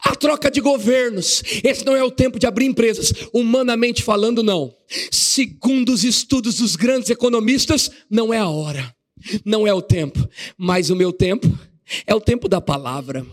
A 0.00 0.14
troca 0.14 0.50
de 0.50 0.60
governos. 0.60 1.42
Esse 1.64 1.84
não 1.84 1.96
é 1.96 2.02
o 2.02 2.10
tempo 2.10 2.38
de 2.38 2.46
abrir 2.46 2.66
empresas. 2.66 3.12
Humanamente 3.32 4.02
falando, 4.02 4.42
não. 4.42 4.74
Segundo 5.10 5.92
os 5.92 6.04
estudos 6.04 6.56
dos 6.56 6.76
grandes 6.76 7.10
economistas, 7.10 7.90
não 8.10 8.32
é 8.32 8.38
a 8.38 8.48
hora. 8.48 8.94
Não 9.44 9.66
é 9.66 9.72
o 9.72 9.82
tempo. 9.82 10.28
Mas 10.58 10.90
o 10.90 10.96
meu 10.96 11.12
tempo 11.12 11.46
é 12.06 12.14
o 12.14 12.20
tempo 12.20 12.48
da 12.48 12.60
palavra. 12.60 13.24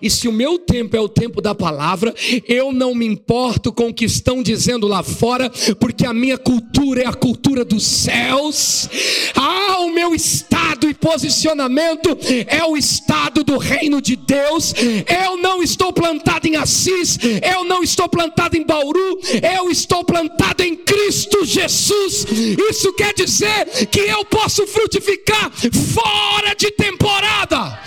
E 0.00 0.10
se 0.10 0.28
o 0.28 0.32
meu 0.32 0.58
tempo 0.58 0.96
é 0.96 1.00
o 1.00 1.08
tempo 1.08 1.40
da 1.40 1.54
palavra, 1.54 2.14
eu 2.46 2.72
não 2.72 2.94
me 2.94 3.06
importo 3.06 3.72
com 3.72 3.88
o 3.88 3.94
que 3.94 4.04
estão 4.04 4.42
dizendo 4.42 4.86
lá 4.86 5.02
fora, 5.02 5.50
porque 5.78 6.06
a 6.06 6.12
minha 6.12 6.38
cultura 6.38 7.02
é 7.02 7.06
a 7.06 7.12
cultura 7.12 7.64
dos 7.64 7.84
céus. 7.84 8.88
Ah, 9.34 9.80
o 9.80 9.90
meu 9.90 10.14
estado 10.14 10.88
e 10.88 10.94
posicionamento 10.94 12.16
é 12.46 12.64
o 12.64 12.76
estado 12.76 13.42
do 13.44 13.58
reino 13.58 14.00
de 14.00 14.16
Deus. 14.16 14.74
Eu 15.24 15.36
não 15.36 15.62
estou 15.62 15.92
plantado 15.92 16.46
em 16.46 16.56
Assis, 16.56 17.18
eu 17.42 17.64
não 17.64 17.82
estou 17.82 18.08
plantado 18.08 18.56
em 18.56 18.64
Bauru, 18.64 19.18
eu 19.56 19.70
estou 19.70 20.04
plantado 20.04 20.62
em 20.62 20.76
Cristo 20.76 21.44
Jesus. 21.44 22.26
Isso 22.70 22.92
quer 22.94 23.14
dizer 23.14 23.86
que 23.90 24.00
eu 24.00 24.24
posso 24.24 24.66
frutificar 24.66 25.50
fora 25.94 26.54
de 26.54 26.70
temporada. 26.72 27.80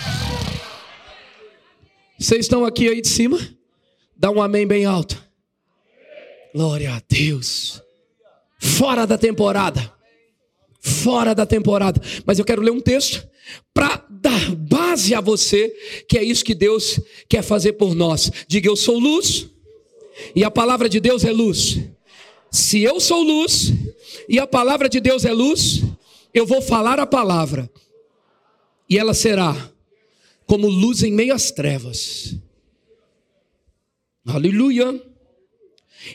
Vocês 2.18 2.40
estão 2.40 2.64
aqui 2.64 2.88
aí 2.88 3.00
de 3.00 3.08
cima? 3.08 3.38
Dá 4.16 4.28
um 4.28 4.42
amém 4.42 4.66
bem 4.66 4.84
alto. 4.84 5.22
Glória 6.52 6.92
a 6.92 7.02
Deus. 7.08 7.80
Fora 8.58 9.06
da 9.06 9.16
temporada. 9.16 9.92
Fora 10.80 11.32
da 11.32 11.46
temporada. 11.46 12.00
Mas 12.26 12.40
eu 12.40 12.44
quero 12.44 12.60
ler 12.60 12.72
um 12.72 12.80
texto 12.80 13.24
para 13.72 14.04
dar 14.10 14.54
base 14.56 15.14
a 15.14 15.20
você, 15.20 15.72
que 16.08 16.18
é 16.18 16.24
isso 16.24 16.44
que 16.44 16.54
Deus 16.54 17.00
quer 17.28 17.42
fazer 17.42 17.74
por 17.74 17.94
nós. 17.94 18.32
Diga, 18.48 18.68
eu 18.68 18.74
sou 18.76 18.98
luz, 18.98 19.48
e 20.34 20.42
a 20.42 20.50
palavra 20.50 20.88
de 20.88 20.98
Deus 20.98 21.24
é 21.24 21.30
luz. 21.30 21.78
Se 22.50 22.82
eu 22.82 22.98
sou 22.98 23.22
luz, 23.22 23.72
e 24.28 24.40
a 24.40 24.46
palavra 24.46 24.88
de 24.88 24.98
Deus 24.98 25.24
é 25.24 25.32
luz, 25.32 25.82
eu 26.34 26.44
vou 26.44 26.60
falar 26.60 26.98
a 26.98 27.06
palavra, 27.06 27.70
e 28.90 28.98
ela 28.98 29.14
será 29.14 29.70
como 30.48 30.66
luz 30.66 31.02
em 31.02 31.12
meio 31.12 31.34
às 31.34 31.50
trevas. 31.50 32.34
Aleluia. 34.26 35.00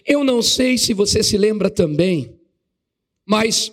Eu 0.06 0.24
não 0.24 0.42
sei 0.42 0.76
se 0.78 0.92
você 0.92 1.22
se 1.22 1.38
lembra 1.38 1.70
também, 1.70 2.36
mas 3.24 3.72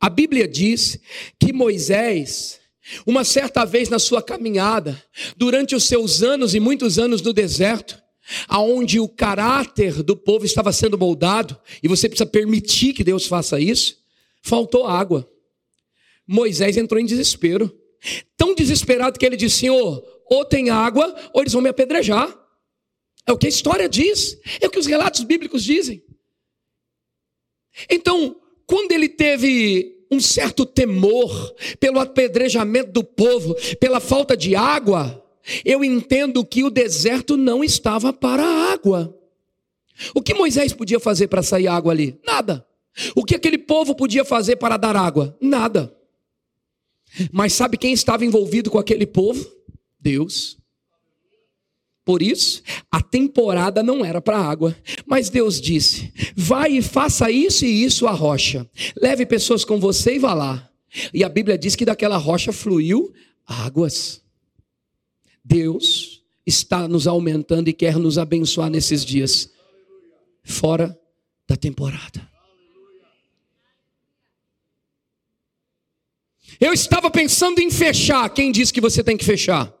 a 0.00 0.08
Bíblia 0.08 0.46
diz 0.46 1.00
que 1.38 1.52
Moisés, 1.52 2.60
uma 3.04 3.24
certa 3.24 3.64
vez 3.64 3.88
na 3.88 3.98
sua 3.98 4.22
caminhada, 4.22 5.02
durante 5.36 5.74
os 5.74 5.84
seus 5.84 6.22
anos 6.22 6.54
e 6.54 6.60
muitos 6.60 6.96
anos 6.96 7.20
no 7.20 7.32
deserto, 7.32 8.00
aonde 8.46 9.00
o 9.00 9.08
caráter 9.08 10.00
do 10.04 10.16
povo 10.16 10.44
estava 10.44 10.72
sendo 10.72 10.96
moldado, 10.96 11.58
e 11.82 11.88
você 11.88 12.08
precisa 12.08 12.26
permitir 12.26 12.92
que 12.92 13.02
Deus 13.02 13.26
faça 13.26 13.58
isso, 13.58 13.98
faltou 14.42 14.86
água. 14.86 15.28
Moisés 16.24 16.76
entrou 16.76 17.00
em 17.00 17.04
desespero. 17.04 17.81
Tão 18.36 18.54
desesperado 18.54 19.18
que 19.18 19.24
ele 19.24 19.36
disse: 19.36 19.60
Senhor, 19.60 20.02
ou 20.26 20.44
tem 20.44 20.70
água, 20.70 21.14
ou 21.32 21.42
eles 21.42 21.52
vão 21.52 21.62
me 21.62 21.68
apedrejar. 21.68 22.38
É 23.26 23.32
o 23.32 23.38
que 23.38 23.46
a 23.46 23.50
história 23.50 23.88
diz, 23.88 24.38
é 24.60 24.66
o 24.66 24.70
que 24.70 24.78
os 24.78 24.86
relatos 24.86 25.22
bíblicos 25.22 25.62
dizem. 25.62 26.02
Então, 27.88 28.36
quando 28.66 28.92
ele 28.92 29.08
teve 29.08 30.06
um 30.10 30.20
certo 30.20 30.66
temor 30.66 31.54
pelo 31.78 32.00
apedrejamento 32.00 32.90
do 32.90 33.04
povo, 33.04 33.54
pela 33.80 34.00
falta 34.00 34.36
de 34.36 34.54
água, 34.54 35.24
eu 35.64 35.84
entendo 35.84 36.44
que 36.44 36.64
o 36.64 36.70
deserto 36.70 37.36
não 37.36 37.64
estava 37.64 38.12
para 38.12 38.42
a 38.42 38.72
água. 38.72 39.16
O 40.14 40.20
que 40.20 40.34
Moisés 40.34 40.72
podia 40.72 41.00
fazer 41.00 41.28
para 41.28 41.42
sair 41.42 41.68
água 41.68 41.92
ali? 41.92 42.18
Nada. 42.24 42.66
O 43.14 43.24
que 43.24 43.34
aquele 43.34 43.58
povo 43.58 43.94
podia 43.94 44.24
fazer 44.24 44.56
para 44.56 44.76
dar 44.76 44.96
água? 44.96 45.36
Nada. 45.40 45.94
Mas 47.30 47.52
sabe 47.52 47.76
quem 47.76 47.92
estava 47.92 48.24
envolvido 48.24 48.70
com 48.70 48.78
aquele 48.78 49.06
povo? 49.06 49.46
Deus. 50.00 50.58
Por 52.04 52.20
isso, 52.20 52.62
a 52.90 53.00
temporada 53.00 53.82
não 53.82 54.04
era 54.04 54.20
para 54.20 54.38
água. 54.38 54.76
Mas 55.06 55.30
Deus 55.30 55.60
disse: 55.60 56.12
vai 56.34 56.72
e 56.72 56.82
faça 56.82 57.30
isso 57.30 57.64
e 57.64 57.84
isso 57.84 58.06
a 58.06 58.12
rocha. 58.12 58.68
Leve 59.00 59.24
pessoas 59.24 59.64
com 59.64 59.78
você 59.78 60.16
e 60.16 60.18
vá 60.18 60.34
lá. 60.34 60.68
E 61.14 61.22
a 61.22 61.28
Bíblia 61.28 61.56
diz 61.56 61.76
que 61.76 61.84
daquela 61.84 62.16
rocha 62.16 62.52
fluiu 62.52 63.12
águas. 63.46 64.20
Deus 65.44 66.22
está 66.46 66.88
nos 66.88 67.06
aumentando 67.06 67.68
e 67.68 67.72
quer 67.72 67.96
nos 67.96 68.18
abençoar 68.18 68.68
nesses 68.68 69.04
dias, 69.04 69.50
fora 70.42 70.98
da 71.46 71.56
temporada. 71.56 72.31
Eu 76.64 76.72
estava 76.72 77.10
pensando 77.10 77.58
em 77.58 77.72
fechar. 77.72 78.30
Quem 78.30 78.52
disse 78.52 78.72
que 78.72 78.80
você 78.80 79.02
tem 79.02 79.16
que 79.16 79.24
fechar? 79.24 79.74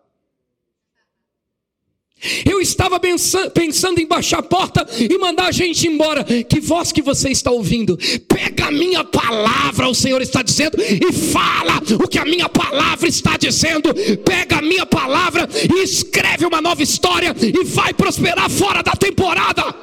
Eu 2.46 2.60
estava 2.60 3.00
pensando 3.00 3.98
em 3.98 4.06
baixar 4.06 4.38
a 4.38 4.42
porta 4.42 4.86
e 4.96 5.18
mandar 5.18 5.46
a 5.46 5.52
gente 5.52 5.88
embora. 5.88 6.24
Que 6.24 6.60
voz 6.60 6.92
que 6.92 7.02
você 7.02 7.30
está 7.30 7.50
ouvindo? 7.50 7.98
Pega 8.28 8.66
a 8.66 8.70
minha 8.70 9.02
palavra, 9.04 9.88
o 9.88 9.94
Senhor 9.94 10.22
está 10.22 10.42
dizendo, 10.42 10.76
e 10.80 11.12
fala 11.12 11.82
o 12.02 12.08
que 12.08 12.18
a 12.18 12.24
minha 12.24 12.48
palavra 12.48 13.08
está 13.08 13.36
dizendo. 13.36 13.92
Pega 14.24 14.58
a 14.58 14.62
minha 14.62 14.86
palavra 14.86 15.48
e 15.74 15.82
escreve 15.82 16.46
uma 16.46 16.60
nova 16.60 16.82
história 16.82 17.34
e 17.40 17.64
vai 17.64 17.92
prosperar 17.92 18.48
fora 18.48 18.82
da 18.82 18.92
temporada. 18.92 19.74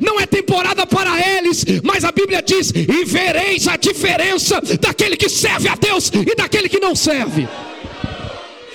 Não 0.00 0.20
é 0.20 0.26
temporada 0.26 0.86
para 0.86 1.18
eles, 1.36 1.64
mas 1.82 2.04
a 2.04 2.12
Bíblia 2.12 2.42
diz: 2.42 2.72
e 2.74 3.04
vereis 3.04 3.66
a 3.68 3.76
diferença 3.76 4.60
daquele 4.80 5.16
que 5.16 5.28
serve 5.28 5.68
a 5.68 5.74
Deus 5.74 6.10
e 6.10 6.34
daquele 6.34 6.68
que 6.68 6.80
não 6.80 6.94
serve. 6.94 7.48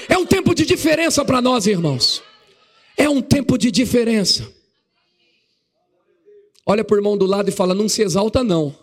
É 0.09 0.17
um 0.17 0.25
tempo 0.25 0.53
de 0.53 0.65
diferença 0.65 1.23
para 1.23 1.41
nós, 1.41 1.65
irmãos. 1.67 2.30
É 3.01 3.09
um 3.09 3.19
tempo 3.19 3.57
de 3.57 3.71
diferença. 3.71 4.47
Olha 6.63 6.83
para 6.83 6.93
o 6.93 6.99
irmão 6.99 7.17
do 7.17 7.25
lado 7.25 7.49
e 7.49 7.51
fala: 7.51 7.73
Não 7.73 7.89
se 7.89 8.03
exalta, 8.03 8.43
não. 8.43 8.77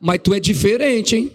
Mas 0.00 0.18
tu 0.24 0.34
é 0.34 0.40
diferente, 0.40 1.14
hein? 1.14 1.32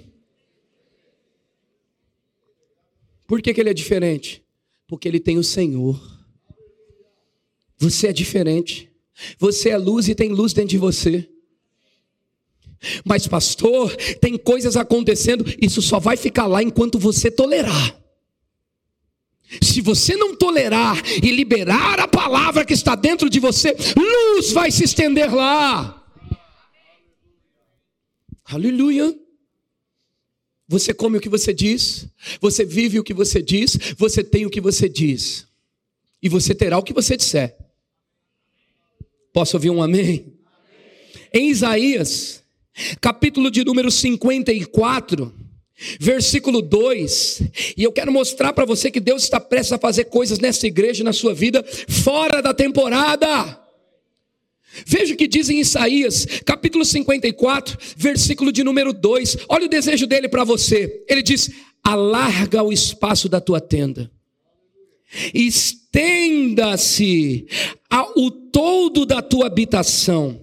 Por 3.25 3.41
que, 3.41 3.53
que 3.53 3.61
ele 3.61 3.69
é 3.69 3.73
diferente? 3.73 4.43
Porque 4.85 5.07
ele 5.07 5.17
tem 5.17 5.37
o 5.37 5.43
Senhor. 5.45 5.97
Você 7.77 8.07
é 8.07 8.13
diferente. 8.13 8.91
Você 9.39 9.69
é 9.69 9.77
luz 9.77 10.09
e 10.09 10.13
tem 10.13 10.27
luz 10.27 10.51
dentro 10.51 10.71
de 10.71 10.77
você. 10.77 11.29
Mas, 13.05 13.25
pastor, 13.27 13.95
tem 14.19 14.37
coisas 14.37 14.75
acontecendo, 14.75 15.45
isso 15.61 15.81
só 15.81 16.01
vai 16.01 16.17
ficar 16.17 16.47
lá 16.47 16.61
enquanto 16.61 16.99
você 16.99 17.31
tolerar. 17.31 18.02
Se 19.61 19.81
você 19.81 20.15
não 20.15 20.35
tolerar 20.35 21.01
e 21.21 21.31
liberar 21.31 21.99
a 21.99 22.07
palavra 22.07 22.65
que 22.65 22.73
está 22.73 22.95
dentro 22.95 23.29
de 23.29 23.39
você, 23.39 23.75
luz 23.95 24.51
vai 24.51 24.71
se 24.71 24.83
estender 24.83 25.33
lá. 25.33 26.01
Aleluia. 28.45 29.17
Você 30.67 30.93
come 30.93 31.17
o 31.17 31.21
que 31.21 31.29
você 31.29 31.53
diz, 31.53 32.07
você 32.39 32.63
vive 32.65 32.99
o 32.99 33.03
que 33.03 33.13
você 33.13 33.41
diz, 33.41 33.77
você 33.97 34.23
tem 34.23 34.45
o 34.45 34.49
que 34.49 34.61
você 34.61 34.87
diz, 34.87 35.45
e 36.21 36.29
você 36.29 36.55
terá 36.55 36.77
o 36.77 36.83
que 36.83 36.93
você 36.93 37.17
disser. 37.17 37.55
Posso 39.33 39.57
ouvir 39.57 39.69
um 39.69 39.83
amém? 39.83 40.01
amém? 40.03 40.33
Em 41.33 41.49
Isaías, 41.49 42.43
capítulo 43.01 43.51
de 43.51 43.63
número 43.63 43.91
54, 43.91 45.33
versículo 45.99 46.61
2, 46.61 47.41
e 47.77 47.83
eu 47.83 47.91
quero 47.91 48.11
mostrar 48.11 48.53
para 48.53 48.65
você 48.65 48.91
que 48.91 48.99
Deus 48.99 49.23
está 49.23 49.39
prestes 49.39 49.73
a 49.73 49.77
fazer 49.77 50.05
coisas 50.05 50.39
nessa 50.39 50.67
igreja, 50.67 51.03
na 51.03 51.13
sua 51.13 51.33
vida, 51.33 51.63
fora 51.87 52.41
da 52.41 52.53
temporada. 52.53 53.59
Veja 54.85 55.13
o 55.13 55.17
que 55.17 55.27
diz 55.27 55.49
em 55.49 55.59
Isaías, 55.59 56.25
capítulo 56.45 56.83
54, 56.83 57.77
versículo 57.95 58.51
de 58.51 58.63
número 58.63 58.91
2. 58.91 59.37
Olha 59.47 59.65
o 59.65 59.69
desejo 59.69 60.07
dele 60.07 60.27
para 60.27 60.43
você. 60.43 61.03
Ele 61.07 61.21
diz: 61.21 61.51
alarga 61.83 62.63
o 62.63 62.73
espaço 62.73 63.29
da 63.29 63.39
tua 63.39 63.61
tenda 63.61 64.09
estenda-se 65.33 67.47
o 68.15 68.31
todo 68.31 69.05
da 69.05 69.21
tua 69.21 69.47
habitação, 69.47 70.41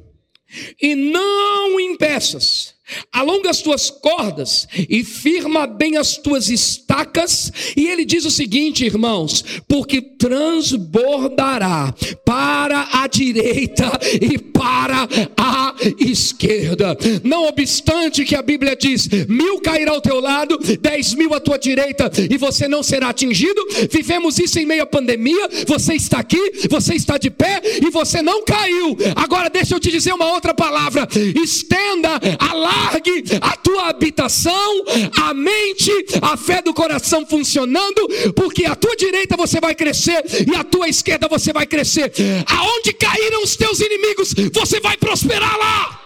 e 0.80 0.94
não 0.94 1.80
impeças 1.80 2.74
alonga 3.12 3.50
as 3.50 3.62
tuas 3.62 3.90
cordas 3.90 4.68
e 4.88 5.04
firma 5.04 5.66
bem 5.66 5.96
as 5.96 6.16
tuas 6.16 6.48
estacas. 6.48 7.52
E 7.76 7.86
ele 7.86 8.04
diz 8.04 8.24
o 8.24 8.30
seguinte, 8.30 8.84
irmãos: 8.84 9.44
porque 9.68 10.00
transbordará 10.00 11.94
para 12.24 12.88
a 12.92 13.06
direita 13.06 13.98
e 14.20 14.38
para 14.38 15.08
a 15.36 15.74
esquerda. 15.98 16.96
Não 17.24 17.46
obstante 17.46 18.24
que 18.24 18.34
a 18.34 18.42
Bíblia 18.42 18.76
diz: 18.76 19.08
mil 19.28 19.60
cairá 19.60 19.92
ao 19.92 20.00
teu 20.00 20.20
lado, 20.20 20.58
dez 20.80 21.14
mil 21.14 21.32
à 21.34 21.40
tua 21.40 21.58
direita, 21.58 22.10
e 22.30 22.36
você 22.36 22.68
não 22.68 22.82
será 22.82 23.08
atingido. 23.10 23.60
Vivemos 23.90 24.38
isso 24.38 24.58
em 24.58 24.66
meio 24.66 24.82
à 24.82 24.86
pandemia. 24.86 25.48
Você 25.66 25.94
está 25.94 26.18
aqui, 26.18 26.68
você 26.68 26.94
está 26.94 27.18
de 27.18 27.30
pé 27.30 27.60
e 27.82 27.90
você 27.90 28.22
não 28.22 28.44
caiu. 28.44 28.96
Agora 29.16 29.48
deixa 29.48 29.74
eu 29.74 29.80
te 29.80 29.90
dizer 29.90 30.12
uma 30.12 30.32
outra 30.32 30.54
palavra: 30.54 31.08
estenda 31.42 32.20
a 32.38 32.54
alargue 32.80 33.24
a 33.40 33.56
tua 33.56 33.88
habitação, 33.88 34.84
a 35.22 35.34
mente, 35.34 35.92
a 36.22 36.36
fé 36.36 36.62
do 36.62 36.72
coração 36.72 37.26
funcionando, 37.26 38.08
porque 38.34 38.64
a 38.64 38.74
tua 38.74 38.96
direita 38.96 39.36
você 39.36 39.60
vai 39.60 39.74
crescer 39.74 40.24
e 40.50 40.54
a 40.54 40.64
tua 40.64 40.88
esquerda 40.88 41.28
você 41.28 41.52
vai 41.52 41.66
crescer. 41.66 42.12
Aonde 42.46 42.92
caíram 42.92 43.42
os 43.42 43.56
teus 43.56 43.80
inimigos, 43.80 44.34
você 44.52 44.80
vai 44.80 44.96
prosperar 44.96 45.56
lá. 45.58 46.00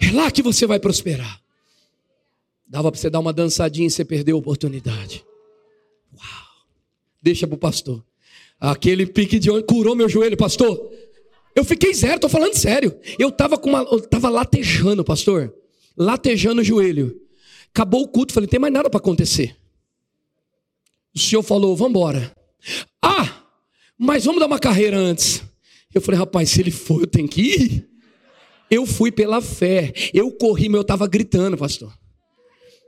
É 0.00 0.10
lá 0.12 0.30
que 0.30 0.42
você 0.42 0.66
vai 0.66 0.80
prosperar. 0.80 1.40
Dava 2.66 2.90
para 2.90 3.00
você 3.00 3.10
dar 3.10 3.20
uma 3.20 3.32
dançadinha 3.32 3.88
e 3.88 3.90
você 3.90 4.04
perdeu 4.04 4.36
a 4.36 4.38
oportunidade. 4.38 5.24
Uau! 6.16 6.46
Deixa 7.20 7.46
para 7.46 7.56
o 7.56 7.58
pastor. 7.58 8.02
Aquele 8.58 9.06
pique 9.06 9.38
de 9.38 9.50
onde 9.50 9.64
curou 9.64 9.96
meu 9.96 10.08
joelho, 10.08 10.36
pastor. 10.36 10.90
Eu 11.54 11.64
fiquei 11.64 11.92
zero, 11.92 12.16
estou 12.16 12.30
falando 12.30 12.54
sério. 12.54 12.96
Eu 13.18 13.28
estava 13.28 13.58
com 13.58 13.68
uma, 13.68 13.80
eu 13.82 14.00
tava 14.00 14.28
latejando, 14.28 15.04
pastor. 15.04 15.52
Latejando 15.96 16.60
o 16.60 16.64
joelho. 16.64 17.20
Acabou 17.74 18.02
o 18.02 18.08
culto, 18.08 18.32
falei, 18.32 18.46
não 18.46 18.50
tem 18.50 18.60
mais 18.60 18.72
nada 18.72 18.88
para 18.88 18.98
acontecer. 18.98 19.56
O 21.14 21.18
senhor 21.18 21.42
falou, 21.42 21.76
vamos 21.76 21.90
embora. 21.90 22.34
Ah, 23.02 23.44
mas 23.98 24.24
vamos 24.24 24.40
dar 24.40 24.46
uma 24.46 24.58
carreira 24.58 24.96
antes. 24.96 25.42
Eu 25.92 26.00
falei, 26.00 26.18
rapaz, 26.18 26.50
se 26.50 26.60
ele 26.60 26.70
for, 26.70 27.00
eu 27.00 27.06
tenho 27.06 27.28
que 27.28 27.42
ir. 27.42 27.88
Eu 28.70 28.86
fui 28.86 29.10
pela 29.10 29.40
fé. 29.40 29.92
Eu 30.14 30.30
corri, 30.30 30.68
mas 30.68 30.76
eu 30.76 30.82
estava 30.82 31.06
gritando, 31.08 31.56
pastor. 31.56 31.92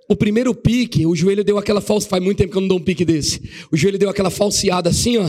O 0.08 0.14
primeiro 0.14 0.54
pique, 0.54 1.04
o 1.06 1.16
joelho 1.16 1.42
deu 1.42 1.58
aquela 1.58 1.80
falsa. 1.80 2.08
Faz 2.08 2.22
muito 2.22 2.38
tempo 2.38 2.52
que 2.52 2.56
eu 2.56 2.60
não 2.60 2.68
dou 2.68 2.78
um 2.78 2.82
pique 2.82 3.04
desse. 3.04 3.50
O 3.72 3.76
joelho 3.76 3.98
deu 3.98 4.08
aquela 4.08 4.30
falseada 4.30 4.88
assim, 4.90 5.16
ó 5.18 5.28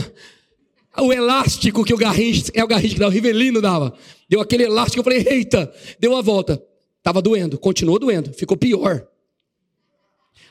o 1.02 1.12
elástico 1.12 1.84
que 1.84 1.92
o 1.92 1.96
Garrincha, 1.96 2.50
é 2.54 2.62
o 2.62 2.66
Garrincha 2.66 2.94
que 2.94 3.00
dá, 3.00 3.06
o 3.06 3.10
Rivelino 3.10 3.60
dava. 3.60 3.94
Deu 4.28 4.40
aquele 4.40 4.64
elástico, 4.64 5.00
eu 5.00 5.04
falei, 5.04 5.26
eita, 5.28 5.72
deu 5.98 6.12
uma 6.12 6.22
volta. 6.22 6.62
Tava 7.02 7.20
doendo, 7.20 7.58
continuou 7.58 7.98
doendo, 7.98 8.32
ficou 8.32 8.56
pior. 8.56 9.06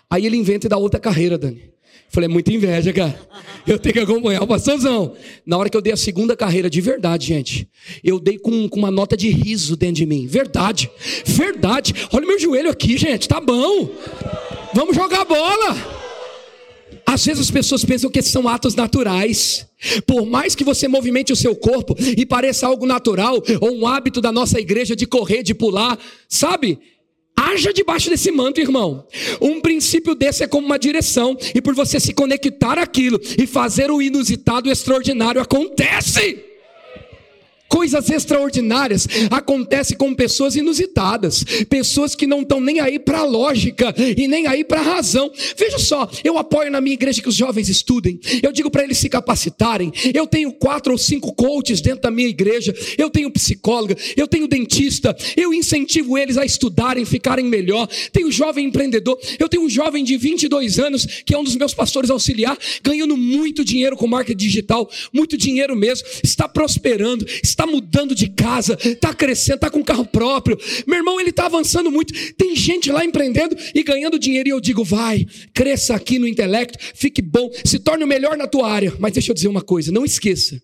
Aí 0.09 0.25
ele 0.25 0.37
inventa 0.37 0.67
e 0.67 0.69
dá 0.69 0.77
outra 0.77 0.99
carreira, 0.99 1.37
Dani. 1.37 1.73
Falei, 2.09 2.29
é 2.29 2.31
muita 2.31 2.53
inveja, 2.53 2.93
cara. 2.93 3.19
Eu 3.65 3.79
tenho 3.79 3.93
que 3.93 3.99
acompanhar 3.99 4.43
o 4.43 4.47
pastorzão. 4.47 5.15
Na 5.43 5.57
hora 5.57 5.67
que 5.67 5.75
eu 5.75 5.81
dei 5.81 5.91
a 5.91 5.97
segunda 5.97 6.37
carreira, 6.37 6.69
de 6.69 6.79
verdade, 6.79 7.25
gente, 7.25 7.67
eu 8.03 8.19
dei 8.19 8.37
com, 8.37 8.69
com 8.69 8.77
uma 8.77 8.91
nota 8.91 9.17
de 9.17 9.29
riso 9.29 9.75
dentro 9.75 9.95
de 9.95 10.05
mim. 10.05 10.27
Verdade, 10.27 10.91
verdade. 11.25 11.95
Olha 12.11 12.23
o 12.23 12.27
meu 12.27 12.39
joelho 12.39 12.69
aqui, 12.69 12.97
gente, 12.97 13.27
tá 13.27 13.41
bom. 13.41 13.89
Vamos 14.75 14.95
jogar 14.95 15.25
bola. 15.25 16.02
Às 17.13 17.23
vezes 17.23 17.41
as 17.41 17.51
pessoas 17.51 17.85
pensam 17.85 18.09
que 18.09 18.21
são 18.23 18.47
atos 18.47 18.73
naturais. 18.73 19.67
Por 20.07 20.25
mais 20.25 20.55
que 20.55 20.63
você 20.63 20.87
movimente 20.87 21.31
o 21.31 21.35
seu 21.35 21.55
corpo 21.55 21.95
e 22.17 22.25
pareça 22.25 22.65
algo 22.65 22.87
natural, 22.87 23.35
ou 23.61 23.71
um 23.75 23.87
hábito 23.87 24.19
da 24.19 24.31
nossa 24.31 24.59
igreja 24.59 24.95
de 24.95 25.05
correr, 25.05 25.43
de 25.43 25.53
pular, 25.53 25.99
sabe? 26.27 26.79
Haja 27.35 27.71
debaixo 27.71 28.09
desse 28.09 28.31
manto, 28.31 28.59
irmão. 28.59 29.05
Um 29.39 29.61
princípio 29.61 30.15
desse 30.15 30.43
é 30.43 30.47
como 30.47 30.65
uma 30.65 30.79
direção, 30.79 31.37
e 31.53 31.61
por 31.61 31.75
você 31.75 31.99
se 31.99 32.13
conectar 32.13 32.79
aquilo 32.79 33.19
e 33.37 33.45
fazer 33.45 33.91
o 33.91 34.01
inusitado, 34.01 34.67
o 34.67 34.71
extraordinário 34.71 35.39
acontece. 35.39 36.52
Coisas 37.73 38.07
extraordinárias 38.07 39.07
acontecem 39.31 39.97
com 39.97 40.13
pessoas 40.13 40.55
inusitadas, 40.55 41.43
pessoas 41.67 42.13
que 42.13 42.27
não 42.27 42.41
estão 42.41 42.61
nem 42.61 42.79
aí 42.79 42.99
para 42.99 43.21
a 43.21 43.25
lógica 43.25 43.91
e 44.15 44.27
nem 44.27 44.45
aí 44.45 44.63
para 44.63 44.79
a 44.79 44.83
razão. 44.83 45.31
Veja 45.57 45.79
só, 45.79 46.07
eu 46.23 46.37
apoio 46.37 46.69
na 46.69 46.79
minha 46.79 46.93
igreja 46.93 47.19
que 47.19 47.27
os 47.27 47.35
jovens 47.35 47.69
estudem, 47.69 48.19
eu 48.43 48.51
digo 48.51 48.69
para 48.69 48.83
eles 48.83 48.99
se 48.99 49.09
capacitarem. 49.09 49.91
Eu 50.13 50.27
tenho 50.27 50.53
quatro 50.53 50.91
ou 50.91 50.99
cinco 50.99 51.33
coaches 51.33 51.81
dentro 51.81 52.01
da 52.01 52.11
minha 52.11 52.29
igreja, 52.29 52.75
eu 52.95 53.09
tenho 53.09 53.31
psicóloga, 53.31 53.97
eu 54.15 54.27
tenho 54.27 54.47
dentista, 54.47 55.17
eu 55.35 55.51
incentivo 55.51 56.15
eles 56.15 56.37
a 56.37 56.45
estudarem, 56.45 57.05
ficarem 57.05 57.45
melhor. 57.45 57.87
Tenho 58.11 58.31
jovem 58.31 58.67
empreendedor, 58.67 59.19
eu 59.39 59.49
tenho 59.49 59.63
um 59.63 59.69
jovem 59.69 60.03
de 60.03 60.15
22 60.15 60.77
anos 60.77 61.07
que 61.25 61.33
é 61.33 61.39
um 61.39 61.43
dos 61.43 61.55
meus 61.55 61.73
pastores 61.73 62.11
auxiliar, 62.11 62.55
ganhando 62.83 63.17
muito 63.17 63.65
dinheiro 63.65 63.97
com 63.97 64.05
marketing 64.05 64.37
digital, 64.37 64.87
muito 65.11 65.35
dinheiro 65.35 65.75
mesmo, 65.75 66.07
está 66.23 66.47
prosperando, 66.47 67.25
está 67.41 67.62
está 67.63 67.65
mudando 67.65 68.13
de 68.13 68.27
casa, 68.27 68.77
está 68.83 69.13
crescendo, 69.13 69.55
está 69.55 69.69
com 69.69 69.83
carro 69.83 70.05
próprio. 70.05 70.57
Meu 70.85 70.97
irmão, 70.97 71.19
ele 71.19 71.29
está 71.29 71.45
avançando 71.45 71.89
muito. 71.89 72.13
Tem 72.35 72.55
gente 72.55 72.91
lá 72.91 73.03
empreendendo 73.03 73.55
e 73.73 73.83
ganhando 73.83 74.19
dinheiro. 74.19 74.49
E 74.49 74.51
eu 74.51 74.59
digo, 74.59 74.83
vai, 74.83 75.25
cresça 75.53 75.95
aqui 75.95 76.19
no 76.19 76.27
intelecto, 76.27 76.77
fique 76.93 77.21
bom, 77.21 77.49
se 77.63 77.79
torne 77.79 78.03
o 78.03 78.07
melhor 78.07 78.37
na 78.37 78.47
tua 78.47 78.69
área. 78.69 78.93
Mas 78.99 79.13
deixa 79.13 79.31
eu 79.31 79.35
dizer 79.35 79.47
uma 79.47 79.61
coisa: 79.61 79.91
não 79.91 80.05
esqueça 80.05 80.61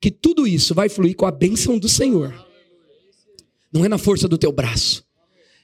que 0.00 0.10
tudo 0.10 0.46
isso 0.46 0.74
vai 0.74 0.88
fluir 0.88 1.16
com 1.16 1.26
a 1.26 1.30
bênção 1.30 1.78
do 1.78 1.88
Senhor. 1.88 2.34
Não 3.72 3.84
é 3.84 3.88
na 3.88 3.98
força 3.98 4.28
do 4.28 4.36
teu 4.36 4.52
braço. 4.52 5.04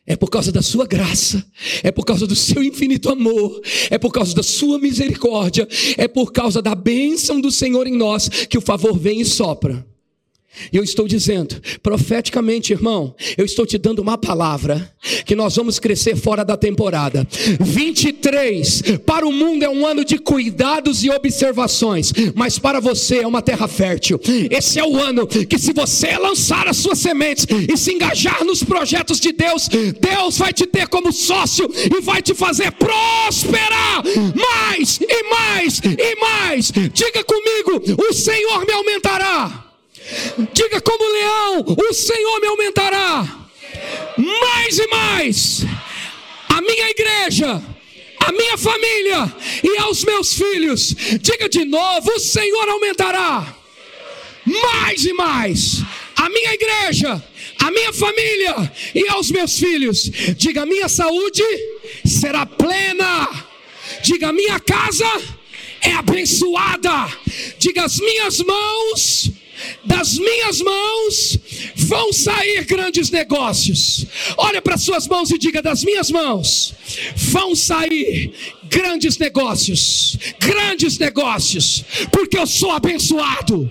É 0.06 0.16
por 0.16 0.30
causa 0.30 0.50
da 0.50 0.62
sua 0.62 0.86
graça, 0.86 1.44
é 1.82 1.92
por 1.92 2.02
causa 2.02 2.26
do 2.26 2.34
seu 2.34 2.62
infinito 2.62 3.10
amor, 3.10 3.60
é 3.90 3.98
por 3.98 4.10
causa 4.10 4.34
da 4.34 4.42
sua 4.42 4.78
misericórdia, 4.78 5.68
é 5.98 6.08
por 6.08 6.32
causa 6.32 6.62
da 6.62 6.74
bênção 6.74 7.38
do 7.38 7.50
Senhor 7.50 7.86
em 7.86 7.94
nós 7.94 8.26
que 8.48 8.56
o 8.56 8.62
favor 8.62 8.98
vem 8.98 9.20
e 9.20 9.24
sopra. 9.26 9.86
E 10.72 10.76
eu 10.76 10.84
estou 10.84 11.06
dizendo, 11.06 11.60
profeticamente, 11.82 12.72
irmão, 12.72 13.14
eu 13.36 13.44
estou 13.44 13.66
te 13.66 13.78
dando 13.78 14.00
uma 14.00 14.18
palavra 14.18 14.90
que 15.24 15.34
nós 15.34 15.56
vamos 15.56 15.78
crescer 15.78 16.16
fora 16.16 16.44
da 16.44 16.56
temporada. 16.56 17.26
23 17.60 18.82
para 19.06 19.26
o 19.26 19.32
mundo 19.32 19.62
é 19.62 19.68
um 19.68 19.86
ano 19.86 20.04
de 20.04 20.18
cuidados 20.18 21.04
e 21.04 21.10
observações, 21.10 22.12
mas 22.34 22.58
para 22.58 22.80
você 22.80 23.18
é 23.18 23.26
uma 23.26 23.42
terra 23.42 23.68
fértil. 23.68 24.20
Esse 24.50 24.78
é 24.78 24.84
o 24.84 24.96
ano 24.96 25.26
que 25.26 25.58
se 25.58 25.72
você 25.72 26.16
lançar 26.18 26.66
as 26.66 26.76
suas 26.76 26.98
sementes 26.98 27.46
e 27.68 27.76
se 27.76 27.92
engajar 27.92 28.44
nos 28.44 28.62
projetos 28.62 29.20
de 29.20 29.32
Deus, 29.32 29.68
Deus 29.68 30.38
vai 30.38 30.52
te 30.52 30.66
ter 30.66 30.88
como 30.88 31.12
sócio 31.12 31.68
e 31.74 32.00
vai 32.00 32.22
te 32.22 32.34
fazer 32.34 32.72
prosperar 32.72 34.02
mais 34.34 34.98
e 35.00 35.22
mais 35.24 35.80
e 35.84 36.20
mais. 36.20 36.72
Diga 36.92 37.24
comigo, 37.24 37.82
o 38.08 38.12
Senhor 38.12 38.66
me 38.66 38.72
aumentará. 38.72 39.67
Diga 40.52 40.80
como 40.80 41.12
leão: 41.12 41.64
o 41.88 41.92
Senhor 41.92 42.40
me 42.40 42.46
aumentará 42.48 43.38
mais 44.16 44.78
e 44.78 44.86
mais. 44.88 45.66
A 46.48 46.60
minha 46.60 46.90
igreja, 46.90 47.62
a 48.20 48.32
minha 48.32 48.56
família 48.56 49.34
e 49.62 49.78
aos 49.78 50.04
meus 50.04 50.34
filhos. 50.34 50.94
Diga 51.20 51.48
de 51.48 51.64
novo: 51.64 52.10
o 52.12 52.20
Senhor 52.20 52.68
aumentará 52.68 53.54
mais 54.44 55.04
e 55.04 55.12
mais. 55.12 55.82
A 56.16 56.28
minha 56.28 56.54
igreja, 56.54 57.22
a 57.58 57.70
minha 57.70 57.92
família 57.92 58.72
e 58.94 59.08
aos 59.08 59.30
meus 59.30 59.58
filhos. 59.58 60.10
Diga: 60.36 60.64
minha 60.64 60.88
saúde 60.88 61.44
será 62.04 62.46
plena. 62.46 63.28
Diga: 64.02 64.32
minha 64.32 64.58
casa 64.58 65.06
é 65.82 65.92
abençoada. 65.92 67.08
Diga: 67.58 67.84
as 67.84 67.98
minhas 67.98 68.40
mãos 68.40 69.37
das 69.84 70.18
minhas 70.18 70.60
mãos 70.60 71.38
vão 71.74 72.12
sair 72.12 72.64
grandes 72.64 73.10
negócios. 73.10 74.06
Olha 74.36 74.60
para 74.60 74.76
suas 74.76 75.06
mãos 75.06 75.30
e 75.30 75.38
diga: 75.38 75.62
das 75.62 75.84
minhas 75.84 76.10
mãos 76.10 76.74
vão 77.16 77.54
sair 77.54 78.32
grandes 78.64 79.18
negócios, 79.18 80.16
grandes 80.38 80.98
negócios, 80.98 81.84
porque 82.12 82.38
eu 82.38 82.46
sou 82.46 82.70
abençoado. 82.70 83.70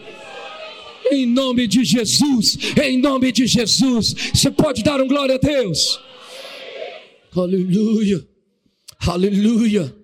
Em 1.10 1.26
nome 1.26 1.68
de 1.68 1.86
Jesus, 1.86 2.58
em 2.84 2.98
nome 2.98 3.32
de 3.32 3.48
Jesus, 3.48 4.14
você 4.34 4.52
pode 4.52 4.84
dar 4.84 5.00
um 5.00 5.08
glória 5.08 5.36
a 5.36 5.38
Deus. 5.38 6.00
Aleluia, 7.34 8.28
aleluia, 9.00 9.95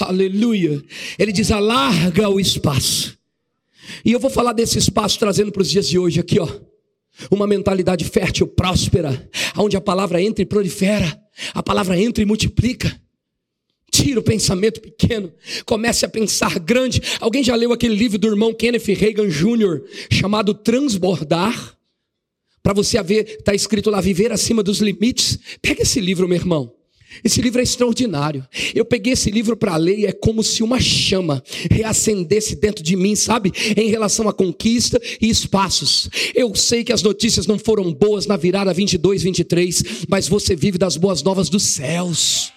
aleluia. 0.00 0.82
Ele 1.16 1.32
diz: 1.32 1.52
alarga 1.52 2.28
o 2.28 2.40
espaço 2.40 3.15
e 4.04 4.12
eu 4.12 4.20
vou 4.20 4.30
falar 4.30 4.52
desse 4.52 4.78
espaço 4.78 5.18
trazendo 5.18 5.52
para 5.52 5.62
os 5.62 5.70
dias 5.70 5.88
de 5.88 5.98
hoje 5.98 6.20
aqui, 6.20 6.38
ó. 6.38 6.48
Uma 7.30 7.46
mentalidade 7.46 8.04
fértil, 8.04 8.46
próspera, 8.46 9.30
onde 9.56 9.76
a 9.76 9.80
palavra 9.80 10.20
entra 10.20 10.42
e 10.42 10.46
prolifera, 10.46 11.18
a 11.54 11.62
palavra 11.62 11.98
entra 11.98 12.22
e 12.22 12.26
multiplica. 12.26 13.00
Tira 13.90 14.20
o 14.20 14.22
pensamento 14.22 14.80
pequeno, 14.80 15.32
comece 15.64 16.04
a 16.04 16.08
pensar 16.08 16.58
grande. 16.58 17.00
Alguém 17.20 17.42
já 17.42 17.54
leu 17.54 17.72
aquele 17.72 17.94
livro 17.94 18.18
do 18.18 18.26
irmão 18.26 18.52
Kenneth 18.52 18.94
Reagan 18.94 19.28
Jr., 19.28 19.82
chamado 20.10 20.52
Transbordar? 20.52 21.76
para 22.66 22.74
você 22.74 23.00
ver, 23.00 23.36
está 23.38 23.54
escrito 23.54 23.90
lá, 23.90 24.00
viver 24.00 24.32
acima 24.32 24.60
dos 24.60 24.80
limites. 24.80 25.38
Pega 25.62 25.82
esse 25.82 26.00
livro, 26.00 26.26
meu 26.26 26.36
irmão. 26.36 26.75
Esse 27.24 27.40
livro 27.40 27.60
é 27.60 27.62
extraordinário. 27.62 28.46
Eu 28.74 28.84
peguei 28.84 29.12
esse 29.12 29.30
livro 29.30 29.56
para 29.56 29.76
ler 29.76 29.98
e 29.98 30.06
é 30.06 30.12
como 30.12 30.42
se 30.42 30.62
uma 30.62 30.80
chama 30.80 31.42
reacendesse 31.70 32.56
dentro 32.56 32.82
de 32.82 32.96
mim, 32.96 33.14
sabe? 33.14 33.52
Em 33.76 33.88
relação 33.88 34.28
à 34.28 34.32
conquista 34.32 35.00
e 35.20 35.28
espaços. 35.28 36.08
Eu 36.34 36.54
sei 36.54 36.84
que 36.84 36.92
as 36.92 37.02
notícias 37.02 37.46
não 37.46 37.58
foram 37.58 37.92
boas 37.92 38.26
na 38.26 38.36
virada 38.36 38.72
22, 38.72 39.22
23, 39.22 39.82
mas 40.08 40.28
você 40.28 40.54
vive 40.54 40.78
das 40.78 40.96
boas 40.96 41.22
novas 41.22 41.48
dos 41.48 41.62
céus. 41.62 42.52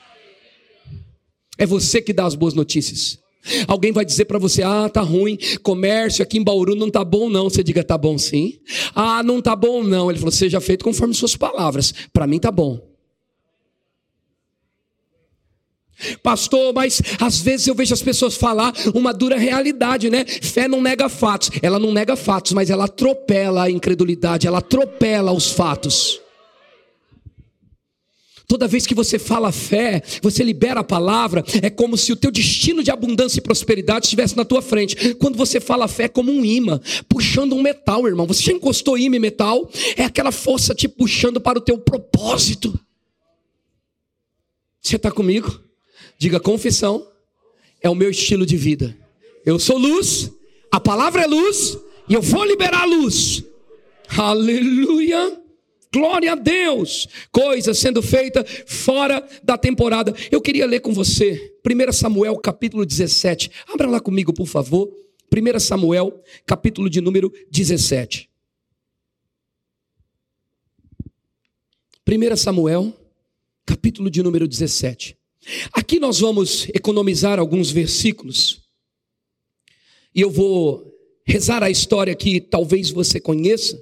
É 1.57 1.65
você 1.65 2.01
que 2.01 2.13
dá 2.13 2.25
as 2.25 2.35
boas 2.35 2.53
notícias. 2.53 3.19
Alguém 3.67 3.91
vai 3.91 4.03
dizer 4.03 4.25
para 4.25 4.39
você: 4.39 4.61
"Ah, 4.63 4.89
tá 4.89 5.01
ruim, 5.01 5.37
comércio 5.63 6.21
aqui 6.21 6.37
em 6.37 6.43
Bauru 6.43 6.75
não 6.75 6.89
tá 6.89 7.03
bom 7.03 7.29
não". 7.29 7.49
Você 7.49 7.63
diga: 7.63 7.83
"Tá 7.83 7.97
bom 7.97 8.17
sim". 8.17 8.59
"Ah, 8.93 9.23
não 9.23 9.41
tá 9.41 9.55
bom 9.55 9.83
não". 9.83 10.09
Ele 10.09 10.19
falou: 10.19 10.31
"Seja 10.31 10.59
feito 10.59 10.83
conforme 10.83 11.13
suas 11.13 11.35
palavras. 11.35 11.93
Para 12.11 12.27
mim 12.27 12.39
tá 12.39 12.51
bom". 12.51 12.88
Pastor, 16.23 16.73
mas 16.73 17.01
às 17.19 17.39
vezes 17.41 17.67
eu 17.67 17.75
vejo 17.75 17.93
as 17.93 18.01
pessoas 18.01 18.35
falar 18.35 18.73
uma 18.93 19.13
dura 19.13 19.37
realidade, 19.37 20.09
né? 20.09 20.25
Fé 20.25 20.67
não 20.67 20.81
nega 20.81 21.09
fatos. 21.09 21.51
Ela 21.61 21.79
não 21.79 21.91
nega 21.91 22.15
fatos, 22.15 22.53
mas 22.53 22.69
ela 22.69 22.85
atropela 22.85 23.63
a 23.63 23.71
incredulidade, 23.71 24.47
ela 24.47 24.59
atropela 24.59 25.31
os 25.31 25.51
fatos. 25.51 26.21
Toda 28.49 28.67
vez 28.67 28.87
que 28.87 28.95
você 28.95 29.19
fala 29.19 29.51
fé, 29.51 30.01
você 30.23 30.43
libera 30.43 30.79
a 30.79 30.83
palavra, 30.83 31.43
é 31.61 31.69
como 31.69 31.95
se 31.95 32.11
o 32.11 32.15
teu 32.15 32.31
destino 32.31 32.81
de 32.81 32.89
abundância 32.89 33.37
e 33.37 33.43
prosperidade 33.43 34.07
estivesse 34.07 34.35
na 34.35 34.43
tua 34.43 34.59
frente. 34.59 35.13
Quando 35.15 35.37
você 35.37 35.59
fala 35.59 35.87
fé, 35.87 36.05
é 36.05 36.07
como 36.07 36.31
um 36.31 36.43
imã, 36.43 36.81
puxando 37.07 37.53
um 37.53 37.61
metal, 37.61 38.07
irmão. 38.07 38.25
Você 38.25 38.41
já 38.41 38.51
encostou 38.51 38.97
imã 38.97 39.17
e 39.17 39.19
metal? 39.19 39.69
É 39.95 40.03
aquela 40.03 40.31
força 40.31 40.73
te 40.73 40.87
puxando 40.87 41.39
para 41.39 41.59
o 41.59 41.61
teu 41.61 41.77
propósito. 41.77 42.73
Você 44.81 44.95
está 44.95 45.11
comigo? 45.11 45.68
Diga 46.19 46.37
confissão 46.37 47.07
é 47.81 47.89
o 47.89 47.95
meu 47.95 48.09
estilo 48.09 48.45
de 48.45 48.57
vida. 48.57 48.95
Eu 49.45 49.57
sou 49.57 49.77
luz, 49.77 50.29
a 50.69 50.77
palavra 50.77 51.21
é 51.21 51.25
luz 51.25 51.77
e 52.09 52.13
eu 52.13 52.21
vou 52.21 52.43
liberar 52.43 52.81
a 52.81 52.85
luz. 52.85 53.41
Aleluia. 54.17 55.41
Glória 55.91 56.33
a 56.33 56.35
Deus! 56.35 57.07
Coisas 57.31 57.79
sendo 57.79 58.01
feitas 58.01 58.63
fora 58.67 59.25
da 59.41 59.57
temporada. 59.57 60.13
Eu 60.29 60.41
queria 60.41 60.67
ler 60.67 60.81
com 60.81 60.93
você 60.93 61.55
1 61.65 61.91
Samuel 61.93 62.35
capítulo 62.37 62.85
17. 62.85 63.49
Abra 63.67 63.87
lá 63.87 64.01
comigo, 64.01 64.33
por 64.33 64.45
favor. 64.45 64.91
1 65.33 65.59
Samuel, 65.59 66.21
capítulo 66.45 66.89
de 66.89 66.99
número 66.99 67.31
17. 67.49 68.29
1 72.05 72.35
Samuel, 72.35 72.93
capítulo 73.65 74.09
de 74.09 74.21
número 74.21 74.47
17. 74.47 75.17
Aqui 75.73 75.99
nós 75.99 76.19
vamos 76.19 76.67
economizar 76.69 77.39
alguns 77.39 77.71
versículos. 77.71 78.61
E 80.13 80.21
eu 80.21 80.29
vou 80.29 80.85
rezar 81.25 81.63
a 81.63 81.69
história 81.69 82.15
que 82.15 82.41
talvez 82.41 82.89
você 82.89 83.19
conheça 83.19 83.79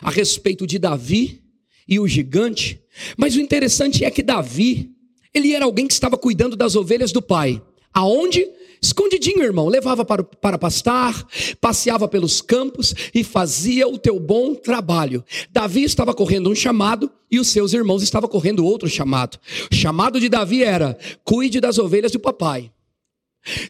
a 0.00 0.10
respeito 0.10 0.66
de 0.66 0.78
Davi 0.78 1.42
e 1.88 1.98
o 1.98 2.06
gigante. 2.06 2.80
Mas 3.16 3.34
o 3.34 3.40
interessante 3.40 4.04
é 4.04 4.10
que 4.10 4.22
Davi, 4.22 4.90
ele 5.34 5.52
era 5.52 5.64
alguém 5.64 5.86
que 5.86 5.92
estava 5.92 6.16
cuidando 6.18 6.56
das 6.56 6.76
ovelhas 6.76 7.12
do 7.12 7.22
pai. 7.22 7.60
Aonde? 7.92 8.46
Escondidinho, 8.82 9.44
irmão. 9.44 9.68
Levava 9.68 10.04
para, 10.04 10.24
para 10.24 10.58
pastar, 10.58 11.24
passeava 11.60 12.08
pelos 12.08 12.40
campos 12.40 12.92
e 13.14 13.22
fazia 13.22 13.86
o 13.86 13.96
teu 13.96 14.18
bom 14.18 14.54
trabalho. 14.54 15.24
Davi 15.52 15.84
estava 15.84 16.12
correndo 16.12 16.50
um 16.50 16.54
chamado 16.54 17.10
e 17.30 17.38
os 17.38 17.48
seus 17.48 17.72
irmãos 17.72 18.02
estavam 18.02 18.28
correndo 18.28 18.64
outro 18.64 18.88
chamado. 18.88 19.38
O 19.70 19.74
chamado 19.74 20.18
de 20.18 20.28
Davi 20.28 20.64
era: 20.64 20.98
cuide 21.24 21.60
das 21.60 21.78
ovelhas 21.78 22.10
do 22.10 22.18
papai. 22.18 22.72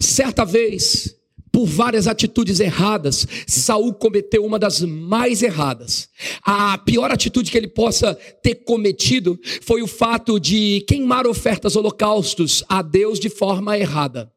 Certa 0.01 0.45
vez, 0.45 1.15
por 1.53 1.67
várias 1.67 2.07
atitudes 2.07 2.59
erradas, 2.59 3.27
Saul 3.47 3.93
cometeu 3.93 4.43
uma 4.45 4.59
das 4.59 4.81
mais 4.81 5.43
erradas. 5.43 6.09
A 6.43 6.79
pior 6.79 7.11
atitude 7.11 7.51
que 7.51 7.59
ele 7.59 7.69
possa 7.69 8.15
ter 8.43 8.55
cometido 8.65 9.39
foi 9.61 9.83
o 9.83 9.87
fato 9.87 10.41
de 10.41 10.83
queimar 10.89 11.27
ofertas 11.27 11.77
holocaustos 11.77 12.65
a 12.67 12.81
Deus 12.81 13.21
de 13.21 13.29
forma 13.29 13.77
errada. 13.77 14.33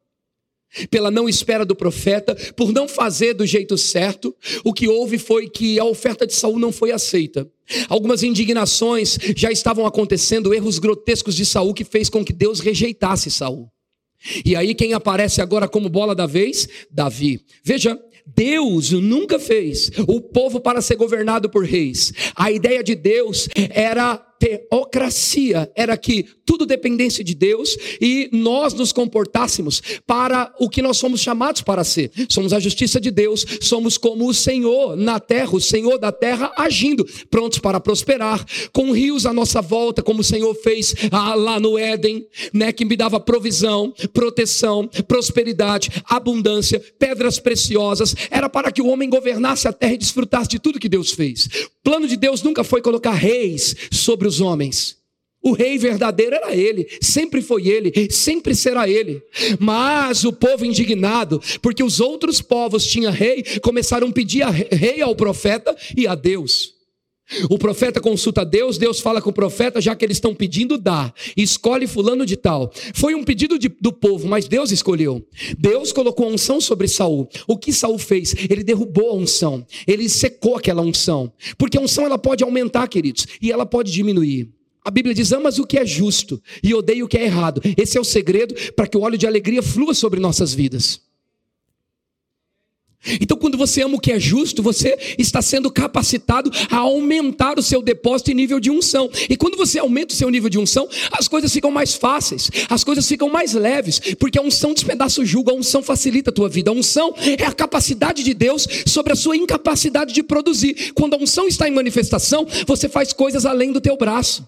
Pela 0.90 1.12
não 1.12 1.28
espera 1.30 1.66
do 1.66 1.76
profeta, 1.76 2.36
por 2.56 2.72
não 2.72 2.88
fazer 2.88 3.34
do 3.34 3.46
jeito 3.46 3.78
certo, 3.78 4.36
o 4.64 4.74
que 4.74 4.88
houve 4.88 5.18
foi 5.18 5.50
que 5.50 5.80
a 5.80 5.86
oferta 5.86 6.28
de 6.28 6.34
Saul 6.34 6.60
não 6.60 6.72
foi 6.72 6.92
aceita. 6.92 7.50
Algumas 7.90 8.24
indignações 8.24 9.18
já 9.36 9.52
estavam 9.52 9.86
acontecendo, 9.86 10.54
erros 10.54 10.80
grotescos 10.80 11.36
de 11.36 11.46
Saul 11.46 11.74
que 11.74 11.84
fez 11.84 12.10
com 12.10 12.24
que 12.24 12.34
Deus 12.34 12.60
rejeitasse 12.60 13.32
Saul. 13.32 13.70
E 14.44 14.56
aí 14.56 14.74
quem 14.74 14.94
aparece 14.94 15.42
agora 15.42 15.68
como 15.68 15.90
bola 15.90 16.16
da 16.16 16.26
vez? 16.26 16.68
Davi. 16.92 17.42
Veja, 17.64 18.00
Deus 18.26 18.92
nunca 18.92 19.38
fez 19.38 19.92
o 20.08 20.20
povo 20.20 20.60
para 20.60 20.82
ser 20.82 20.96
governado 20.96 21.50
por 21.50 21.64
reis. 21.64 22.12
A 22.36 22.52
ideia 22.52 22.84
de 22.84 22.96
Deus 22.96 23.48
era 23.70 24.18
teocracia, 24.40 25.72
era 25.76 25.98
que 25.98 26.26
tudo 26.46 26.66
dependesse 26.66 27.24
de 27.24 27.34
Deus 27.34 27.76
e 28.00 28.30
nós 28.32 28.74
nos 28.74 28.92
comportássemos 28.92 29.82
para 30.06 30.54
o 30.60 30.70
que 30.70 30.82
nós 30.82 30.98
somos 30.98 31.20
chamados 31.20 31.62
para 31.62 31.84
ser. 31.84 32.12
Somos 32.30 32.54
a 32.54 32.60
justiça 32.60 33.00
de 33.00 33.10
Deus, 33.10 33.46
somos 33.62 33.98
como 33.98 34.28
o 34.28 34.34
Senhor 34.34 34.96
na 34.96 35.20
terra, 35.20 35.56
o 35.56 35.62
Senhor 35.62 35.98
da 35.98 36.12
terra 36.12 36.52
agindo, 36.56 37.06
prontos 37.30 37.60
para 37.60 37.80
prosperar, 37.80 38.46
com 38.72 38.92
rios 38.92 39.26
à 39.26 39.34
nossa 39.34 39.62
volta, 39.62 40.04
como 40.04 40.22
o 40.22 40.24
Senhor 40.24 40.54
fez 40.56 40.94
ah, 41.12 41.34
lá 41.34 41.60
no 41.60 41.78
Éden, 41.78 42.26
né, 42.54 42.72
que 42.72 42.86
me 42.86 42.96
dava 42.96 43.20
provisão, 43.20 43.94
proteção, 44.14 44.88
prosperidade, 45.08 45.90
abundância, 46.06 46.82
pedras 47.00 47.40
preciosas, 47.40 48.16
era 48.30 48.50
para 48.50 48.72
que 48.72 48.82
o 48.82 48.88
homem 48.88 49.10
governasse 49.10 49.68
a 49.68 49.74
terra 49.74 49.94
e 49.94 49.98
desfrutasse 49.98 50.50
de 50.50 50.60
tudo 50.60 50.80
que 50.80 50.90
Deus 50.90 51.12
fez. 51.12 51.46
O 51.46 51.84
plano 51.84 52.08
de 52.08 52.18
Deus 52.18 52.44
nunca 52.44 52.64
foi 52.64 52.82
colocar 52.82 53.14
reis 53.14 53.76
sobre 53.92 54.25
os 54.28 54.42
homens. 54.42 54.98
O 55.42 55.52
rei 55.52 55.78
verdadeiro 55.78 56.36
era 56.36 56.56
ele, 56.56 56.88
sempre 57.00 57.40
foi 57.40 57.68
ele, 57.68 58.10
sempre 58.10 58.56
será 58.56 58.90
ele. 58.90 59.22
Mas 59.60 60.24
o 60.24 60.34
povo 60.34 60.66
indignado, 60.66 61.40
porque 61.62 61.84
os 61.84 62.00
outros 62.00 62.42
povos 62.42 62.86
tinham 62.86 63.12
rei, 63.12 63.44
começaram 63.62 64.08
a 64.08 64.12
pedir 64.12 64.42
a 64.42 64.50
rei 64.50 65.02
ao 65.02 65.16
profeta 65.16 65.76
e 65.96 66.08
a 66.08 66.16
Deus. 66.16 66.75
O 67.50 67.58
profeta 67.58 68.00
consulta 68.00 68.46
Deus, 68.46 68.78
Deus 68.78 69.00
fala 69.00 69.22
com 69.22 69.32
o 69.32 69.34
profeta, 69.34 69.82
já 69.82 69.96
que 69.96 70.06
eles 70.06 70.18
estão 70.18 70.36
pedindo, 70.36 70.78
dá. 70.78 71.14
Escolhe 71.36 71.88
fulano 71.88 72.26
de 72.26 72.38
tal. 72.38 72.72
Foi 72.94 73.16
um 73.16 73.24
pedido 73.24 73.58
de, 73.58 73.68
do 73.68 73.92
povo, 73.92 74.28
mas 74.28 74.48
Deus 74.48 74.72
escolheu. 74.72 75.26
Deus 75.58 75.92
colocou 75.92 76.28
a 76.28 76.32
unção 76.32 76.62
sobre 76.62 76.88
Saul. 76.88 77.28
O 77.48 77.58
que 77.58 77.74
Saul 77.74 77.98
fez? 77.98 78.36
Ele 78.50 78.64
derrubou 78.64 79.10
a 79.10 79.16
unção. 79.16 79.66
Ele 79.88 80.08
secou 80.08 80.56
aquela 80.56 80.82
unção. 80.82 81.32
Porque 81.58 81.78
a 81.78 81.82
unção 81.82 82.06
ela 82.06 82.18
pode 82.18 82.44
aumentar, 82.44 82.88
queridos, 82.88 83.26
e 83.42 83.52
ela 83.52 83.66
pode 83.66 83.92
diminuir. 83.92 84.50
A 84.84 84.92
Bíblia 84.92 85.16
diz: 85.16 85.34
amas 85.34 85.58
o 85.58 85.66
que 85.66 85.80
é 85.80 85.86
justo 85.86 86.40
e 86.62 86.74
odeia 86.76 87.04
o 87.04 87.08
que 87.08 87.18
é 87.18 87.24
errado. 87.24 87.60
Esse 87.76 87.98
é 87.98 88.02
o 88.02 88.04
segredo 88.04 88.54
para 88.76 88.88
que 88.88 88.96
o 88.96 89.02
óleo 89.02 89.18
de 89.18 89.26
alegria 89.26 89.64
flua 89.64 89.96
sobre 89.96 90.20
nossas 90.20 90.54
vidas. 90.54 91.02
Então, 93.22 93.38
quando 93.38 93.58
você 93.58 93.82
ama 93.82 93.96
o 93.96 94.00
que 94.00 94.12
é 94.12 94.20
justo, 94.20 94.62
você 94.64 94.98
está 95.18 95.42
sendo 95.42 95.72
capacitado 95.72 96.52
a 96.70 96.78
aumentar 96.78 97.60
o 97.60 97.64
seu 97.64 97.82
depósito 97.82 98.32
e 98.32 98.34
nível 98.34 98.60
de 98.60 98.72
unção. 98.72 99.10
E 99.30 99.38
quando 99.38 99.58
você 99.58 99.80
aumenta 99.80 100.14
o 100.14 100.18
seu 100.18 100.30
nível 100.30 100.50
de 100.50 100.58
unção, 100.58 100.88
as 101.12 101.28
coisas 101.28 101.52
ficam 101.52 101.72
mais 101.72 101.94
fáceis, 101.94 102.50
as 102.70 102.84
coisas 102.84 103.08
ficam 103.08 103.30
mais 103.30 103.54
leves, 103.54 104.00
porque 104.20 104.40
a 104.40 104.42
unção 104.42 104.74
despedaça 104.74 105.22
o 105.22 105.26
jugo, 105.26 105.52
a 105.52 105.54
unção 105.54 105.82
facilita 105.82 106.30
a 106.30 106.34
tua 106.34 106.50
vida. 106.50 106.72
A 106.72 106.74
unção 106.74 107.14
é 107.40 107.46
a 107.46 107.54
capacidade 107.54 108.24
de 108.24 108.34
Deus 108.34 108.68
sobre 108.86 109.14
a 109.14 109.16
sua 109.16 109.38
incapacidade 109.38 110.14
de 110.14 110.24
produzir. 110.24 110.94
Quando 110.94 111.14
a 111.14 111.18
unção 111.18 111.48
está 111.48 111.68
em 111.68 111.72
manifestação, 111.72 112.46
você 112.66 112.90
faz 112.90 113.14
coisas 113.14 113.46
além 113.46 113.72
do 113.72 113.82
teu 113.82 113.98
braço, 113.98 114.48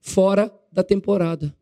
fora 0.00 0.52
da 0.72 0.82
temporada. 0.82 1.54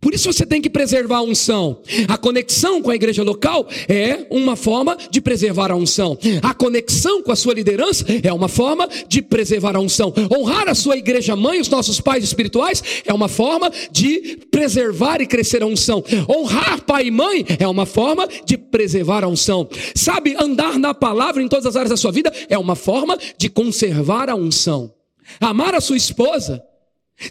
Por 0.00 0.14
isso 0.14 0.32
você 0.32 0.46
tem 0.46 0.60
que 0.62 0.70
preservar 0.70 1.18
a 1.18 1.22
unção. 1.22 1.82
A 2.06 2.16
conexão 2.16 2.80
com 2.80 2.90
a 2.90 2.94
igreja 2.94 3.22
local 3.24 3.66
é 3.88 4.26
uma 4.30 4.54
forma 4.54 4.96
de 5.10 5.20
preservar 5.20 5.72
a 5.72 5.76
unção. 5.76 6.16
A 6.40 6.54
conexão 6.54 7.20
com 7.20 7.32
a 7.32 7.36
sua 7.36 7.52
liderança 7.52 8.04
é 8.22 8.32
uma 8.32 8.48
forma 8.48 8.88
de 9.08 9.20
preservar 9.20 9.74
a 9.74 9.80
unção. 9.80 10.14
Honrar 10.30 10.68
a 10.68 10.74
sua 10.74 10.96
igreja 10.96 11.34
mãe, 11.34 11.60
os 11.60 11.68
nossos 11.68 12.00
pais 12.00 12.22
espirituais, 12.22 12.82
é 13.04 13.12
uma 13.12 13.28
forma 13.28 13.70
de 13.90 14.38
preservar 14.50 15.20
e 15.20 15.26
crescer 15.26 15.62
a 15.62 15.66
unção. 15.66 16.04
Honrar 16.28 16.82
pai 16.82 17.06
e 17.06 17.10
mãe 17.10 17.44
é 17.58 17.66
uma 17.66 17.84
forma 17.84 18.28
de 18.44 18.56
preservar 18.56 19.24
a 19.24 19.28
unção. 19.28 19.68
Sabe, 19.96 20.36
andar 20.38 20.78
na 20.78 20.94
palavra 20.94 21.42
em 21.42 21.48
todas 21.48 21.66
as 21.66 21.74
áreas 21.74 21.90
da 21.90 21.96
sua 21.96 22.12
vida 22.12 22.32
é 22.48 22.56
uma 22.56 22.76
forma 22.76 23.18
de 23.36 23.48
conservar 23.48 24.30
a 24.30 24.36
unção. 24.36 24.92
Amar 25.40 25.74
a 25.74 25.80
sua 25.80 25.96
esposa 25.96 26.62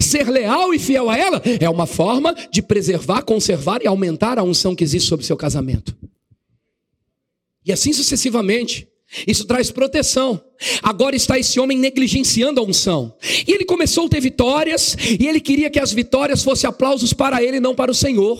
Ser 0.01 0.29
leal 0.29 0.73
e 0.73 0.79
fiel 0.79 1.09
a 1.09 1.17
ela 1.17 1.41
é 1.59 1.69
uma 1.69 1.85
forma 1.85 2.35
de 2.51 2.61
preservar, 2.61 3.21
conservar 3.21 3.81
e 3.81 3.87
aumentar 3.87 4.37
a 4.37 4.43
unção 4.43 4.75
que 4.75 4.83
existe 4.83 5.07
sobre 5.07 5.23
o 5.23 5.27
seu 5.27 5.37
casamento. 5.37 5.95
E 7.65 7.71
assim 7.71 7.93
sucessivamente. 7.93 8.87
Isso 9.25 9.45
traz 9.45 9.71
proteção. 9.71 10.41
Agora 10.83 11.15
está 11.15 11.39
esse 11.39 11.59
homem 11.59 11.77
negligenciando 11.77 12.59
a 12.59 12.63
unção. 12.63 13.15
E 13.47 13.51
ele 13.53 13.63
começou 13.63 14.05
a 14.05 14.09
ter 14.09 14.19
vitórias, 14.19 14.97
e 15.17 15.25
ele 15.25 15.39
queria 15.39 15.69
que 15.69 15.79
as 15.79 15.93
vitórias 15.93 16.43
fossem 16.43 16.67
aplausos 16.67 17.13
para 17.13 17.41
ele, 17.41 17.59
não 17.59 17.73
para 17.73 17.89
o 17.89 17.95
Senhor. 17.95 18.37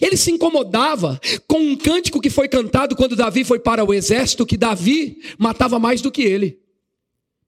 Ele 0.00 0.16
se 0.16 0.30
incomodava 0.30 1.18
com 1.48 1.58
um 1.58 1.76
cântico 1.76 2.20
que 2.20 2.28
foi 2.28 2.48
cantado 2.48 2.94
quando 2.94 3.16
Davi 3.16 3.44
foi 3.44 3.58
para 3.58 3.82
o 3.82 3.94
exército, 3.94 4.44
que 4.44 4.58
Davi 4.58 5.16
matava 5.38 5.78
mais 5.78 6.02
do 6.02 6.10
que 6.10 6.22
ele, 6.22 6.58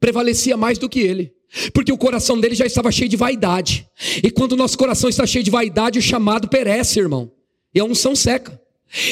prevalecia 0.00 0.56
mais 0.56 0.78
do 0.78 0.88
que 0.88 1.00
ele. 1.00 1.34
Porque 1.72 1.92
o 1.92 1.98
coração 1.98 2.40
dele 2.40 2.54
já 2.54 2.66
estava 2.66 2.90
cheio 2.90 3.08
de 3.08 3.16
vaidade. 3.16 3.86
E 4.22 4.30
quando 4.30 4.52
o 4.52 4.56
nosso 4.56 4.78
coração 4.78 5.10
está 5.10 5.26
cheio 5.26 5.44
de 5.44 5.50
vaidade, 5.50 5.98
o 5.98 6.02
chamado 6.02 6.48
perece, 6.48 7.00
irmão. 7.00 7.30
E 7.74 7.80
a 7.80 7.84
unção 7.84 8.16
seca. 8.16 8.60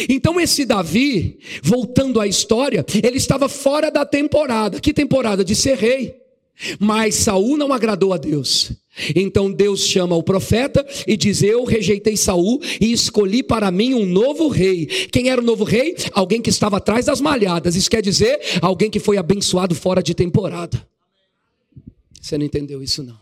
Então 0.08 0.40
esse 0.40 0.64
Davi, 0.64 1.38
voltando 1.62 2.20
à 2.20 2.26
história, 2.26 2.84
ele 3.02 3.16
estava 3.16 3.48
fora 3.48 3.90
da 3.90 4.04
temporada. 4.04 4.80
Que 4.80 4.92
temporada? 4.92 5.44
De 5.44 5.54
ser 5.54 5.76
rei. 5.76 6.20
Mas 6.78 7.14
Saul 7.14 7.56
não 7.56 7.72
agradou 7.72 8.12
a 8.12 8.18
Deus. 8.18 8.72
Então 9.16 9.50
Deus 9.50 9.86
chama 9.86 10.14
o 10.14 10.22
profeta 10.22 10.86
e 11.06 11.16
diz: 11.16 11.42
Eu 11.42 11.64
rejeitei 11.64 12.16
Saul 12.16 12.60
e 12.78 12.92
escolhi 12.92 13.42
para 13.42 13.70
mim 13.70 13.94
um 13.94 14.04
novo 14.04 14.48
rei. 14.48 14.86
Quem 15.10 15.30
era 15.30 15.40
o 15.40 15.44
novo 15.44 15.64
rei? 15.64 15.96
Alguém 16.12 16.42
que 16.42 16.50
estava 16.50 16.76
atrás 16.76 17.06
das 17.06 17.20
malhadas. 17.20 17.76
Isso 17.76 17.90
quer 17.90 18.02
dizer 18.02 18.38
alguém 18.60 18.90
que 18.90 19.00
foi 19.00 19.16
abençoado 19.16 19.74
fora 19.74 20.02
de 20.02 20.14
temporada. 20.14 20.89
Você 22.30 22.38
não 22.38 22.46
entendeu 22.46 22.80
isso, 22.80 23.02
não. 23.02 23.18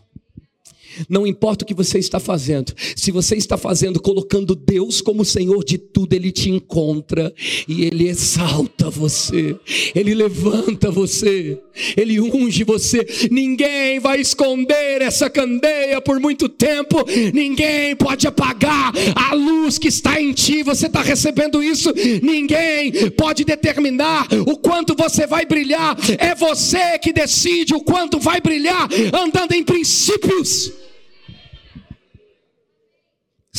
Não 1.07 1.25
importa 1.25 1.63
o 1.63 1.67
que 1.67 1.73
você 1.73 1.99
está 1.99 2.19
fazendo, 2.19 2.73
se 2.95 3.11
você 3.11 3.35
está 3.35 3.57
fazendo 3.57 3.99
colocando 4.01 4.55
Deus 4.55 5.01
como 5.01 5.25
Senhor 5.25 5.63
de 5.63 5.77
tudo, 5.77 6.13
Ele 6.13 6.31
te 6.31 6.49
encontra 6.49 7.33
e 7.67 7.83
Ele 7.83 8.07
exalta 8.07 8.89
você, 8.89 9.55
Ele 9.95 10.13
levanta 10.13 10.91
você, 10.91 11.59
Ele 11.95 12.19
unge 12.19 12.63
você. 12.63 13.05
Ninguém 13.31 13.99
vai 13.99 14.19
esconder 14.19 15.01
essa 15.01 15.29
candeia 15.29 16.01
por 16.01 16.19
muito 16.19 16.49
tempo, 16.49 17.05
ninguém 17.33 17.95
pode 17.95 18.27
apagar 18.27 18.91
a 19.15 19.33
luz 19.33 19.77
que 19.77 19.87
está 19.87 20.21
em 20.21 20.33
ti. 20.33 20.63
Você 20.63 20.87
está 20.87 21.01
recebendo 21.01 21.63
isso, 21.63 21.93
ninguém 22.21 22.91
pode 23.11 23.43
determinar 23.43 24.27
o 24.45 24.57
quanto 24.57 24.95
você 24.95 25.25
vai 25.25 25.45
brilhar, 25.45 25.97
é 26.17 26.35
você 26.35 26.97
que 26.99 27.13
decide 27.13 27.73
o 27.73 27.81
quanto 27.81 28.19
vai 28.19 28.41
brilhar, 28.41 28.87
andando 29.13 29.53
em 29.53 29.63
princípios. 29.63 30.71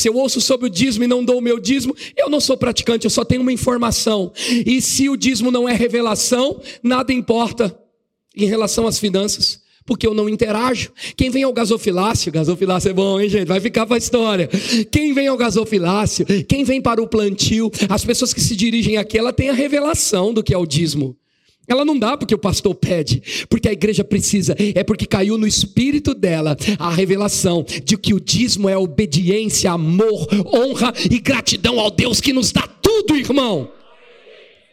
Se 0.01 0.09
eu 0.09 0.17
ouço 0.17 0.41
sobre 0.41 0.67
o 0.67 0.71
dízimo 0.71 1.05
e 1.05 1.07
não 1.07 1.23
dou 1.23 1.37
o 1.37 1.43
meu 1.43 1.61
dízimo, 1.61 1.95
eu 2.17 2.31
não 2.31 2.41
sou 2.41 2.57
praticante, 2.57 3.05
eu 3.05 3.11
só 3.11 3.23
tenho 3.23 3.43
uma 3.43 3.53
informação. 3.53 4.33
E 4.65 4.81
se 4.81 5.11
o 5.11 5.17
dízimo 5.17 5.51
não 5.51 5.69
é 5.69 5.75
revelação, 5.75 6.59
nada 6.83 7.13
importa 7.13 7.79
em 8.35 8.47
relação 8.47 8.87
às 8.87 8.99
finanças, 8.99 9.61
porque 9.85 10.07
eu 10.07 10.15
não 10.15 10.27
interajo. 10.27 10.91
Quem 11.15 11.29
vem 11.29 11.43
ao 11.43 11.53
gasofilácio, 11.53 12.33
gasofilácio 12.33 12.89
é 12.89 12.95
bom, 12.95 13.21
hein, 13.21 13.29
gente? 13.29 13.47
Vai 13.47 13.61
ficar 13.61 13.85
para 13.85 13.97
a 13.97 13.99
história. 13.99 14.49
Quem 14.91 15.13
vem 15.13 15.27
ao 15.27 15.37
gasofilácio, 15.37 16.25
quem 16.49 16.65
vem 16.65 16.81
para 16.81 17.03
o 17.03 17.07
plantio, 17.07 17.71
as 17.87 18.03
pessoas 18.03 18.33
que 18.33 18.41
se 18.41 18.57
dirigem 18.57 18.97
aqui, 18.97 19.19
ela 19.19 19.35
tem 19.35 19.51
a 19.51 19.53
revelação 19.53 20.33
do 20.33 20.43
que 20.43 20.55
é 20.55 20.57
o 20.57 20.65
dízimo. 20.65 21.15
Ela 21.71 21.85
não 21.85 21.97
dá 21.97 22.17
porque 22.17 22.35
o 22.35 22.39
pastor 22.39 22.75
pede, 22.75 23.23
porque 23.49 23.69
a 23.69 23.73
igreja 23.73 24.03
precisa, 24.03 24.57
é 24.75 24.83
porque 24.83 25.07
caiu 25.07 25.39
no 25.39 25.47
espírito 25.47 26.13
dela 26.13 26.57
a 26.81 26.91
revelação 26.91 27.65
de 27.85 27.97
que 27.97 28.13
o 28.13 28.19
dízimo 28.19 28.69
é 28.69 28.77
obediência, 28.77 29.71
amor, 29.71 30.27
honra 30.53 30.93
e 31.09 31.21
gratidão 31.21 31.79
ao 31.79 31.89
Deus 31.89 32.21
que 32.21 32.33
nos 32.33 32.51
dá 32.51 32.67
tudo, 32.83 33.15
irmão. 33.15 33.71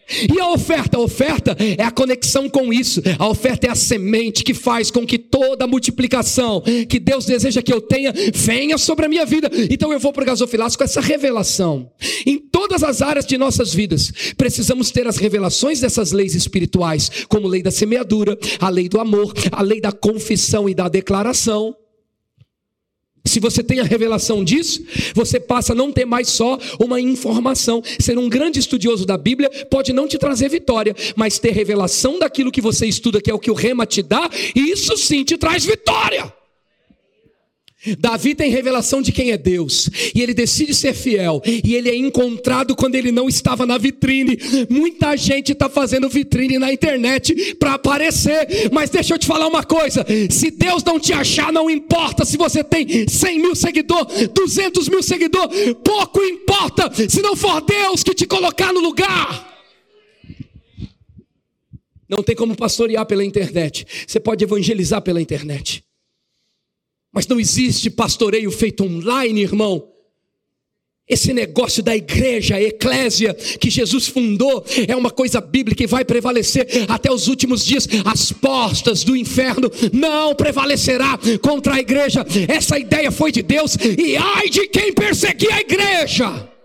E 0.09 0.39
a 0.39 0.51
oferta? 0.51 0.97
A 0.97 1.01
oferta 1.01 1.55
é 1.77 1.83
a 1.83 1.91
conexão 1.91 2.49
com 2.49 2.71
isso. 2.71 3.01
A 3.19 3.27
oferta 3.27 3.67
é 3.67 3.69
a 3.69 3.75
semente 3.75 4.43
que 4.43 4.53
faz 4.53 4.89
com 4.89 5.05
que 5.05 5.17
toda 5.17 5.65
a 5.65 5.67
multiplicação 5.67 6.63
que 6.89 6.99
Deus 6.99 7.25
deseja 7.25 7.61
que 7.61 7.73
eu 7.73 7.81
tenha 7.81 8.13
venha 8.33 8.77
sobre 8.77 9.05
a 9.05 9.09
minha 9.09 9.25
vida. 9.25 9.49
Então 9.69 9.91
eu 9.91 9.99
vou 9.99 10.13
para 10.13 10.23
o 10.23 10.25
gasofilácio 10.25 10.77
com 10.77 10.83
essa 10.83 11.01
revelação. 11.01 11.91
Em 12.25 12.37
todas 12.37 12.83
as 12.83 13.01
áreas 13.01 13.25
de 13.25 13.37
nossas 13.37 13.73
vidas, 13.73 14.11
precisamos 14.37 14.91
ter 14.91 15.07
as 15.07 15.17
revelações 15.17 15.81
dessas 15.81 16.11
leis 16.11 16.35
espirituais, 16.35 17.25
como 17.27 17.47
lei 17.47 17.61
da 17.61 17.71
semeadura, 17.71 18.37
a 18.59 18.69
lei 18.69 18.87
do 18.87 18.99
amor, 18.99 19.33
a 19.51 19.61
lei 19.61 19.81
da 19.81 19.91
confissão 19.91 20.69
e 20.69 20.73
da 20.73 20.87
declaração. 20.87 21.75
Se 23.27 23.39
você 23.39 23.63
tem 23.63 23.79
a 23.79 23.83
revelação 23.83 24.43
disso, 24.43 24.83
você 25.13 25.39
passa 25.39 25.73
a 25.73 25.75
não 25.75 25.91
ter 25.91 26.05
mais 26.05 26.29
só 26.29 26.57
uma 26.79 26.99
informação. 26.99 27.81
Ser 27.99 28.17
um 28.17 28.29
grande 28.29 28.59
estudioso 28.59 29.05
da 29.05 29.17
Bíblia 29.17 29.49
pode 29.69 29.93
não 29.93 30.07
te 30.07 30.17
trazer 30.17 30.49
vitória, 30.49 30.95
mas 31.15 31.39
ter 31.39 31.51
revelação 31.51 32.19
daquilo 32.19 32.51
que 32.51 32.61
você 32.61 32.85
estuda, 32.85 33.21
que 33.21 33.31
é 33.31 33.33
o 33.33 33.39
que 33.39 33.51
o 33.51 33.53
rema 33.53 33.85
te 33.85 34.01
dá, 34.01 34.29
isso 34.55 34.97
sim 34.97 35.23
te 35.23 35.37
traz 35.37 35.65
vitória. 35.65 36.33
Davi 37.95 38.35
tem 38.35 38.49
revelação 38.49 39.01
de 39.01 39.11
quem 39.11 39.31
é 39.31 39.37
Deus, 39.37 39.89
e 40.13 40.21
ele 40.21 40.33
decide 40.33 40.73
ser 40.73 40.93
fiel, 40.93 41.41
e 41.45 41.75
ele 41.75 41.89
é 41.89 41.95
encontrado 41.95 42.75
quando 42.75 42.95
ele 42.95 43.11
não 43.11 43.29
estava 43.29 43.65
na 43.65 43.77
vitrine. 43.77 44.37
Muita 44.69 45.15
gente 45.15 45.51
está 45.51 45.69
fazendo 45.69 46.09
vitrine 46.09 46.57
na 46.57 46.71
internet 46.71 47.55
para 47.55 47.73
aparecer, 47.73 48.69
mas 48.71 48.89
deixa 48.89 49.13
eu 49.13 49.19
te 49.19 49.25
falar 49.27 49.47
uma 49.47 49.63
coisa: 49.63 50.05
se 50.29 50.51
Deus 50.51 50.83
não 50.83 50.99
te 50.99 51.13
achar, 51.13 51.51
não 51.51 51.69
importa 51.69 52.25
se 52.25 52.37
você 52.37 52.63
tem 52.63 53.07
100 53.07 53.39
mil 53.39 53.55
seguidores, 53.55 54.27
200 54.29 54.89
mil 54.89 55.03
seguidores, 55.03 55.75
pouco 55.83 56.21
importa, 56.23 56.91
se 57.07 57.21
não 57.21 57.35
for 57.35 57.61
Deus 57.61 58.03
que 58.03 58.13
te 58.13 58.25
colocar 58.25 58.73
no 58.73 58.79
lugar. 58.79 59.45
Não 62.09 62.23
tem 62.23 62.35
como 62.35 62.55
pastorear 62.55 63.05
pela 63.05 63.23
internet, 63.23 63.85
você 64.07 64.19
pode 64.19 64.43
evangelizar 64.43 65.01
pela 65.01 65.21
internet. 65.21 65.83
Mas 67.11 67.27
não 67.27 67.39
existe 67.39 67.89
pastoreio 67.89 68.51
feito 68.51 68.83
online, 68.83 69.41
irmão. 69.41 69.87
Esse 71.09 71.31
negócio 71.31 71.81
da 71.81 71.95
igreja, 71.95 72.55
a 72.55 72.61
eclésia 72.61 73.33
que 73.33 73.69
Jesus 73.69 74.07
fundou, 74.07 74.65
é 74.87 74.93
uma 74.93 75.09
coisa 75.09 75.39
bíblica 75.39 75.81
e 75.81 75.87
vai 75.87 76.03
prevalecer 76.03 76.67
até 76.89 77.09
os 77.09 77.29
últimos 77.29 77.65
dias. 77.65 77.87
As 78.03 78.33
portas 78.33 79.05
do 79.05 79.15
inferno 79.15 79.71
não 79.93 80.35
prevalecerá 80.35 81.17
contra 81.41 81.75
a 81.75 81.79
igreja. 81.79 82.25
Essa 82.49 82.77
ideia 82.77 83.09
foi 83.09 83.31
de 83.31 83.41
Deus 83.41 83.77
e 83.97 84.17
ai 84.17 84.49
de 84.49 84.67
quem 84.67 84.93
perseguir 84.93 85.51
a 85.53 85.61
igreja. 85.61 86.56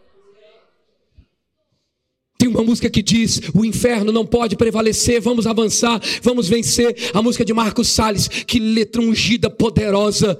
Tem 2.42 2.48
uma 2.48 2.64
música 2.64 2.90
que 2.90 3.04
diz: 3.04 3.40
o 3.54 3.64
inferno 3.64 4.10
não 4.10 4.26
pode 4.26 4.56
prevalecer, 4.56 5.20
vamos 5.20 5.46
avançar, 5.46 6.02
vamos 6.20 6.48
vencer. 6.48 6.92
A 7.14 7.22
música 7.22 7.44
de 7.44 7.54
Marcos 7.54 7.86
Salles, 7.86 8.26
que 8.26 8.58
letra 8.58 9.00
ungida, 9.00 9.48
poderosa. 9.48 10.36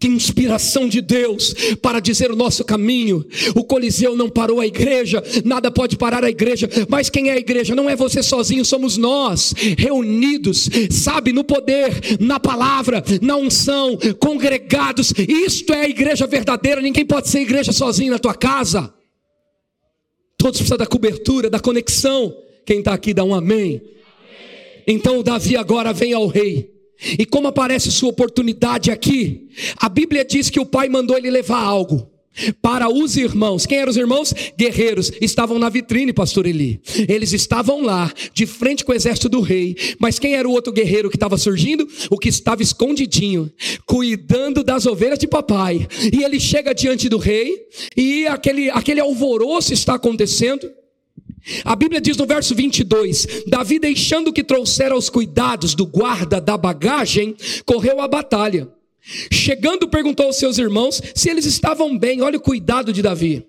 Que 0.00 0.08
inspiração 0.08 0.88
de 0.88 1.00
Deus 1.00 1.54
para 1.82 2.00
dizer 2.00 2.32
o 2.32 2.36
nosso 2.36 2.64
caminho. 2.64 3.24
O 3.54 3.62
Coliseu 3.62 4.16
não 4.16 4.28
parou 4.28 4.58
a 4.58 4.66
igreja, 4.66 5.22
nada 5.44 5.70
pode 5.70 5.96
parar 5.96 6.24
a 6.24 6.30
igreja, 6.30 6.68
mas 6.88 7.10
quem 7.10 7.28
é 7.28 7.34
a 7.34 7.38
igreja? 7.38 7.74
Não 7.74 7.88
é 7.88 7.94
você 7.94 8.22
sozinho, 8.22 8.64
somos 8.64 8.96
nós, 8.96 9.54
reunidos, 9.76 10.70
sabe, 10.90 11.34
no 11.34 11.44
poder, 11.44 12.18
na 12.18 12.40
palavra, 12.40 13.04
na 13.20 13.36
unção, 13.36 13.98
congregados. 14.18 15.12
Isto 15.18 15.74
é 15.74 15.82
a 15.82 15.88
igreja 15.88 16.26
verdadeira, 16.26 16.80
ninguém 16.80 17.04
pode 17.04 17.28
ser 17.28 17.40
igreja 17.40 17.70
sozinho 17.70 18.10
na 18.10 18.18
tua 18.18 18.34
casa. 18.34 18.92
Todos 20.40 20.58
precisam 20.58 20.78
da 20.78 20.86
cobertura, 20.86 21.50
da 21.50 21.60
conexão. 21.60 22.34
Quem 22.64 22.78
está 22.78 22.94
aqui 22.94 23.12
dá 23.12 23.22
um 23.22 23.34
amém. 23.34 23.82
Então 24.86 25.18
o 25.18 25.22
Davi 25.22 25.54
agora 25.54 25.92
vem 25.92 26.14
ao 26.14 26.26
rei. 26.26 26.72
E 27.18 27.26
como 27.26 27.48
aparece 27.48 27.92
sua 27.92 28.08
oportunidade 28.08 28.90
aqui? 28.90 29.48
A 29.76 29.86
Bíblia 29.86 30.24
diz 30.24 30.48
que 30.48 30.58
o 30.58 30.64
pai 30.64 30.88
mandou 30.88 31.16
ele 31.18 31.30
levar 31.30 31.60
algo 31.62 32.10
para 32.60 32.88
os 32.88 33.16
irmãos. 33.16 33.66
Quem 33.66 33.78
eram 33.78 33.90
os 33.90 33.96
irmãos? 33.96 34.34
Guerreiros. 34.56 35.12
Estavam 35.20 35.58
na 35.58 35.68
vitrine, 35.68 36.12
pastor 36.12 36.46
Eli. 36.46 36.80
Eles 37.08 37.32
estavam 37.32 37.82
lá, 37.82 38.12
de 38.32 38.46
frente 38.46 38.84
com 38.84 38.92
o 38.92 38.94
exército 38.94 39.28
do 39.28 39.40
rei. 39.40 39.76
Mas 39.98 40.18
quem 40.18 40.34
era 40.34 40.48
o 40.48 40.52
outro 40.52 40.72
guerreiro 40.72 41.10
que 41.10 41.16
estava 41.16 41.36
surgindo? 41.36 41.88
O 42.10 42.18
que 42.18 42.28
estava 42.28 42.62
escondidinho, 42.62 43.50
cuidando 43.86 44.62
das 44.62 44.86
ovelhas 44.86 45.18
de 45.18 45.26
papai. 45.26 45.86
E 46.12 46.22
ele 46.22 46.40
chega 46.40 46.74
diante 46.74 47.08
do 47.08 47.18
rei, 47.18 47.66
e 47.96 48.26
aquele, 48.26 48.70
aquele 48.70 49.00
alvoroço 49.00 49.72
está 49.72 49.94
acontecendo. 49.94 50.70
A 51.64 51.74
Bíblia 51.74 52.00
diz 52.00 52.16
no 52.16 52.26
verso 52.26 52.54
22: 52.54 53.44
Davi, 53.46 53.78
deixando 53.78 54.32
que 54.32 54.44
trouxera 54.44 54.96
os 54.96 55.08
cuidados 55.08 55.74
do 55.74 55.86
guarda 55.86 56.40
da 56.40 56.56
bagagem, 56.56 57.34
correu 57.64 58.00
à 58.00 58.08
batalha. 58.08 58.68
Chegando, 59.02 59.88
perguntou 59.88 60.26
aos 60.26 60.36
seus 60.36 60.58
irmãos 60.58 61.00
se 61.14 61.30
eles 61.30 61.46
estavam 61.46 61.96
bem. 61.96 62.22
Olha 62.22 62.38
o 62.38 62.42
cuidado 62.42 62.92
de 62.92 63.02
Davi. 63.02 63.46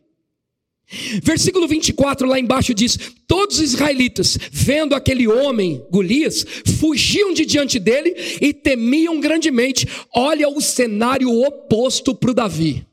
Versículo 1.23 1.67
24 1.67 2.27
lá 2.27 2.39
embaixo 2.39 2.73
diz: 2.73 2.97
Todos 3.25 3.57
os 3.57 3.73
israelitas, 3.73 4.37
vendo 4.51 4.93
aquele 4.93 5.27
homem, 5.27 5.81
Golias, 5.89 6.45
fugiam 6.79 7.33
de 7.33 7.45
diante 7.45 7.79
dele 7.79 8.13
e 8.41 8.53
temiam 8.53 9.19
grandemente. 9.19 9.87
Olha 10.13 10.49
o 10.49 10.59
cenário 10.59 11.31
oposto 11.43 12.13
para 12.13 12.31
o 12.31 12.33
Davi. 12.33 12.85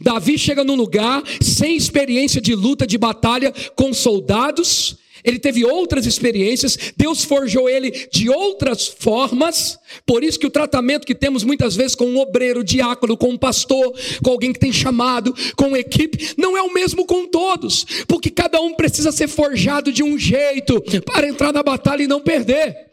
Davi 0.00 0.38
chega 0.38 0.64
num 0.64 0.76
lugar 0.76 1.22
sem 1.42 1.76
experiência 1.76 2.40
de 2.40 2.54
luta, 2.54 2.86
de 2.86 2.96
batalha, 2.96 3.52
com 3.74 3.92
soldados, 3.92 4.96
ele 5.24 5.38
teve 5.38 5.64
outras 5.64 6.06
experiências, 6.06 6.78
Deus 6.96 7.24
forjou 7.24 7.68
ele 7.68 7.90
de 8.12 8.28
outras 8.28 8.86
formas, 8.86 9.78
por 10.04 10.22
isso 10.22 10.38
que 10.38 10.46
o 10.46 10.50
tratamento 10.50 11.06
que 11.06 11.14
temos 11.14 11.42
muitas 11.42 11.74
vezes 11.74 11.94
com 11.94 12.04
um 12.04 12.18
obreiro, 12.18 12.62
diácono, 12.62 13.16
com 13.16 13.30
um 13.30 13.38
pastor, 13.38 13.94
com 14.22 14.30
alguém 14.30 14.52
que 14.52 14.60
tem 14.60 14.72
chamado, 14.72 15.34
com 15.56 15.74
equipe, 15.76 16.34
não 16.36 16.56
é 16.56 16.62
o 16.62 16.72
mesmo 16.72 17.06
com 17.06 17.26
todos, 17.26 17.86
porque 18.06 18.30
cada 18.30 18.60
um 18.60 18.74
precisa 18.74 19.10
ser 19.10 19.28
forjado 19.28 19.90
de 19.90 20.02
um 20.02 20.18
jeito 20.18 20.80
para 21.02 21.26
entrar 21.26 21.52
na 21.52 21.62
batalha 21.62 22.02
e 22.02 22.08
não 22.08 22.20
perder. 22.20 22.84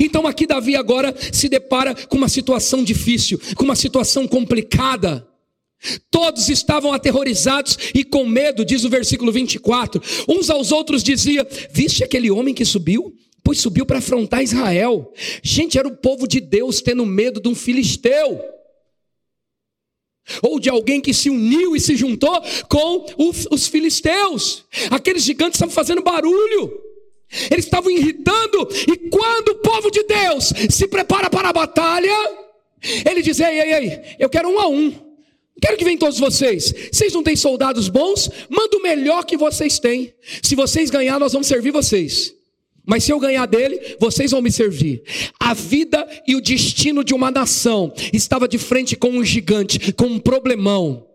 Então 0.00 0.26
aqui 0.26 0.46
Davi 0.46 0.76
agora 0.76 1.14
se 1.32 1.48
depara 1.48 1.94
com 1.94 2.16
uma 2.16 2.28
situação 2.28 2.82
difícil, 2.82 3.40
com 3.54 3.64
uma 3.64 3.76
situação 3.76 4.26
complicada. 4.26 5.26
Todos 6.10 6.48
estavam 6.48 6.92
aterrorizados 6.92 7.76
e 7.94 8.04
com 8.04 8.24
medo, 8.26 8.64
diz 8.64 8.84
o 8.84 8.90
versículo 8.90 9.30
24. 9.30 10.02
Uns 10.28 10.48
aos 10.48 10.72
outros 10.72 11.02
dizia: 11.02 11.46
Viste 11.70 12.02
aquele 12.02 12.30
homem 12.30 12.54
que 12.54 12.64
subiu? 12.64 13.14
Pois 13.42 13.60
subiu 13.60 13.84
para 13.84 13.98
afrontar 13.98 14.42
Israel. 14.42 15.12
Gente, 15.42 15.78
era 15.78 15.86
o 15.86 15.96
povo 15.96 16.26
de 16.26 16.40
Deus 16.40 16.80
tendo 16.80 17.04
medo 17.04 17.40
de 17.40 17.48
um 17.48 17.54
filisteu. 17.54 18.42
Ou 20.42 20.58
de 20.58 20.70
alguém 20.70 21.02
que 21.02 21.12
se 21.12 21.28
uniu 21.28 21.76
e 21.76 21.80
se 21.80 21.94
juntou 21.96 22.42
com 22.68 23.04
os 23.50 23.66
filisteus. 23.66 24.64
Aqueles 24.90 25.22
gigantes 25.22 25.56
estavam 25.56 25.74
fazendo 25.74 26.02
barulho. 26.02 26.80
Eles 27.50 27.66
estavam 27.66 27.90
irritando. 27.90 28.68
E 28.88 29.10
quando 29.10 29.48
o 29.50 29.56
povo 29.56 29.90
de 29.90 30.02
Deus 30.04 30.50
se 30.70 30.86
prepara 30.88 31.28
para 31.28 31.50
a 31.50 31.52
batalha, 31.52 32.14
ele 33.04 33.20
diz: 33.20 33.38
Ei, 33.40 33.60
ei, 33.60 33.74
ei, 33.74 34.16
eu 34.18 34.30
quero 34.30 34.48
um 34.48 34.58
a 34.58 34.68
um. 34.68 35.03
Quero 35.64 35.78
que 35.78 35.84
venham 35.84 35.98
todos 35.98 36.18
vocês. 36.18 36.74
Vocês 36.92 37.14
não 37.14 37.22
têm 37.22 37.34
soldados 37.34 37.88
bons? 37.88 38.28
Manda 38.50 38.76
o 38.76 38.82
melhor 38.82 39.24
que 39.24 39.34
vocês 39.34 39.78
têm. 39.78 40.12
Se 40.42 40.54
vocês 40.54 40.90
ganhar, 40.90 41.18
nós 41.18 41.32
vamos 41.32 41.48
servir 41.48 41.70
vocês. 41.70 42.34
Mas 42.84 43.04
se 43.04 43.12
eu 43.12 43.18
ganhar 43.18 43.46
dele, 43.46 43.96
vocês 43.98 44.32
vão 44.32 44.42
me 44.42 44.52
servir. 44.52 45.02
A 45.40 45.54
vida 45.54 46.06
e 46.28 46.36
o 46.36 46.40
destino 46.42 47.02
de 47.02 47.14
uma 47.14 47.30
nação 47.30 47.90
estava 48.12 48.46
de 48.46 48.58
frente 48.58 48.94
com 48.94 49.08
um 49.08 49.24
gigante, 49.24 49.90
com 49.94 50.04
um 50.04 50.18
problemão 50.18 51.06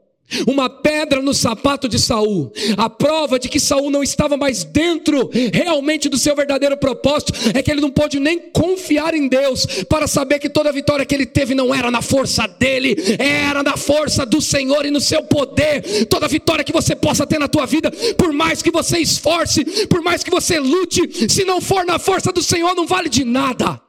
uma 0.47 0.69
pedra 0.69 1.21
no 1.21 1.33
sapato 1.33 1.87
de 1.87 1.99
Saul, 1.99 2.51
a 2.77 2.89
prova 2.89 3.39
de 3.39 3.49
que 3.49 3.59
Saul 3.59 3.89
não 3.89 4.03
estava 4.03 4.37
mais 4.37 4.63
dentro 4.63 5.29
realmente 5.53 6.09
do 6.09 6.17
seu 6.17 6.35
verdadeiro 6.35 6.77
propósito, 6.77 7.33
é 7.53 7.61
que 7.61 7.71
ele 7.71 7.81
não 7.81 7.89
pôde 7.89 8.19
nem 8.19 8.39
confiar 8.51 9.13
em 9.13 9.27
Deus 9.27 9.65
para 9.87 10.07
saber 10.07 10.39
que 10.39 10.49
toda 10.49 10.69
a 10.69 10.73
vitória 10.73 11.05
que 11.05 11.15
ele 11.15 11.25
teve 11.25 11.55
não 11.55 11.73
era 11.73 11.89
na 11.89 12.01
força 12.01 12.47
dele, 12.47 12.95
era 13.17 13.63
na 13.63 13.75
força 13.77 14.25
do 14.25 14.41
Senhor 14.41 14.85
e 14.85 14.91
no 14.91 15.01
seu 15.01 15.23
poder. 15.23 16.05
Toda 16.05 16.27
vitória 16.27 16.63
que 16.63 16.73
você 16.73 16.95
possa 16.95 17.25
ter 17.25 17.39
na 17.39 17.47
tua 17.47 17.65
vida, 17.65 17.91
por 18.17 18.31
mais 18.31 18.61
que 18.61 18.71
você 18.71 18.99
esforce, 18.99 19.65
por 19.87 20.01
mais 20.01 20.23
que 20.23 20.31
você 20.31 20.59
lute, 20.59 21.29
se 21.29 21.43
não 21.43 21.59
for 21.59 21.85
na 21.85 21.97
força 21.97 22.31
do 22.31 22.41
Senhor, 22.41 22.75
não 22.75 22.85
vale 22.85 23.09
de 23.09 23.23
nada. 23.23 23.81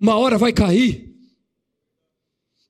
Uma 0.00 0.16
hora 0.16 0.36
vai 0.36 0.52
cair. 0.52 1.13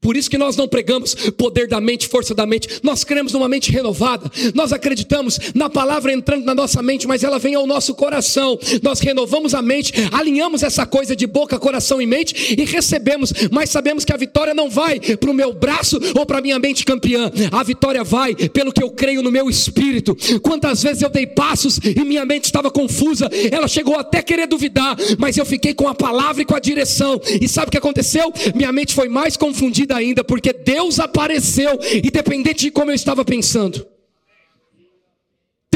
Por 0.04 0.18
isso 0.18 0.28
que 0.28 0.36
nós 0.36 0.54
não 0.54 0.68
pregamos 0.68 1.14
poder 1.14 1.66
da 1.66 1.80
mente, 1.80 2.06
força 2.06 2.34
da 2.34 2.44
mente. 2.44 2.68
Nós 2.82 3.04
cremos 3.04 3.32
numa 3.32 3.48
mente 3.48 3.72
renovada. 3.72 4.30
Nós 4.54 4.70
acreditamos 4.70 5.40
na 5.54 5.70
palavra 5.70 6.12
entrando 6.12 6.44
na 6.44 6.54
nossa 6.54 6.82
mente, 6.82 7.08
mas 7.08 7.24
ela 7.24 7.38
vem 7.38 7.54
ao 7.54 7.66
nosso 7.66 7.94
coração. 7.94 8.58
Nós 8.82 9.00
renovamos 9.00 9.54
a 9.54 9.62
mente, 9.62 9.94
alinhamos 10.12 10.62
essa 10.62 10.84
coisa 10.84 11.16
de 11.16 11.26
boca, 11.26 11.58
coração 11.58 12.02
e 12.02 12.06
mente 12.06 12.54
e 12.54 12.66
recebemos. 12.66 13.32
Mas 13.50 13.70
sabemos 13.70 14.04
que 14.04 14.12
a 14.12 14.16
vitória 14.18 14.52
não 14.52 14.68
vai 14.68 15.00
para 15.00 15.30
o 15.30 15.32
meu 15.32 15.54
braço 15.54 15.98
ou 16.14 16.26
para 16.26 16.36
a 16.36 16.42
minha 16.42 16.58
mente 16.58 16.84
campeã. 16.84 17.32
A 17.50 17.62
vitória 17.62 18.04
vai 18.04 18.34
pelo 18.34 18.74
que 18.74 18.82
eu 18.82 18.90
creio 18.90 19.22
no 19.22 19.32
meu 19.32 19.48
espírito. 19.48 20.14
Quantas 20.42 20.82
vezes 20.82 21.00
eu 21.00 21.08
dei 21.08 21.26
passos 21.26 21.78
e 21.82 22.04
minha 22.04 22.26
mente 22.26 22.44
estava 22.44 22.70
confusa. 22.70 23.30
Ela 23.50 23.68
chegou 23.68 23.98
até 23.98 24.20
querer 24.20 24.46
duvidar, 24.46 24.98
mas 25.18 25.38
eu 25.38 25.46
fiquei 25.46 25.72
com 25.72 25.88
a 25.88 25.94
palavra 25.94 26.42
e 26.42 26.44
com 26.44 26.54
a 26.54 26.60
direção. 26.60 27.18
E 27.40 27.48
sabe 27.48 27.68
o 27.68 27.70
que 27.70 27.78
aconteceu? 27.78 28.30
Minha 28.54 28.70
mente 28.70 28.92
foi 28.92 29.08
mais 29.08 29.34
confundida 29.34 29.93
ainda, 29.94 30.22
porque 30.24 30.52
Deus 30.52 30.98
apareceu, 31.00 31.78
independente 32.02 32.64
de 32.66 32.70
como 32.70 32.90
eu 32.90 32.94
estava 32.94 33.24
pensando. 33.24 33.93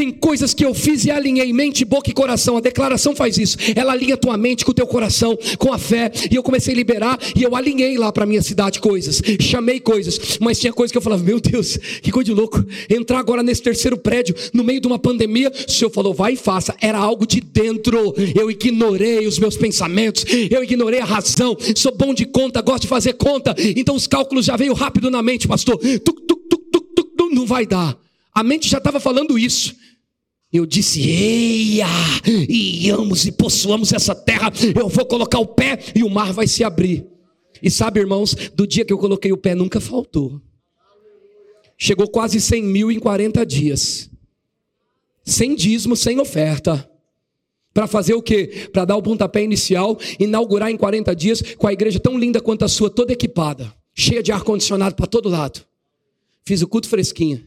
Tem 0.08 0.10
coisas 0.12 0.54
que 0.54 0.64
eu 0.64 0.72
fiz 0.72 1.04
e 1.04 1.10
alinhei 1.10 1.52
mente, 1.52 1.84
boca 1.84 2.08
e 2.08 2.14
coração. 2.14 2.56
A 2.56 2.60
declaração 2.60 3.14
faz 3.14 3.36
isso. 3.36 3.58
Ela 3.76 3.92
alinha 3.92 4.16
tua 4.16 4.38
mente 4.38 4.64
com 4.64 4.70
o 4.70 4.74
teu 4.74 4.86
coração, 4.86 5.38
com 5.58 5.70
a 5.70 5.76
fé. 5.76 6.10
E 6.30 6.34
eu 6.34 6.42
comecei 6.42 6.72
a 6.72 6.76
liberar 6.76 7.18
e 7.36 7.42
eu 7.42 7.54
alinhei 7.54 7.98
lá 7.98 8.10
para 8.10 8.24
minha 8.24 8.40
cidade 8.40 8.80
coisas. 8.80 9.20
Chamei 9.38 9.78
coisas. 9.78 10.38
Mas 10.40 10.58
tinha 10.58 10.72
coisas 10.72 10.92
que 10.92 10.96
eu 10.96 11.02
falava: 11.02 11.22
Meu 11.22 11.38
Deus, 11.38 11.76
que 12.00 12.10
coisa 12.10 12.24
de 12.24 12.32
louco. 12.32 12.64
Entrar 12.88 13.18
agora 13.18 13.42
nesse 13.42 13.60
terceiro 13.60 13.98
prédio, 13.98 14.34
no 14.54 14.64
meio 14.64 14.80
de 14.80 14.86
uma 14.86 14.98
pandemia. 14.98 15.52
O 15.68 15.70
Senhor 15.70 15.90
falou: 15.90 16.14
Vai 16.14 16.32
e 16.32 16.36
faça. 16.36 16.74
Era 16.80 16.96
algo 16.96 17.26
de 17.26 17.42
dentro. 17.42 18.14
Eu 18.34 18.50
ignorei 18.50 19.26
os 19.26 19.38
meus 19.38 19.58
pensamentos. 19.58 20.24
Eu 20.50 20.64
ignorei 20.64 21.00
a 21.00 21.04
razão. 21.04 21.54
Sou 21.76 21.94
bom 21.94 22.14
de 22.14 22.24
conta, 22.24 22.62
gosto 22.62 22.82
de 22.82 22.88
fazer 22.88 23.12
conta. 23.12 23.54
Então 23.76 23.94
os 23.94 24.06
cálculos 24.06 24.46
já 24.46 24.56
veio 24.56 24.72
rápido 24.72 25.10
na 25.10 25.22
mente, 25.22 25.46
pastor. 25.46 25.76
Tuc, 25.76 26.20
tuc, 26.26 26.40
tuc, 26.48 26.62
tuc, 26.72 26.84
tuc, 26.96 27.30
não 27.30 27.44
vai 27.44 27.66
dar. 27.66 27.94
A 28.38 28.44
mente 28.44 28.68
já 28.68 28.78
estava 28.78 29.00
falando 29.00 29.36
isso. 29.36 29.74
Eu 30.52 30.64
disse: 30.64 31.08
Eia, 31.08 31.86
iamos 32.48 33.26
e 33.26 33.32
possuamos 33.32 33.92
essa 33.92 34.14
terra. 34.14 34.50
Eu 34.74 34.88
vou 34.88 35.04
colocar 35.04 35.38
o 35.38 35.46
pé 35.46 35.78
e 35.94 36.02
o 36.02 36.10
mar 36.10 36.32
vai 36.32 36.46
se 36.46 36.64
abrir. 36.64 37.06
E 37.62 37.70
sabe, 37.70 38.00
irmãos, 38.00 38.34
do 38.54 38.66
dia 38.66 38.84
que 38.84 38.92
eu 38.92 38.98
coloquei 38.98 39.32
o 39.32 39.36
pé, 39.36 39.54
nunca 39.54 39.80
faltou. 39.80 40.40
Chegou 41.76 42.08
quase 42.08 42.40
100 42.40 42.62
mil 42.62 42.90
em 42.90 42.98
40 42.98 43.44
dias. 43.44 44.10
Sem 45.24 45.54
dízimo, 45.54 45.94
sem 45.94 46.18
oferta. 46.18 46.88
Para 47.74 47.86
fazer 47.86 48.14
o 48.14 48.22
quê? 48.22 48.68
Para 48.72 48.86
dar 48.86 48.96
o 48.96 49.02
pontapé 49.02 49.42
inicial, 49.42 49.98
inaugurar 50.18 50.70
em 50.70 50.76
40 50.76 51.14
dias 51.14 51.42
com 51.56 51.66
a 51.66 51.72
igreja 51.72 52.00
tão 52.00 52.18
linda 52.18 52.40
quanto 52.40 52.64
a 52.64 52.68
sua, 52.68 52.90
toda 52.90 53.12
equipada, 53.12 53.72
cheia 53.94 54.22
de 54.22 54.32
ar-condicionado 54.32 54.96
para 54.96 55.06
todo 55.06 55.28
lado. 55.28 55.64
Fiz 56.44 56.62
o 56.62 56.66
culto 56.66 56.88
fresquinho. 56.88 57.44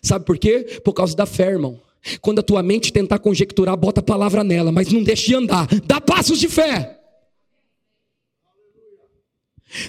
Sabe 0.00 0.24
por 0.24 0.38
quê? 0.38 0.80
Por 0.84 0.94
causa 0.94 1.14
da 1.14 1.26
fé, 1.26 1.50
irmão. 1.50 1.78
Quando 2.20 2.38
a 2.38 2.42
tua 2.42 2.62
mente 2.62 2.92
tentar 2.92 3.18
conjecturar, 3.18 3.76
bota 3.76 4.00
a 4.00 4.04
palavra 4.04 4.42
nela, 4.42 4.72
mas 4.72 4.90
não 4.90 5.02
deixe 5.02 5.26
de 5.26 5.34
andar. 5.34 5.66
Dá 5.86 6.00
passos 6.00 6.38
de 6.38 6.48
fé. 6.48 7.00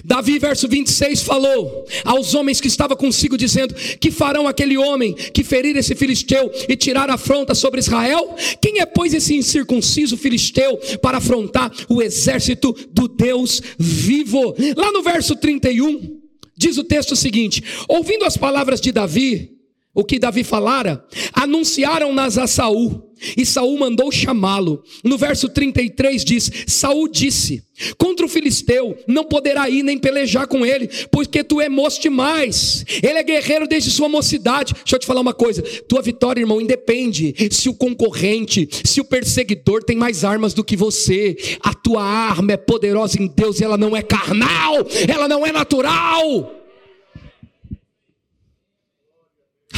Davi, 0.04 0.38
verso 0.38 0.68
26, 0.68 1.22
falou 1.22 1.84
aos 2.04 2.34
homens 2.34 2.60
que 2.60 2.68
estavam 2.68 2.96
consigo, 2.96 3.36
dizendo: 3.36 3.74
Que 3.74 4.12
farão 4.12 4.46
aquele 4.46 4.78
homem 4.78 5.12
que 5.12 5.42
ferir 5.42 5.76
esse 5.76 5.94
filisteu 5.96 6.50
e 6.68 6.76
tirar 6.76 7.10
a 7.10 7.14
afronta 7.14 7.54
sobre 7.54 7.80
Israel? 7.80 8.36
Quem 8.60 8.80
é, 8.80 8.86
pois, 8.86 9.12
esse 9.12 9.34
incircunciso 9.34 10.16
filisteu 10.16 10.78
para 11.00 11.18
afrontar 11.18 11.72
o 11.88 12.00
exército 12.00 12.72
do 12.92 13.08
Deus 13.08 13.60
vivo? 13.76 14.54
Lá 14.76 14.92
no 14.92 15.02
verso 15.02 15.34
31, 15.34 16.20
diz 16.56 16.78
o 16.78 16.84
texto 16.84 17.16
seguinte: 17.16 17.62
Ouvindo 17.88 18.24
as 18.24 18.36
palavras 18.36 18.80
de 18.80 18.92
Davi, 18.92 19.61
o 19.94 20.04
que 20.04 20.18
Davi 20.18 20.42
falara, 20.42 21.04
anunciaram-nas 21.34 22.38
a 22.38 22.46
Saul, 22.46 23.12
e 23.36 23.46
Saul 23.46 23.78
mandou 23.78 24.10
chamá-lo. 24.10 24.82
No 25.04 25.16
verso 25.16 25.48
33 25.48 26.24
diz: 26.24 26.50
Saul 26.66 27.08
disse: 27.08 27.62
Contra 27.96 28.26
o 28.26 28.28
filisteu 28.28 28.96
não 29.06 29.24
poderá 29.24 29.68
ir 29.68 29.82
nem 29.82 29.96
pelejar 29.96 30.46
com 30.46 30.66
ele, 30.66 30.88
porque 31.10 31.44
tu 31.44 31.60
é 31.60 31.68
moço 31.68 32.00
demais. 32.00 32.84
Ele 33.02 33.18
é 33.18 33.22
guerreiro 33.22 33.68
desde 33.68 33.90
sua 33.90 34.08
mocidade. 34.08 34.74
Deixa 34.74 34.96
eu 34.96 34.98
te 34.98 35.06
falar 35.06 35.20
uma 35.20 35.34
coisa: 35.34 35.62
tua 35.88 36.02
vitória, 36.02 36.40
irmão, 36.40 36.60
independe 36.60 37.34
se 37.50 37.68
o 37.68 37.74
concorrente, 37.74 38.68
se 38.84 39.00
o 39.00 39.04
perseguidor 39.04 39.84
tem 39.84 39.96
mais 39.96 40.24
armas 40.24 40.52
do 40.52 40.64
que 40.64 40.76
você. 40.76 41.36
A 41.62 41.72
tua 41.74 42.02
arma 42.02 42.52
é 42.52 42.56
poderosa 42.56 43.22
em 43.22 43.28
Deus 43.28 43.60
e 43.60 43.64
ela 43.64 43.76
não 43.76 43.96
é 43.96 44.02
carnal, 44.02 44.78
ela 45.08 45.28
não 45.28 45.46
é 45.46 45.52
natural. 45.52 46.61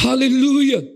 Aleluia. 0.02 0.94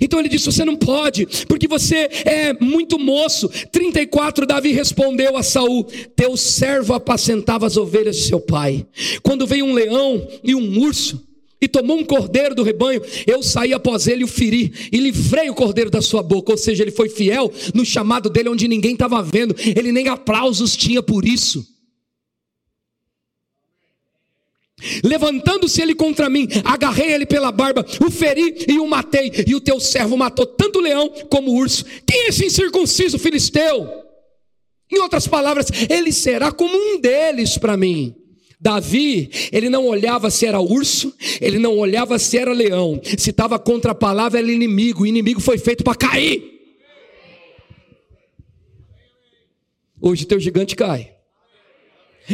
Então 0.00 0.18
ele 0.18 0.28
disse: 0.28 0.46
Você 0.46 0.64
não 0.64 0.76
pode, 0.76 1.26
porque 1.46 1.68
você 1.68 2.08
é 2.24 2.52
muito 2.60 2.98
moço. 2.98 3.48
34, 3.70 4.44
Davi 4.46 4.72
respondeu 4.72 5.36
a 5.36 5.42
Saul: 5.42 5.84
Teu 6.16 6.36
servo 6.36 6.94
apacentava 6.94 7.66
as 7.66 7.76
ovelhas 7.76 8.16
de 8.16 8.22
seu 8.22 8.40
pai. 8.40 8.86
Quando 9.22 9.46
veio 9.46 9.64
um 9.64 9.72
leão 9.72 10.26
e 10.42 10.54
um 10.54 10.80
urso, 10.80 11.24
e 11.60 11.68
tomou 11.68 11.98
um 11.98 12.04
cordeiro 12.04 12.54
do 12.54 12.62
rebanho, 12.62 13.02
eu 13.26 13.42
saí 13.42 13.72
após 13.72 14.06
ele 14.06 14.22
e 14.22 14.24
o 14.24 14.28
feri, 14.28 14.72
e 14.92 14.98
livrei 14.98 15.48
o 15.48 15.54
cordeiro 15.54 15.90
da 15.90 16.02
sua 16.02 16.22
boca. 16.22 16.52
Ou 16.52 16.58
seja, 16.58 16.82
ele 16.82 16.90
foi 16.90 17.08
fiel 17.08 17.52
no 17.74 17.84
chamado 17.84 18.28
dele, 18.28 18.48
onde 18.48 18.66
ninguém 18.68 18.92
estava 18.92 19.22
vendo, 19.22 19.54
ele 19.76 19.92
nem 19.92 20.08
aplausos 20.08 20.76
tinha 20.76 21.02
por 21.02 21.24
isso. 21.24 21.77
Levantando-se 25.02 25.82
ele 25.82 25.94
contra 25.94 26.28
mim, 26.28 26.46
agarrei 26.64 27.12
ele 27.12 27.26
pela 27.26 27.50
barba, 27.50 27.84
o 28.04 28.10
feri 28.10 28.64
e 28.68 28.78
o 28.78 28.86
matei. 28.86 29.32
E 29.46 29.54
o 29.54 29.60
teu 29.60 29.80
servo 29.80 30.16
matou 30.16 30.46
tanto 30.46 30.78
o 30.78 30.82
leão 30.82 31.08
como 31.28 31.50
o 31.50 31.56
urso. 31.56 31.84
Quem 32.06 32.26
é 32.26 32.28
esse 32.28 32.46
incircunciso 32.46 33.18
filisteu? 33.18 33.88
Em 34.90 34.98
outras 35.00 35.26
palavras, 35.26 35.66
ele 35.90 36.12
será 36.12 36.50
como 36.52 36.74
um 36.74 37.00
deles 37.00 37.58
para 37.58 37.76
mim. 37.76 38.14
Davi, 38.60 39.30
ele 39.52 39.68
não 39.68 39.86
olhava 39.86 40.30
se 40.30 40.44
era 40.44 40.60
urso, 40.60 41.14
ele 41.40 41.58
não 41.58 41.78
olhava 41.78 42.18
se 42.18 42.36
era 42.36 42.52
leão. 42.52 43.00
Se 43.16 43.30
estava 43.30 43.58
contra 43.58 43.92
a 43.92 43.94
palavra, 43.94 44.38
era 44.38 44.50
inimigo. 44.50 45.02
O 45.02 45.06
inimigo 45.06 45.40
foi 45.40 45.58
feito 45.58 45.84
para 45.84 45.94
cair. 45.94 46.58
Hoje 50.00 50.24
teu 50.24 50.40
gigante 50.40 50.74
cai. 50.74 51.17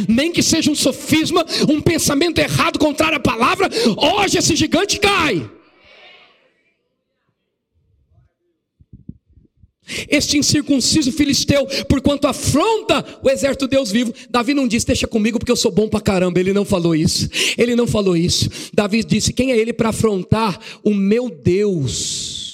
Nem 0.07 0.31
que 0.31 0.43
seja 0.43 0.71
um 0.71 0.75
sofisma, 0.75 1.45
um 1.69 1.81
pensamento 1.81 2.39
errado 2.39 2.77
contrário 2.79 3.17
à 3.17 3.19
palavra, 3.19 3.69
hoje 3.97 4.37
esse 4.37 4.55
gigante 4.55 4.99
cai. 4.99 5.49
Este 10.09 10.37
incircunciso 10.37 11.11
filisteu, 11.11 11.65
porquanto 11.87 12.27
afronta 12.27 13.05
o 13.21 13.29
exército 13.29 13.67
de 13.67 13.71
Deus 13.71 13.91
vivo. 13.91 14.13
Davi 14.29 14.53
não 14.53 14.67
disse, 14.67 14.87
deixa 14.87 15.07
comigo 15.07 15.37
porque 15.37 15.51
eu 15.51 15.55
sou 15.55 15.71
bom 15.71 15.87
pra 15.87 16.01
caramba. 16.01 16.39
Ele 16.39 16.53
não 16.53 16.65
falou 16.65 16.95
isso. 16.95 17.29
Ele 17.57 17.75
não 17.75 17.85
falou 17.85 18.17
isso. 18.17 18.49
Davi 18.73 19.03
disse, 19.03 19.31
quem 19.31 19.51
é 19.51 19.57
ele 19.57 19.71
para 19.71 19.89
afrontar 19.89 20.59
o 20.83 20.93
meu 20.93 21.29
Deus? 21.29 22.44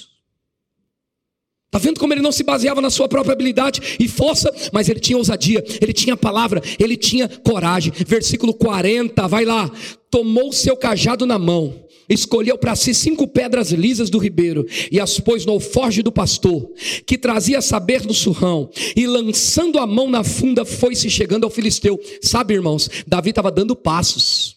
Está 1.72 1.78
vendo 1.78 1.98
como 1.98 2.12
ele 2.12 2.20
não 2.20 2.30
se 2.30 2.44
baseava 2.44 2.82
na 2.82 2.90
sua 2.90 3.08
própria 3.08 3.32
habilidade 3.32 3.96
e 3.98 4.06
força, 4.06 4.54
mas 4.74 4.90
ele 4.90 5.00
tinha 5.00 5.16
ousadia, 5.16 5.64
ele 5.80 5.94
tinha 5.94 6.14
palavra, 6.14 6.60
ele 6.78 6.98
tinha 6.98 7.26
coragem. 7.26 7.90
Versículo 8.06 8.52
40, 8.52 9.26
vai 9.26 9.46
lá. 9.46 9.70
Tomou 10.10 10.52
seu 10.52 10.76
cajado 10.76 11.24
na 11.24 11.38
mão 11.38 11.82
escolheu 12.10 12.58
para 12.58 12.76
si 12.76 12.92
cinco 12.92 13.26
pedras 13.26 13.70
lisas 13.70 14.10
do 14.10 14.18
ribeiro 14.18 14.66
e 14.90 15.00
as 15.00 15.18
pôs 15.18 15.46
no 15.46 15.52
alforge 15.52 16.02
do 16.02 16.12
pastor, 16.12 16.70
que 17.06 17.16
trazia 17.16 17.62
saber 17.62 18.02
do 18.02 18.12
surrão, 18.12 18.68
e 18.94 19.06
lançando 19.06 19.78
a 19.78 19.86
mão 19.86 20.10
na 20.10 20.22
funda, 20.22 20.62
foi-se 20.66 21.08
chegando 21.08 21.44
ao 21.44 21.50
filisteu. 21.50 21.98
Sabe, 22.20 22.52
irmãos, 22.52 22.90
Davi 23.06 23.30
estava 23.30 23.50
dando 23.50 23.74
passos. 23.74 24.56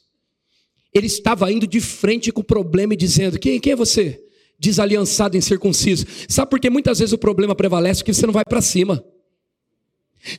Ele 0.93 1.07
estava 1.07 1.49
indo 1.49 1.66
de 1.66 1.80
frente 1.80 2.30
com 2.30 2.41
o 2.41 2.43
problema 2.43 2.93
e 2.93 2.97
dizendo: 2.97 3.39
Quem, 3.39 3.57
quem 3.57 3.72
é 3.72 3.76
você? 3.76 4.24
Desaliançado, 4.60 5.38
incircunciso. 5.38 6.06
Sabe 6.28 6.49
por 6.49 6.60
que 6.60 6.70
muitas 6.70 6.99
vezes 6.99 7.14
o 7.14 7.18
problema 7.18 7.56
prevalece? 7.56 8.01
Porque 8.01 8.14
você 8.14 8.26
não 8.26 8.34
vai 8.34 8.43
para 8.45 8.62
cima. 8.62 9.03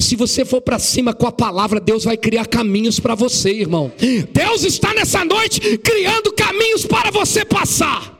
Se 0.00 0.16
você 0.16 0.44
for 0.44 0.60
para 0.60 0.78
cima 0.78 1.14
com 1.14 1.26
a 1.26 1.32
palavra, 1.32 1.78
Deus 1.78 2.04
vai 2.04 2.16
criar 2.16 2.46
caminhos 2.46 2.98
para 2.98 3.14
você, 3.14 3.50
irmão. 3.50 3.92
Deus 4.32 4.64
está 4.64 4.92
nessa 4.92 5.24
noite 5.24 5.78
criando 5.78 6.32
caminhos 6.32 6.84
para 6.84 7.10
você 7.10 7.44
passar. 7.44 8.15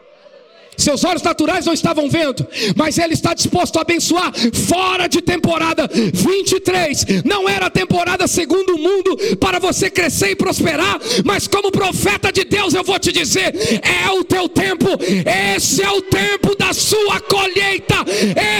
Seus 0.76 1.04
olhos 1.04 1.22
naturais 1.22 1.64
não 1.64 1.72
estavam 1.72 2.08
vendo, 2.08 2.46
mas 2.76 2.98
Ele 2.98 3.14
está 3.14 3.34
disposto 3.34 3.78
a 3.78 3.82
abençoar 3.82 4.32
fora 4.68 5.06
de 5.08 5.20
temporada 5.20 5.88
23. 5.92 7.24
Não 7.24 7.48
era 7.48 7.70
temporada 7.70 8.26
segundo 8.26 8.74
o 8.74 8.78
mundo 8.78 9.16
para 9.38 9.58
você 9.58 9.90
crescer 9.90 10.30
e 10.30 10.36
prosperar, 10.36 10.98
mas 11.24 11.46
como 11.46 11.70
profeta 11.70 12.32
de 12.32 12.44
Deus 12.44 12.74
eu 12.74 12.84
vou 12.84 12.98
te 12.98 13.12
dizer: 13.12 13.54
é 13.82 14.10
o 14.10 14.24
teu 14.24 14.48
tempo, 14.48 14.86
esse 15.56 15.82
é 15.82 15.90
o 15.90 16.02
tempo 16.02 16.56
da 16.56 16.72
sua 16.72 17.20
colheita, 17.20 17.96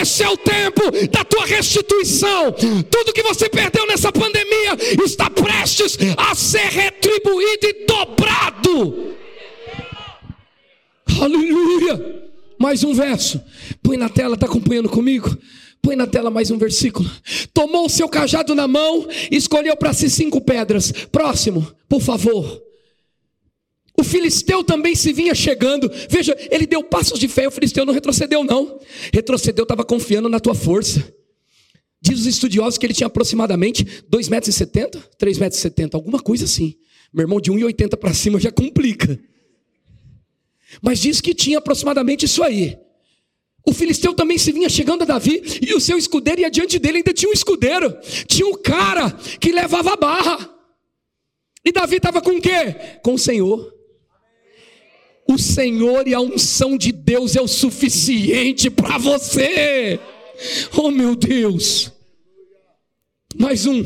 esse 0.01 0.23
é 0.23 0.29
o 0.29 0.37
tempo 0.37 0.81
da 1.11 1.23
tua 1.23 1.45
restituição. 1.45 2.51
Tudo 2.89 3.13
que 3.13 3.23
você 3.23 3.49
perdeu 3.49 3.85
nessa 3.87 4.11
pandemia 4.11 4.75
está 5.05 5.29
prestes 5.29 5.97
a 6.17 6.35
ser 6.35 6.67
retribuído 6.69 7.67
e 7.67 7.85
dobrado. 7.85 9.17
Aleluia! 11.21 12.23
Mais 12.59 12.83
um 12.83 12.93
verso. 12.93 13.41
Põe 13.81 13.97
na 13.97 14.09
tela, 14.09 14.35
está 14.35 14.45
acompanhando 14.45 14.89
comigo? 14.89 15.37
Põe 15.81 15.95
na 15.95 16.07
tela 16.07 16.29
mais 16.29 16.49
um 16.51 16.57
versículo. 16.57 17.09
Tomou 17.53 17.85
o 17.85 17.89
seu 17.89 18.09
cajado 18.09 18.55
na 18.55 18.67
mão, 18.67 19.07
escolheu 19.31 19.75
para 19.75 19.93
si 19.93 20.09
cinco 20.09 20.41
pedras. 20.41 20.91
Próximo, 21.11 21.65
por 21.87 22.01
favor. 22.01 22.63
O 23.99 24.03
filisteu 24.03 24.63
também 24.63 24.95
se 24.95 25.11
vinha 25.11 25.33
chegando. 25.33 25.89
Veja, 26.09 26.35
ele 26.51 26.67
deu 26.67 26.83
passos 26.83 27.19
de 27.19 27.27
fé. 27.27 27.47
O 27.47 27.51
filisteu 27.51 27.85
não 27.85 27.93
retrocedeu, 27.93 28.43
não. 28.43 28.79
Retrocedeu, 29.11 29.63
estava 29.63 29.83
confiando 29.83 30.29
na 30.29 30.39
tua 30.39 30.53
força. 30.53 31.13
Diz 31.99 32.19
os 32.19 32.25
estudiosos 32.27 32.77
que 32.77 32.85
ele 32.85 32.93
tinha 32.93 33.07
aproximadamente 33.07 33.83
2,70 34.11 34.29
metros, 34.29 35.03
3,70 35.19 35.79
metros, 35.79 35.89
alguma 35.93 36.19
coisa 36.19 36.45
assim. 36.45 36.75
Meu 37.11 37.23
irmão, 37.23 37.41
de 37.41 37.51
1,80 37.51 37.97
para 37.97 38.13
cima 38.13 38.39
já 38.39 38.51
complica. 38.51 39.19
Mas 40.81 40.99
diz 40.99 41.21
que 41.21 41.33
tinha 41.33 41.57
aproximadamente 41.57 42.25
isso 42.25 42.43
aí. 42.43 42.77
O 43.65 43.73
filisteu 43.73 44.13
também 44.13 44.37
se 44.37 44.51
vinha 44.51 44.69
chegando 44.69 45.01
a 45.01 45.05
Davi 45.05 45.41
e 45.61 45.73
o 45.73 45.79
seu 45.79 45.97
escudeiro, 45.97 46.41
e 46.41 46.45
adiante 46.45 46.79
dele 46.79 46.99
ainda 46.99 47.13
tinha 47.13 47.29
um 47.29 47.33
escudeiro, 47.33 47.97
tinha 48.25 48.47
um 48.47 48.55
cara 48.55 49.11
que 49.39 49.51
levava 49.51 49.93
a 49.93 49.97
barra. 49.97 50.49
E 51.65 51.71
Davi 51.71 51.97
estava 51.97 52.21
com 52.21 52.37
o 52.37 52.41
quê? 52.41 52.99
Com 53.03 53.15
o 53.15 53.19
Senhor. 53.19 53.73
O 55.27 55.37
Senhor 55.37 56.07
e 56.07 56.13
a 56.13 56.21
unção 56.21 56.77
de 56.77 56.93
Deus 56.93 57.35
é 57.35 57.41
o 57.41 57.47
suficiente 57.47 58.69
para 58.69 58.97
você. 58.97 59.99
Oh 60.77 60.89
meu 60.89 61.13
Deus. 61.13 61.91
Mais 63.35 63.65
um. 63.65 63.83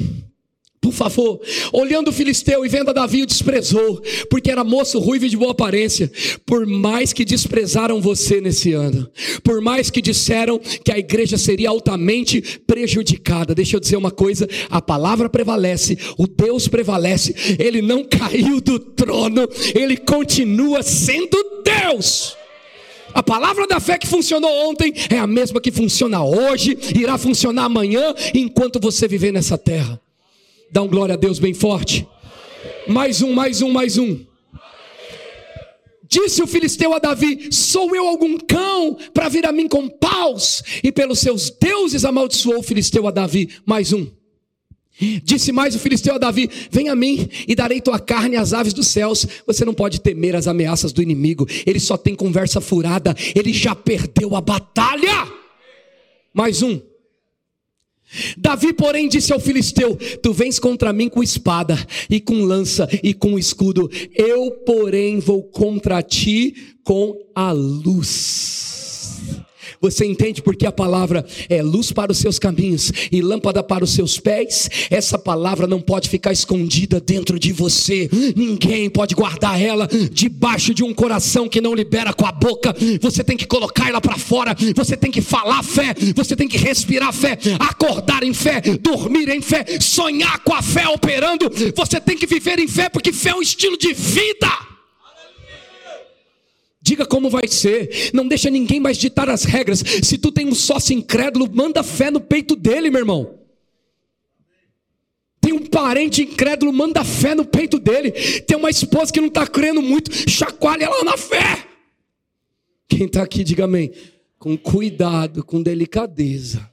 Por 0.82 0.92
favor, 0.92 1.40
olhando 1.72 2.08
o 2.08 2.12
filisteu 2.12 2.66
e 2.66 2.68
vendo 2.68 2.90
a 2.90 2.94
Davi, 2.94 3.22
o 3.22 3.28
desprezou, 3.28 4.02
porque 4.32 4.50
era 4.50 4.64
moço 4.64 4.98
ruivo 4.98 5.28
e 5.28 5.30
de 5.30 5.38
boa 5.38 5.52
aparência. 5.52 6.12
Por 6.44 6.66
mais 6.66 7.14
que 7.14 7.24
desprezaram 7.24 8.02
você 8.02 8.42
nesse 8.42 8.74
ano, 8.74 9.08
por 9.44 9.62
mais 9.62 9.92
que 9.92 10.02
disseram 10.02 10.58
que 10.58 10.92
a 10.92 10.98
igreja 10.98 11.38
seria 11.38 11.70
altamente 11.70 12.42
prejudicada, 12.66 13.54
deixa 13.54 13.76
eu 13.76 13.80
dizer 13.80 13.96
uma 13.96 14.10
coisa: 14.10 14.50
a 14.72 14.82
palavra 14.82 15.30
prevalece, 15.30 16.00
o 16.18 16.26
Deus 16.26 16.68
prevalece, 16.68 17.36
ele 17.60 17.84
não 17.84 18.04
caiu 18.04 18.60
do 18.60 18.80
trono, 18.80 19.48
ele 19.76 19.98
continua 19.98 20.82
sendo 20.82 21.38
Deus. 21.64 22.36
A 23.14 23.22
palavra 23.22 23.68
da 23.68 23.80
fé 23.80 24.00
que 24.00 24.08
funcionou 24.08 24.50
ontem 24.68 24.92
é 25.12 25.20
a 25.20 25.28
mesma 25.28 25.62
que 25.62 25.72
funciona 25.72 26.24
hoje, 26.24 26.76
irá 27.00 27.20
funcionar 27.20 27.66
amanhã, 27.66 28.16
enquanto 28.34 28.80
você 28.80 29.08
viver 29.08 29.32
nessa 29.32 29.60
terra. 29.60 30.02
Dá 30.72 30.82
um 30.82 30.88
glória 30.88 31.16
a 31.16 31.18
Deus 31.18 31.38
bem 31.38 31.54
forte. 31.54 32.08
Mais 32.88 33.22
um, 33.22 33.34
mais 33.34 33.62
um, 33.62 33.70
mais 33.70 33.98
um. 33.98 34.26
Disse 36.08 36.42
o 36.42 36.48
filisteu 36.48 36.94
a 36.94 37.00
Davi: 37.00 37.50
Sou 37.52 37.94
eu 37.94 38.08
algum 38.08 38.38
cão 38.38 38.98
para 39.14 39.28
vir 39.28 39.46
a 39.46 39.52
mim 39.52 39.68
com 39.68 39.90
paus? 39.90 40.64
E 40.82 40.92
pelos 40.92 41.20
seus 41.20 41.50
deuses 41.50 42.06
amaldiçoou 42.06 42.60
o 42.60 42.64
filisteu 42.64 43.06
a 43.06 43.12
Davi. 43.12 43.50
Mais 43.66 43.92
um. 43.92 44.08
Disse 45.24 45.52
mais 45.52 45.76
o 45.76 45.80
filisteu 45.80 46.16
a 46.16 46.18
Davi: 46.18 46.50
Vem 46.70 46.88
a 46.88 46.96
mim 46.96 47.28
e 47.46 47.54
darei 47.54 47.82
tua 47.82 48.00
carne 48.00 48.38
às 48.38 48.54
aves 48.54 48.74
dos 48.74 48.88
céus. 48.88 49.28
Você 49.46 49.66
não 49.66 49.74
pode 49.74 50.00
temer 50.00 50.38
as 50.38 50.48
ameaças 50.48 50.94
do 50.94 51.02
inimigo, 51.02 51.46
ele 51.66 51.80
só 51.80 51.98
tem 51.98 52.16
conversa 52.16 52.62
furada, 52.62 53.14
ele 53.36 53.52
já 53.52 53.76
perdeu 53.76 54.36
a 54.36 54.42
batalha. 54.42 55.28
Mais 56.34 56.62
um. 56.62 56.80
Davi, 58.38 58.74
porém, 58.74 59.08
disse 59.08 59.32
ao 59.32 59.40
filisteu: 59.40 59.98
Tu 60.22 60.34
vens 60.34 60.60
contra 60.60 60.92
mim 60.92 61.10
com 61.10 61.24
espada, 61.24 61.78
e 62.10 62.20
com 62.20 62.44
lança, 62.44 62.88
e 63.04 63.14
com 63.14 63.38
escudo, 63.38 63.90
eu, 64.14 64.52
porém, 64.66 65.20
vou 65.20 65.44
contra 65.44 66.02
ti 66.02 66.76
com 66.84 67.16
a 67.34 67.52
luz. 67.52 68.81
Você 69.82 70.06
entende 70.06 70.44
porque 70.44 70.66
a 70.68 70.72
palavra 70.72 71.26
é 71.50 71.62
luz 71.64 71.92
para 71.92 72.12
os 72.12 72.20
seus 72.20 72.38
caminhos 72.38 72.92
e 73.12 73.20
lâmpada 73.20 73.64
para 73.64 73.84
os 73.84 73.92
seus 73.92 74.20
pés? 74.20 74.70
Essa 74.92 75.18
palavra 75.18 75.66
não 75.66 75.82
pode 75.82 76.08
ficar 76.08 76.32
escondida 76.32 77.02
dentro 77.02 77.40
de 77.40 77.52
você. 77.52 78.08
Ninguém 78.36 78.90
pode 78.90 79.16
guardar 79.16 79.60
ela 79.60 79.90
debaixo 80.12 80.74
de 80.74 80.84
um 80.84 80.94
coração 80.94 81.50
que 81.50 81.60
não 81.60 81.74
libera 81.74 82.14
com 82.14 82.28
a 82.28 82.32
boca. 82.32 82.76
Você 83.02 83.24
tem 83.24 83.36
que 83.36 83.48
colocar 83.48 83.90
ela 83.90 84.00
para 84.00 84.18
fora. 84.18 84.56
Você 84.76 84.96
tem 84.96 85.10
que 85.10 85.22
falar 85.22 85.64
fé. 85.64 85.96
Você 86.16 86.36
tem 86.36 86.48
que 86.48 86.58
respirar 86.58 87.12
fé. 87.12 87.38
Acordar 87.60 88.24
em 88.24 88.34
fé. 88.34 88.62
Dormir 88.80 89.30
em 89.30 89.42
fé. 89.42 89.66
Sonhar 89.80 90.40
com 90.44 90.54
a 90.54 90.62
fé 90.62 90.88
operando. 90.90 91.50
Você 91.76 92.00
tem 92.00 92.16
que 92.16 92.28
viver 92.28 92.60
em 92.60 92.68
fé 92.68 92.88
porque 92.88 93.12
fé 93.12 93.30
é 93.30 93.36
um 93.36 93.42
estilo 93.42 93.78
de 93.78 93.94
vida. 93.94 94.71
Diga 96.92 97.06
como 97.06 97.30
vai 97.30 97.48
ser. 97.48 98.12
Não 98.14 98.28
deixa 98.28 98.50
ninguém 98.50 98.78
mais 98.78 98.98
ditar 98.98 99.30
as 99.30 99.46
regras. 99.46 99.82
Se 100.04 100.18
tu 100.18 100.30
tem 100.30 100.46
um 100.46 100.54
sócio 100.54 100.94
incrédulo, 100.94 101.50
manda 101.50 101.82
fé 101.84 102.12
no 102.12 102.20
peito 102.20 102.54
dele, 102.54 102.90
meu 102.90 103.00
irmão. 103.00 103.40
Tem 105.40 105.54
um 105.54 105.66
parente 105.66 106.24
incrédulo, 106.24 106.74
manda 106.74 107.02
fé 107.06 107.34
no 107.34 107.46
peito 107.46 107.80
dele. 107.80 108.12
Tem 108.42 108.58
uma 108.58 108.70
esposa 108.70 109.10
que 109.10 109.22
não 109.22 109.30
está 109.30 109.48
crendo 109.48 109.82
muito, 109.82 110.12
chacoalha 110.30 110.84
ela 110.84 111.02
na 111.06 111.16
fé. 111.16 111.66
Quem 112.90 113.06
está 113.06 113.24
aqui, 113.24 113.46
diga 113.46 113.64
amém. 113.64 113.94
Com 114.38 114.58
cuidado, 114.58 115.46
com 115.46 115.64
delicadeza. 115.64 116.70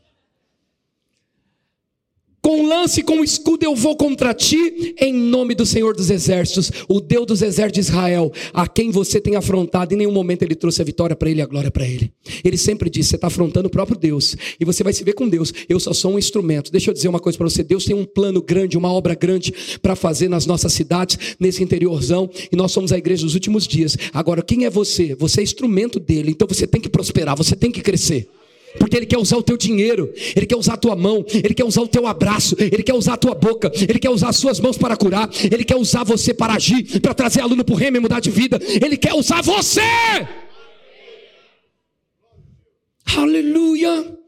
Com 2.48 2.66
lance 2.66 3.02
com 3.02 3.20
o 3.20 3.24
escudo 3.24 3.62
eu 3.62 3.76
vou 3.76 3.94
contra 3.94 4.32
ti, 4.32 4.94
em 4.98 5.12
nome 5.12 5.54
do 5.54 5.66
Senhor 5.66 5.94
dos 5.94 6.08
Exércitos, 6.08 6.72
o 6.88 6.98
Deus 6.98 7.26
dos 7.26 7.42
exércitos 7.42 7.74
de 7.74 7.80
Israel, 7.80 8.32
a 8.54 8.66
quem 8.66 8.90
você 8.90 9.20
tem 9.20 9.36
afrontado. 9.36 9.92
Em 9.92 9.98
nenhum 9.98 10.12
momento 10.12 10.44
ele 10.44 10.54
trouxe 10.54 10.80
a 10.80 10.84
vitória 10.86 11.14
para 11.14 11.28
ele 11.28 11.40
e 11.40 11.42
a 11.42 11.46
glória 11.46 11.70
para 11.70 11.86
ele. 11.86 12.10
Ele 12.42 12.56
sempre 12.56 12.88
disse: 12.88 13.10
você 13.10 13.16
está 13.16 13.26
afrontando 13.26 13.68
o 13.68 13.70
próprio 13.70 13.98
Deus, 13.98 14.34
e 14.58 14.64
você 14.64 14.82
vai 14.82 14.94
se 14.94 15.04
ver 15.04 15.12
com 15.12 15.28
Deus. 15.28 15.52
Eu 15.68 15.78
só 15.78 15.92
sou 15.92 16.14
um 16.14 16.18
instrumento. 16.18 16.72
Deixa 16.72 16.88
eu 16.88 16.94
dizer 16.94 17.08
uma 17.08 17.20
coisa 17.20 17.36
para 17.36 17.50
você: 17.50 17.62
Deus 17.62 17.84
tem 17.84 17.94
um 17.94 18.06
plano 18.06 18.40
grande, 18.40 18.78
uma 18.78 18.90
obra 18.90 19.14
grande 19.14 19.52
para 19.82 19.94
fazer 19.94 20.30
nas 20.30 20.46
nossas 20.46 20.72
cidades, 20.72 21.36
nesse 21.38 21.62
interiorzão, 21.62 22.30
e 22.50 22.56
nós 22.56 22.72
somos 22.72 22.92
a 22.92 22.96
igreja 22.96 23.26
dos 23.26 23.34
últimos 23.34 23.68
dias. 23.68 23.94
Agora, 24.10 24.40
quem 24.40 24.64
é 24.64 24.70
você? 24.70 25.14
Você 25.16 25.40
é 25.40 25.44
instrumento 25.44 26.00
dele, 26.00 26.30
então 26.30 26.48
você 26.48 26.66
tem 26.66 26.80
que 26.80 26.88
prosperar, 26.88 27.36
você 27.36 27.54
tem 27.54 27.70
que 27.70 27.82
crescer. 27.82 28.26
Porque 28.78 28.96
Ele 28.96 29.06
quer 29.06 29.18
usar 29.18 29.36
o 29.36 29.42
teu 29.42 29.56
dinheiro, 29.56 30.12
Ele 30.36 30.46
quer 30.46 30.56
usar 30.56 30.74
a 30.74 30.76
tua 30.76 30.94
mão, 30.96 31.24
Ele 31.32 31.54
quer 31.54 31.64
usar 31.64 31.82
o 31.82 31.88
teu 31.88 32.06
abraço, 32.06 32.56
Ele 32.58 32.82
quer 32.82 32.94
usar 32.94 33.14
a 33.14 33.16
tua 33.16 33.34
boca, 33.34 33.70
Ele 33.74 33.98
quer 33.98 34.10
usar 34.10 34.28
as 34.28 34.36
suas 34.36 34.60
mãos 34.60 34.76
para 34.76 34.96
curar, 34.96 35.30
Ele 35.50 35.64
quer 35.64 35.76
usar 35.76 36.04
você 36.04 36.34
para 36.34 36.54
agir, 36.54 37.00
para 37.00 37.14
trazer 37.14 37.40
aluno 37.40 37.64
para 37.64 37.74
o 37.74 37.78
reino 37.78 37.96
e 37.96 38.00
mudar 38.00 38.20
de 38.20 38.30
vida, 38.30 38.60
Ele 38.82 38.96
quer 38.96 39.14
usar 39.14 39.42
você. 39.42 39.80
Aleluia. 43.16 44.18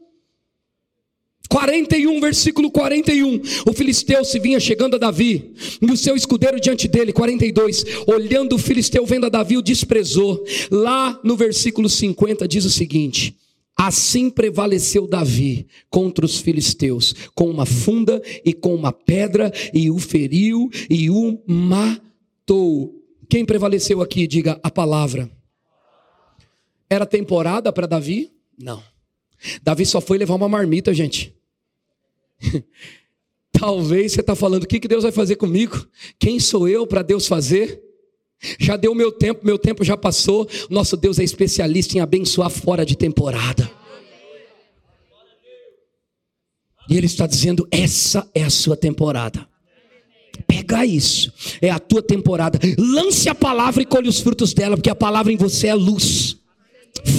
41, 1.51 2.21
versículo 2.21 2.71
41. 2.71 3.41
O 3.67 3.73
filisteu 3.73 4.23
se 4.23 4.39
vinha 4.39 4.57
chegando 4.57 4.95
a 4.95 4.97
Davi, 4.97 5.51
e 5.81 5.91
o 5.91 5.97
seu 5.97 6.15
escudeiro 6.15 6.61
diante 6.61 6.87
dele, 6.87 7.11
42. 7.11 7.83
Olhando 8.07 8.55
o 8.55 8.57
filisteu 8.57 9.05
vendo 9.05 9.25
a 9.25 9.29
Davi, 9.29 9.57
o 9.57 9.61
desprezou. 9.61 10.43
Lá 10.71 11.19
no 11.25 11.35
versículo 11.35 11.89
50 11.89 12.47
diz 12.47 12.63
o 12.63 12.69
seguinte: 12.69 13.35
Assim 13.83 14.29
prevaleceu 14.29 15.07
Davi 15.07 15.65
contra 15.89 16.23
os 16.23 16.39
filisteus, 16.39 17.15
com 17.33 17.49
uma 17.49 17.65
funda 17.65 18.21
e 18.45 18.53
com 18.53 18.75
uma 18.75 18.93
pedra, 18.93 19.51
e 19.73 19.89
o 19.89 19.97
feriu 19.97 20.69
e 20.87 21.09
o 21.09 21.41
matou. 21.47 22.93
Quem 23.27 23.43
prevaleceu 23.43 23.99
aqui, 23.99 24.27
diga 24.27 24.59
a 24.61 24.69
palavra. 24.69 25.31
Era 26.87 27.07
temporada 27.07 27.73
para 27.73 27.87
Davi? 27.87 28.31
Não. 28.55 28.83
Davi 29.63 29.83
só 29.83 29.99
foi 29.99 30.19
levar 30.19 30.35
uma 30.35 30.47
marmita, 30.47 30.93
gente. 30.93 31.35
Talvez 33.51 34.11
você 34.11 34.21
está 34.21 34.35
falando: 34.35 34.61
o 34.61 34.67
que 34.67 34.87
Deus 34.87 35.01
vai 35.01 35.11
fazer 35.11 35.37
comigo? 35.37 35.87
Quem 36.19 36.39
sou 36.39 36.69
eu 36.69 36.85
para 36.85 37.01
Deus 37.01 37.25
fazer? 37.25 37.81
Já 38.59 38.75
deu 38.75 38.95
meu 38.95 39.11
tempo, 39.11 39.45
meu 39.45 39.57
tempo 39.57 39.83
já 39.83 39.95
passou. 39.95 40.47
Nosso 40.69 40.97
Deus 40.97 41.19
é 41.19 41.23
especialista 41.23 41.97
em 41.97 42.01
abençoar 42.01 42.49
fora 42.49 42.85
de 42.85 42.95
temporada. 42.95 43.69
E 46.89 46.97
Ele 46.97 47.05
está 47.05 47.27
dizendo: 47.27 47.67
essa 47.71 48.27
é 48.33 48.43
a 48.43 48.49
sua 48.49 48.75
temporada. 48.75 49.47
Pega 50.47 50.85
isso, 50.85 51.31
é 51.61 51.69
a 51.69 51.79
tua 51.79 52.01
temporada. 52.01 52.59
Lance 52.77 53.29
a 53.29 53.35
palavra 53.35 53.83
e 53.83 53.85
colhe 53.85 54.09
os 54.09 54.19
frutos 54.19 54.53
dela, 54.53 54.75
porque 54.75 54.89
a 54.89 54.95
palavra 54.95 55.31
em 55.31 55.37
você 55.37 55.67
é 55.67 55.75
luz. 55.75 56.37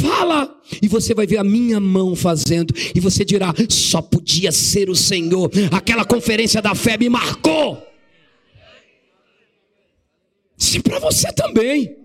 Fala, 0.03 0.55
e 0.83 0.89
você 0.89 1.15
vai 1.15 1.27
ver 1.27 1.39
a 1.39 1.45
minha 1.45 1.81
mão 1.81 2.15
fazendo, 2.15 2.75
e 2.95 3.01
você 3.01 3.25
dirá: 3.25 3.55
só 3.69 4.03
podia 4.03 4.51
ser 4.53 4.91
o 4.91 4.97
Senhor. 4.97 5.51
Aquela 5.71 6.05
conferência 6.05 6.61
da 6.61 6.75
fé 6.75 6.99
me 6.99 7.09
marcou. 7.09 7.92
Se 10.57 10.81
para 10.81 10.99
você 10.99 11.33
também. 11.33 11.97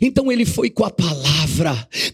Então 0.00 0.30
ele 0.30 0.44
foi 0.44 0.70
com 0.70 0.84
a 0.84 0.90
palavra. 0.90 1.33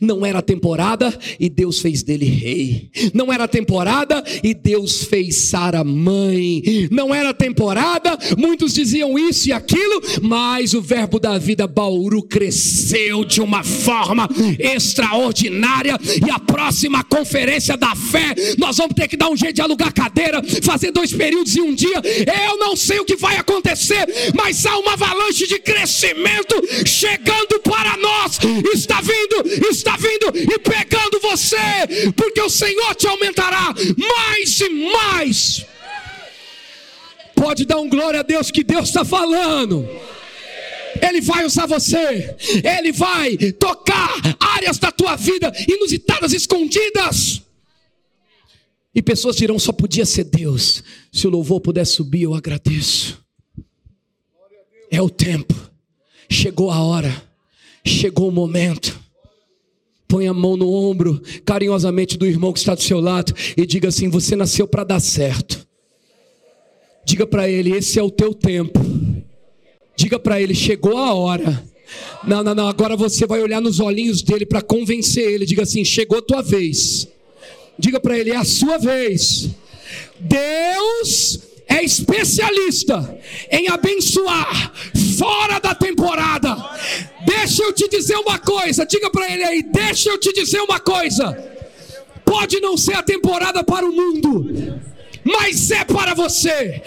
Não 0.01 0.25
era 0.25 0.43
temporada 0.43 1.17
e 1.39 1.49
Deus 1.49 1.81
fez 1.81 2.03
dele 2.03 2.27
rei. 2.27 2.91
Não 3.15 3.33
era 3.33 3.49
temporada 3.49 4.23
e 4.43 4.55
Deus 4.55 5.05
fez 5.05 5.37
Sara 5.37 5.83
mãe. 5.85 6.63
Não 6.91 7.15
era 7.15 7.33
temporada, 7.33 8.19
muitos 8.37 8.75
diziam 8.75 9.19
isso 9.19 9.49
e 9.49 9.53
aquilo, 9.53 10.03
mas 10.23 10.75
o 10.75 10.81
verbo 10.81 11.19
da 11.19 11.39
vida 11.39 11.67
Bauru 11.67 12.23
cresceu 12.23 13.25
de 13.25 13.41
uma 13.41 13.63
forma 13.63 14.29
extraordinária. 14.59 15.99
E 16.27 16.31
a 16.31 16.39
próxima 16.39 17.03
conferência 17.05 17.77
da 17.77 17.95
fé, 17.95 18.35
nós 18.59 18.77
vamos 18.77 18.95
ter 18.95 19.09
que 19.09 19.17
dar 19.17 19.29
um 19.29 19.37
jeito 19.37 19.57
de 19.57 19.63
alugar 19.63 19.93
cadeira, 19.93 20.43
fazer 20.63 20.91
dois 20.91 21.13
períodos 21.13 21.57
em 21.57 21.63
um 21.63 21.75
dia. 21.75 22.01
Eu 22.49 22.59
não 22.59 22.77
sei 22.77 23.01
o 23.01 23.05
que 23.05 23.17
vai 23.17 23.37
acontecer, 23.37 24.07
mas 24.35 24.65
há 24.67 24.79
uma 24.79 24.93
avalanche 24.93 25.47
de 25.47 25.59
crescimento 25.59 26.55
chegando 26.85 27.61
para 27.63 27.97
nós, 27.97 28.39
está 28.73 29.01
vindo, 29.31 29.71
está 29.71 29.97
vindo 29.97 30.37
e 30.37 30.59
pegando 30.59 31.21
você, 31.21 32.13
porque 32.17 32.41
o 32.41 32.51
Senhor 32.51 32.95
te 32.95 33.07
aumentará 33.07 33.75
mais 33.97 34.61
e 34.61 34.69
mais. 34.69 35.67
Pode 37.35 37.65
dar 37.65 37.79
um 37.79 37.89
glória 37.89 38.21
a 38.21 38.23
Deus 38.23 38.51
que 38.51 38.65
Deus 38.65 38.89
está 38.89 39.05
falando. 39.05 39.89
Ele 41.01 41.21
vai 41.21 41.45
usar 41.45 41.67
você, 41.67 42.37
Ele 42.65 42.93
vai 42.93 43.37
tocar 43.53 44.13
áreas 44.39 44.79
da 44.79 44.91
tua 44.91 45.17
vida 45.17 45.53
inusitadas, 45.69 46.33
escondidas. 46.33 47.43
E 48.95 49.01
pessoas 49.01 49.37
dirão: 49.37 49.59
só 49.59 49.73
podia 49.73 50.05
ser 50.05 50.25
Deus. 50.25 50.83
Se 51.13 51.27
o 51.27 51.31
louvor 51.31 51.61
puder 51.61 51.87
subir, 51.87 52.23
eu 52.23 52.35
agradeço. 52.35 53.25
É 54.91 55.01
o 55.01 55.09
tempo, 55.09 55.55
chegou 56.29 56.71
a 56.71 56.83
hora. 56.83 57.31
Chegou 57.85 58.29
o 58.29 58.33
momento. 58.33 58.99
Põe 60.11 60.27
a 60.27 60.35
mão 60.35 60.57
no 60.57 60.69
ombro 60.69 61.23
carinhosamente 61.45 62.19
do 62.19 62.27
irmão 62.27 62.53
que 62.53 62.59
está 62.59 62.75
do 62.75 62.83
seu 62.83 62.99
lado 62.99 63.33
e 63.57 63.65
diga 63.65 63.89
assim: 63.89 64.09
Você 64.09 64.35
nasceu 64.35 64.67
para 64.67 64.83
dar 64.83 64.99
certo. 64.99 65.65
Diga 67.05 67.25
para 67.29 67.49
ele: 67.49 67.71
Esse 67.71 67.97
é 67.97 68.03
o 68.03 68.11
teu 68.11 68.35
tempo. 68.35 68.81
Diga 69.95 70.19
para 70.19 70.43
ele: 70.43 70.53
Chegou 70.53 70.99
a 70.99 71.15
hora. 71.15 71.65
Não, 72.27 72.43
não, 72.43 72.57
não. 72.57 72.69
Agora 72.69 72.97
você 72.97 73.25
vai 73.25 73.41
olhar 73.41 73.61
nos 73.61 73.79
olhinhos 73.79 74.21
dele 74.21 74.45
para 74.45 74.61
convencer 74.61 75.31
ele. 75.31 75.47
Diga 75.47 75.63
assim: 75.63 75.85
Chegou 75.85 76.19
a 76.19 76.23
tua 76.23 76.43
vez. 76.43 77.07
Diga 77.79 78.01
para 78.01 78.19
ele: 78.19 78.31
É 78.31 78.37
a 78.37 78.45
sua 78.45 78.79
vez. 78.79 79.49
Deus 80.19 81.50
é 81.71 81.85
especialista 81.85 83.19
em 83.51 83.69
abençoar 83.69 84.73
fora 85.17 85.61
da 85.61 85.73
temporada. 85.73 86.57
Deixa 87.25 87.63
eu 87.63 87.73
te 87.73 87.89
dizer 87.89 88.17
uma 88.17 88.39
coisa, 88.39 88.85
diga 88.85 89.09
para 89.09 89.31
ele 89.33 89.45
aí, 89.45 89.63
deixa 89.63 90.11
eu 90.11 90.19
te 90.19 90.33
dizer 90.33 90.61
uma 90.61 90.81
coisa. 90.81 91.33
Pode 92.25 92.61
não 92.61 92.77
ser 92.77 92.95
a 92.95 93.03
temporada 93.03 93.63
para 93.63 93.87
o 93.87 93.93
mundo, 93.93 94.81
mas 95.25 95.71
é 95.71 95.85
para 95.85 96.13
você, 96.13 96.83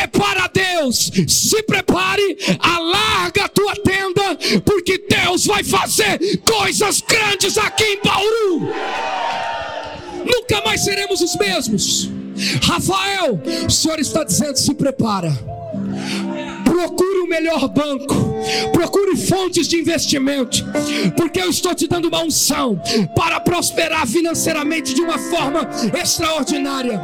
é 0.00 0.06
para 0.06 0.48
Deus. 0.48 1.10
Se 1.28 1.62
prepare, 1.62 2.38
alarga 2.58 3.44
a 3.44 3.48
tua 3.48 3.74
tenda, 3.76 4.36
porque 4.64 4.98
Deus 5.08 5.44
vai 5.44 5.62
fazer 5.62 6.38
coisas 6.38 7.02
grandes 7.02 7.58
aqui 7.58 7.84
em 7.84 8.00
Bauru. 8.02 8.68
Nunca 10.24 10.62
mais 10.64 10.84
seremos 10.84 11.20
os 11.20 11.36
mesmos. 11.36 12.21
Rafael, 12.62 13.40
o 13.66 13.70
Senhor 13.70 13.98
está 14.00 14.24
dizendo: 14.24 14.56
se 14.56 14.74
prepara. 14.74 15.32
Procure 16.64 17.18
o 17.20 17.28
melhor 17.28 17.68
banco, 17.68 18.14
procure 18.72 19.16
fontes 19.16 19.68
de 19.68 19.76
investimento, 19.76 20.64
porque 21.16 21.40
eu 21.40 21.50
estou 21.50 21.74
te 21.74 21.86
dando 21.86 22.08
uma 22.08 22.22
unção 22.22 22.80
para 23.14 23.38
prosperar 23.40 24.06
financeiramente 24.06 24.94
de 24.94 25.02
uma 25.02 25.18
forma 25.18 25.68
extraordinária. 26.00 27.00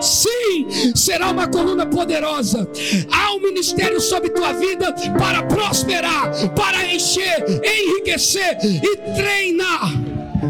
Sim, 0.00 0.94
será 0.94 1.30
uma 1.30 1.46
coluna 1.46 1.84
poderosa. 1.84 2.66
Há 3.12 3.34
um 3.34 3.40
ministério 3.40 4.00
sobre 4.00 4.30
tua 4.30 4.52
vida 4.54 4.92
para 5.18 5.42
prosperar, 5.42 6.30
para 6.54 6.86
encher, 6.92 7.44
enriquecer 7.62 8.58
e 8.64 8.96
treinar. 9.14 9.92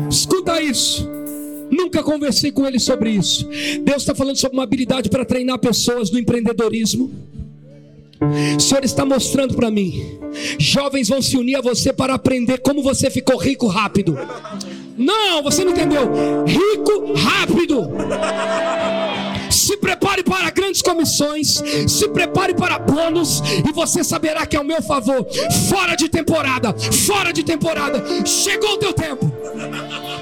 Escuta 0.08 0.60
isso. 0.62 1.09
Nunca 1.70 2.02
conversei 2.02 2.50
com 2.50 2.66
ele 2.66 2.78
sobre 2.78 3.10
isso. 3.10 3.48
Deus 3.82 4.02
está 4.02 4.14
falando 4.14 4.36
sobre 4.36 4.56
uma 4.56 4.64
habilidade 4.64 5.08
para 5.08 5.24
treinar 5.24 5.58
pessoas 5.58 6.10
no 6.10 6.18
empreendedorismo. 6.18 7.10
O 8.56 8.60
Senhor 8.60 8.84
está 8.84 9.04
mostrando 9.04 9.54
para 9.54 9.70
mim. 9.70 10.18
Jovens 10.58 11.08
vão 11.08 11.22
se 11.22 11.36
unir 11.36 11.56
a 11.56 11.60
você 11.60 11.92
para 11.92 12.14
aprender 12.14 12.58
como 12.58 12.82
você 12.82 13.10
ficou 13.10 13.38
rico 13.38 13.66
rápido. 13.66 14.18
Não, 14.96 15.42
você 15.42 15.64
não 15.64 15.72
entendeu. 15.72 16.02
Rico 16.44 17.14
rápido. 17.14 17.90
Se 19.50 19.76
prepare 19.76 20.22
para 20.22 20.50
grandes 20.50 20.80
comissões, 20.80 21.62
se 21.88 22.08
prepare 22.08 22.54
para 22.54 22.78
bônus, 22.78 23.42
e 23.68 23.72
você 23.72 24.04
saberá 24.04 24.46
que 24.46 24.56
é 24.56 24.60
o 24.60 24.64
meu 24.64 24.80
favor. 24.80 25.26
Fora 25.68 25.96
de 25.96 26.08
temporada, 26.08 26.74
fora 27.06 27.32
de 27.32 27.42
temporada, 27.42 28.02
chegou 28.24 28.74
o 28.74 28.76
teu 28.78 28.92
tempo. 28.92 29.32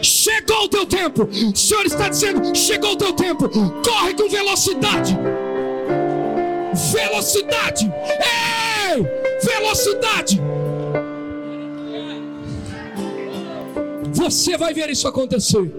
Chegou 0.03 0.65
o 0.65 0.69
teu 0.69 0.87
tempo. 0.87 1.25
O 1.25 1.57
Senhor 1.57 1.85
está 1.85 2.09
dizendo: 2.09 2.57
chegou 2.57 2.93
o 2.93 2.97
teu 2.97 3.13
tempo. 3.13 3.49
Corre 3.49 4.15
com 4.15 4.29
velocidade. 4.29 5.17
Velocidade. 6.93 7.93
Ei! 8.95 9.05
Velocidade. 9.43 10.41
Você 14.13 14.57
vai 14.57 14.73
ver 14.73 14.91
isso 14.91 15.07
acontecer. 15.07 15.73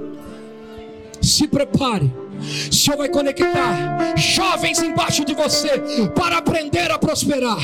Se 1.21 1.47
prepare 1.47 2.11
O 2.39 2.73
Senhor 2.73 2.97
vai 2.97 3.09
conectar 3.09 4.15
jovens 4.17 4.81
embaixo 4.81 5.25
de 5.25 5.33
você 5.33 5.81
para 6.15 6.37
aprender 6.37 6.91
a 6.91 6.97
prosperar. 6.97 7.57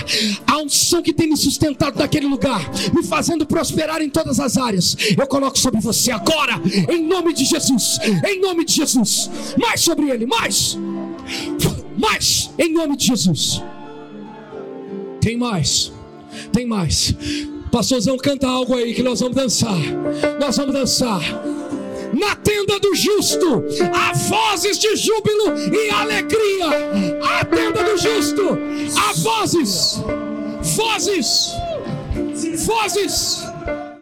A 0.46 0.58
unção 0.60 1.02
que 1.02 1.14
tem 1.14 1.30
me 1.30 1.38
sustentado 1.38 1.98
naquele 1.98 2.28
lugar, 2.28 2.70
me 2.94 3.04
fazendo 3.04 3.46
prosperar 3.46 4.02
em 4.02 4.10
todas 4.10 4.40
as 4.40 4.58
áreas. 4.58 4.96
Eu 5.18 5.28
coloco 5.28 5.58
sobre 5.58 5.80
você 5.80 6.12
agora, 6.12 6.62
em 6.90 7.04
nome 7.04 7.34
de 7.34 7.46
Jesus. 7.46 8.00
Em 8.28 8.40
nome 8.42 8.66
de 8.66 8.74
Jesus. 8.74 9.30
Mais 9.58 9.82
sobre 9.82 10.10
ele, 10.10 10.26
mais. 10.26 10.78
Mais, 11.98 12.50
em 12.58 12.74
nome 12.74 12.98
de 12.98 13.08
Jesus. 13.08 13.64
Tem 15.22 15.38
mais. 15.38 15.92
Tem 16.52 16.66
mais. 16.66 17.16
Pastorzão, 17.72 18.18
canta 18.18 18.48
algo 18.48 18.76
aí 18.76 18.94
que 18.94 19.04
nós 19.04 19.20
vamos 19.20 19.36
dançar. 19.36 19.78
Nós 20.40 20.56
vamos 20.58 20.74
dançar 20.74 21.20
na 22.14 22.36
tenda 22.36 22.80
do 22.80 22.96
justo 22.96 23.64
há 23.94 24.14
vozes 24.14 24.78
de 24.80 24.96
júbilo 24.96 25.58
e 25.74 25.90
alegria. 25.90 26.66
A 27.24 27.46
tenda 27.46 27.84
do 27.84 27.98
justo 27.98 28.58
há 28.98 29.14
vozes, 29.14 30.02
vozes, 30.76 31.52
vozes. 32.66 33.55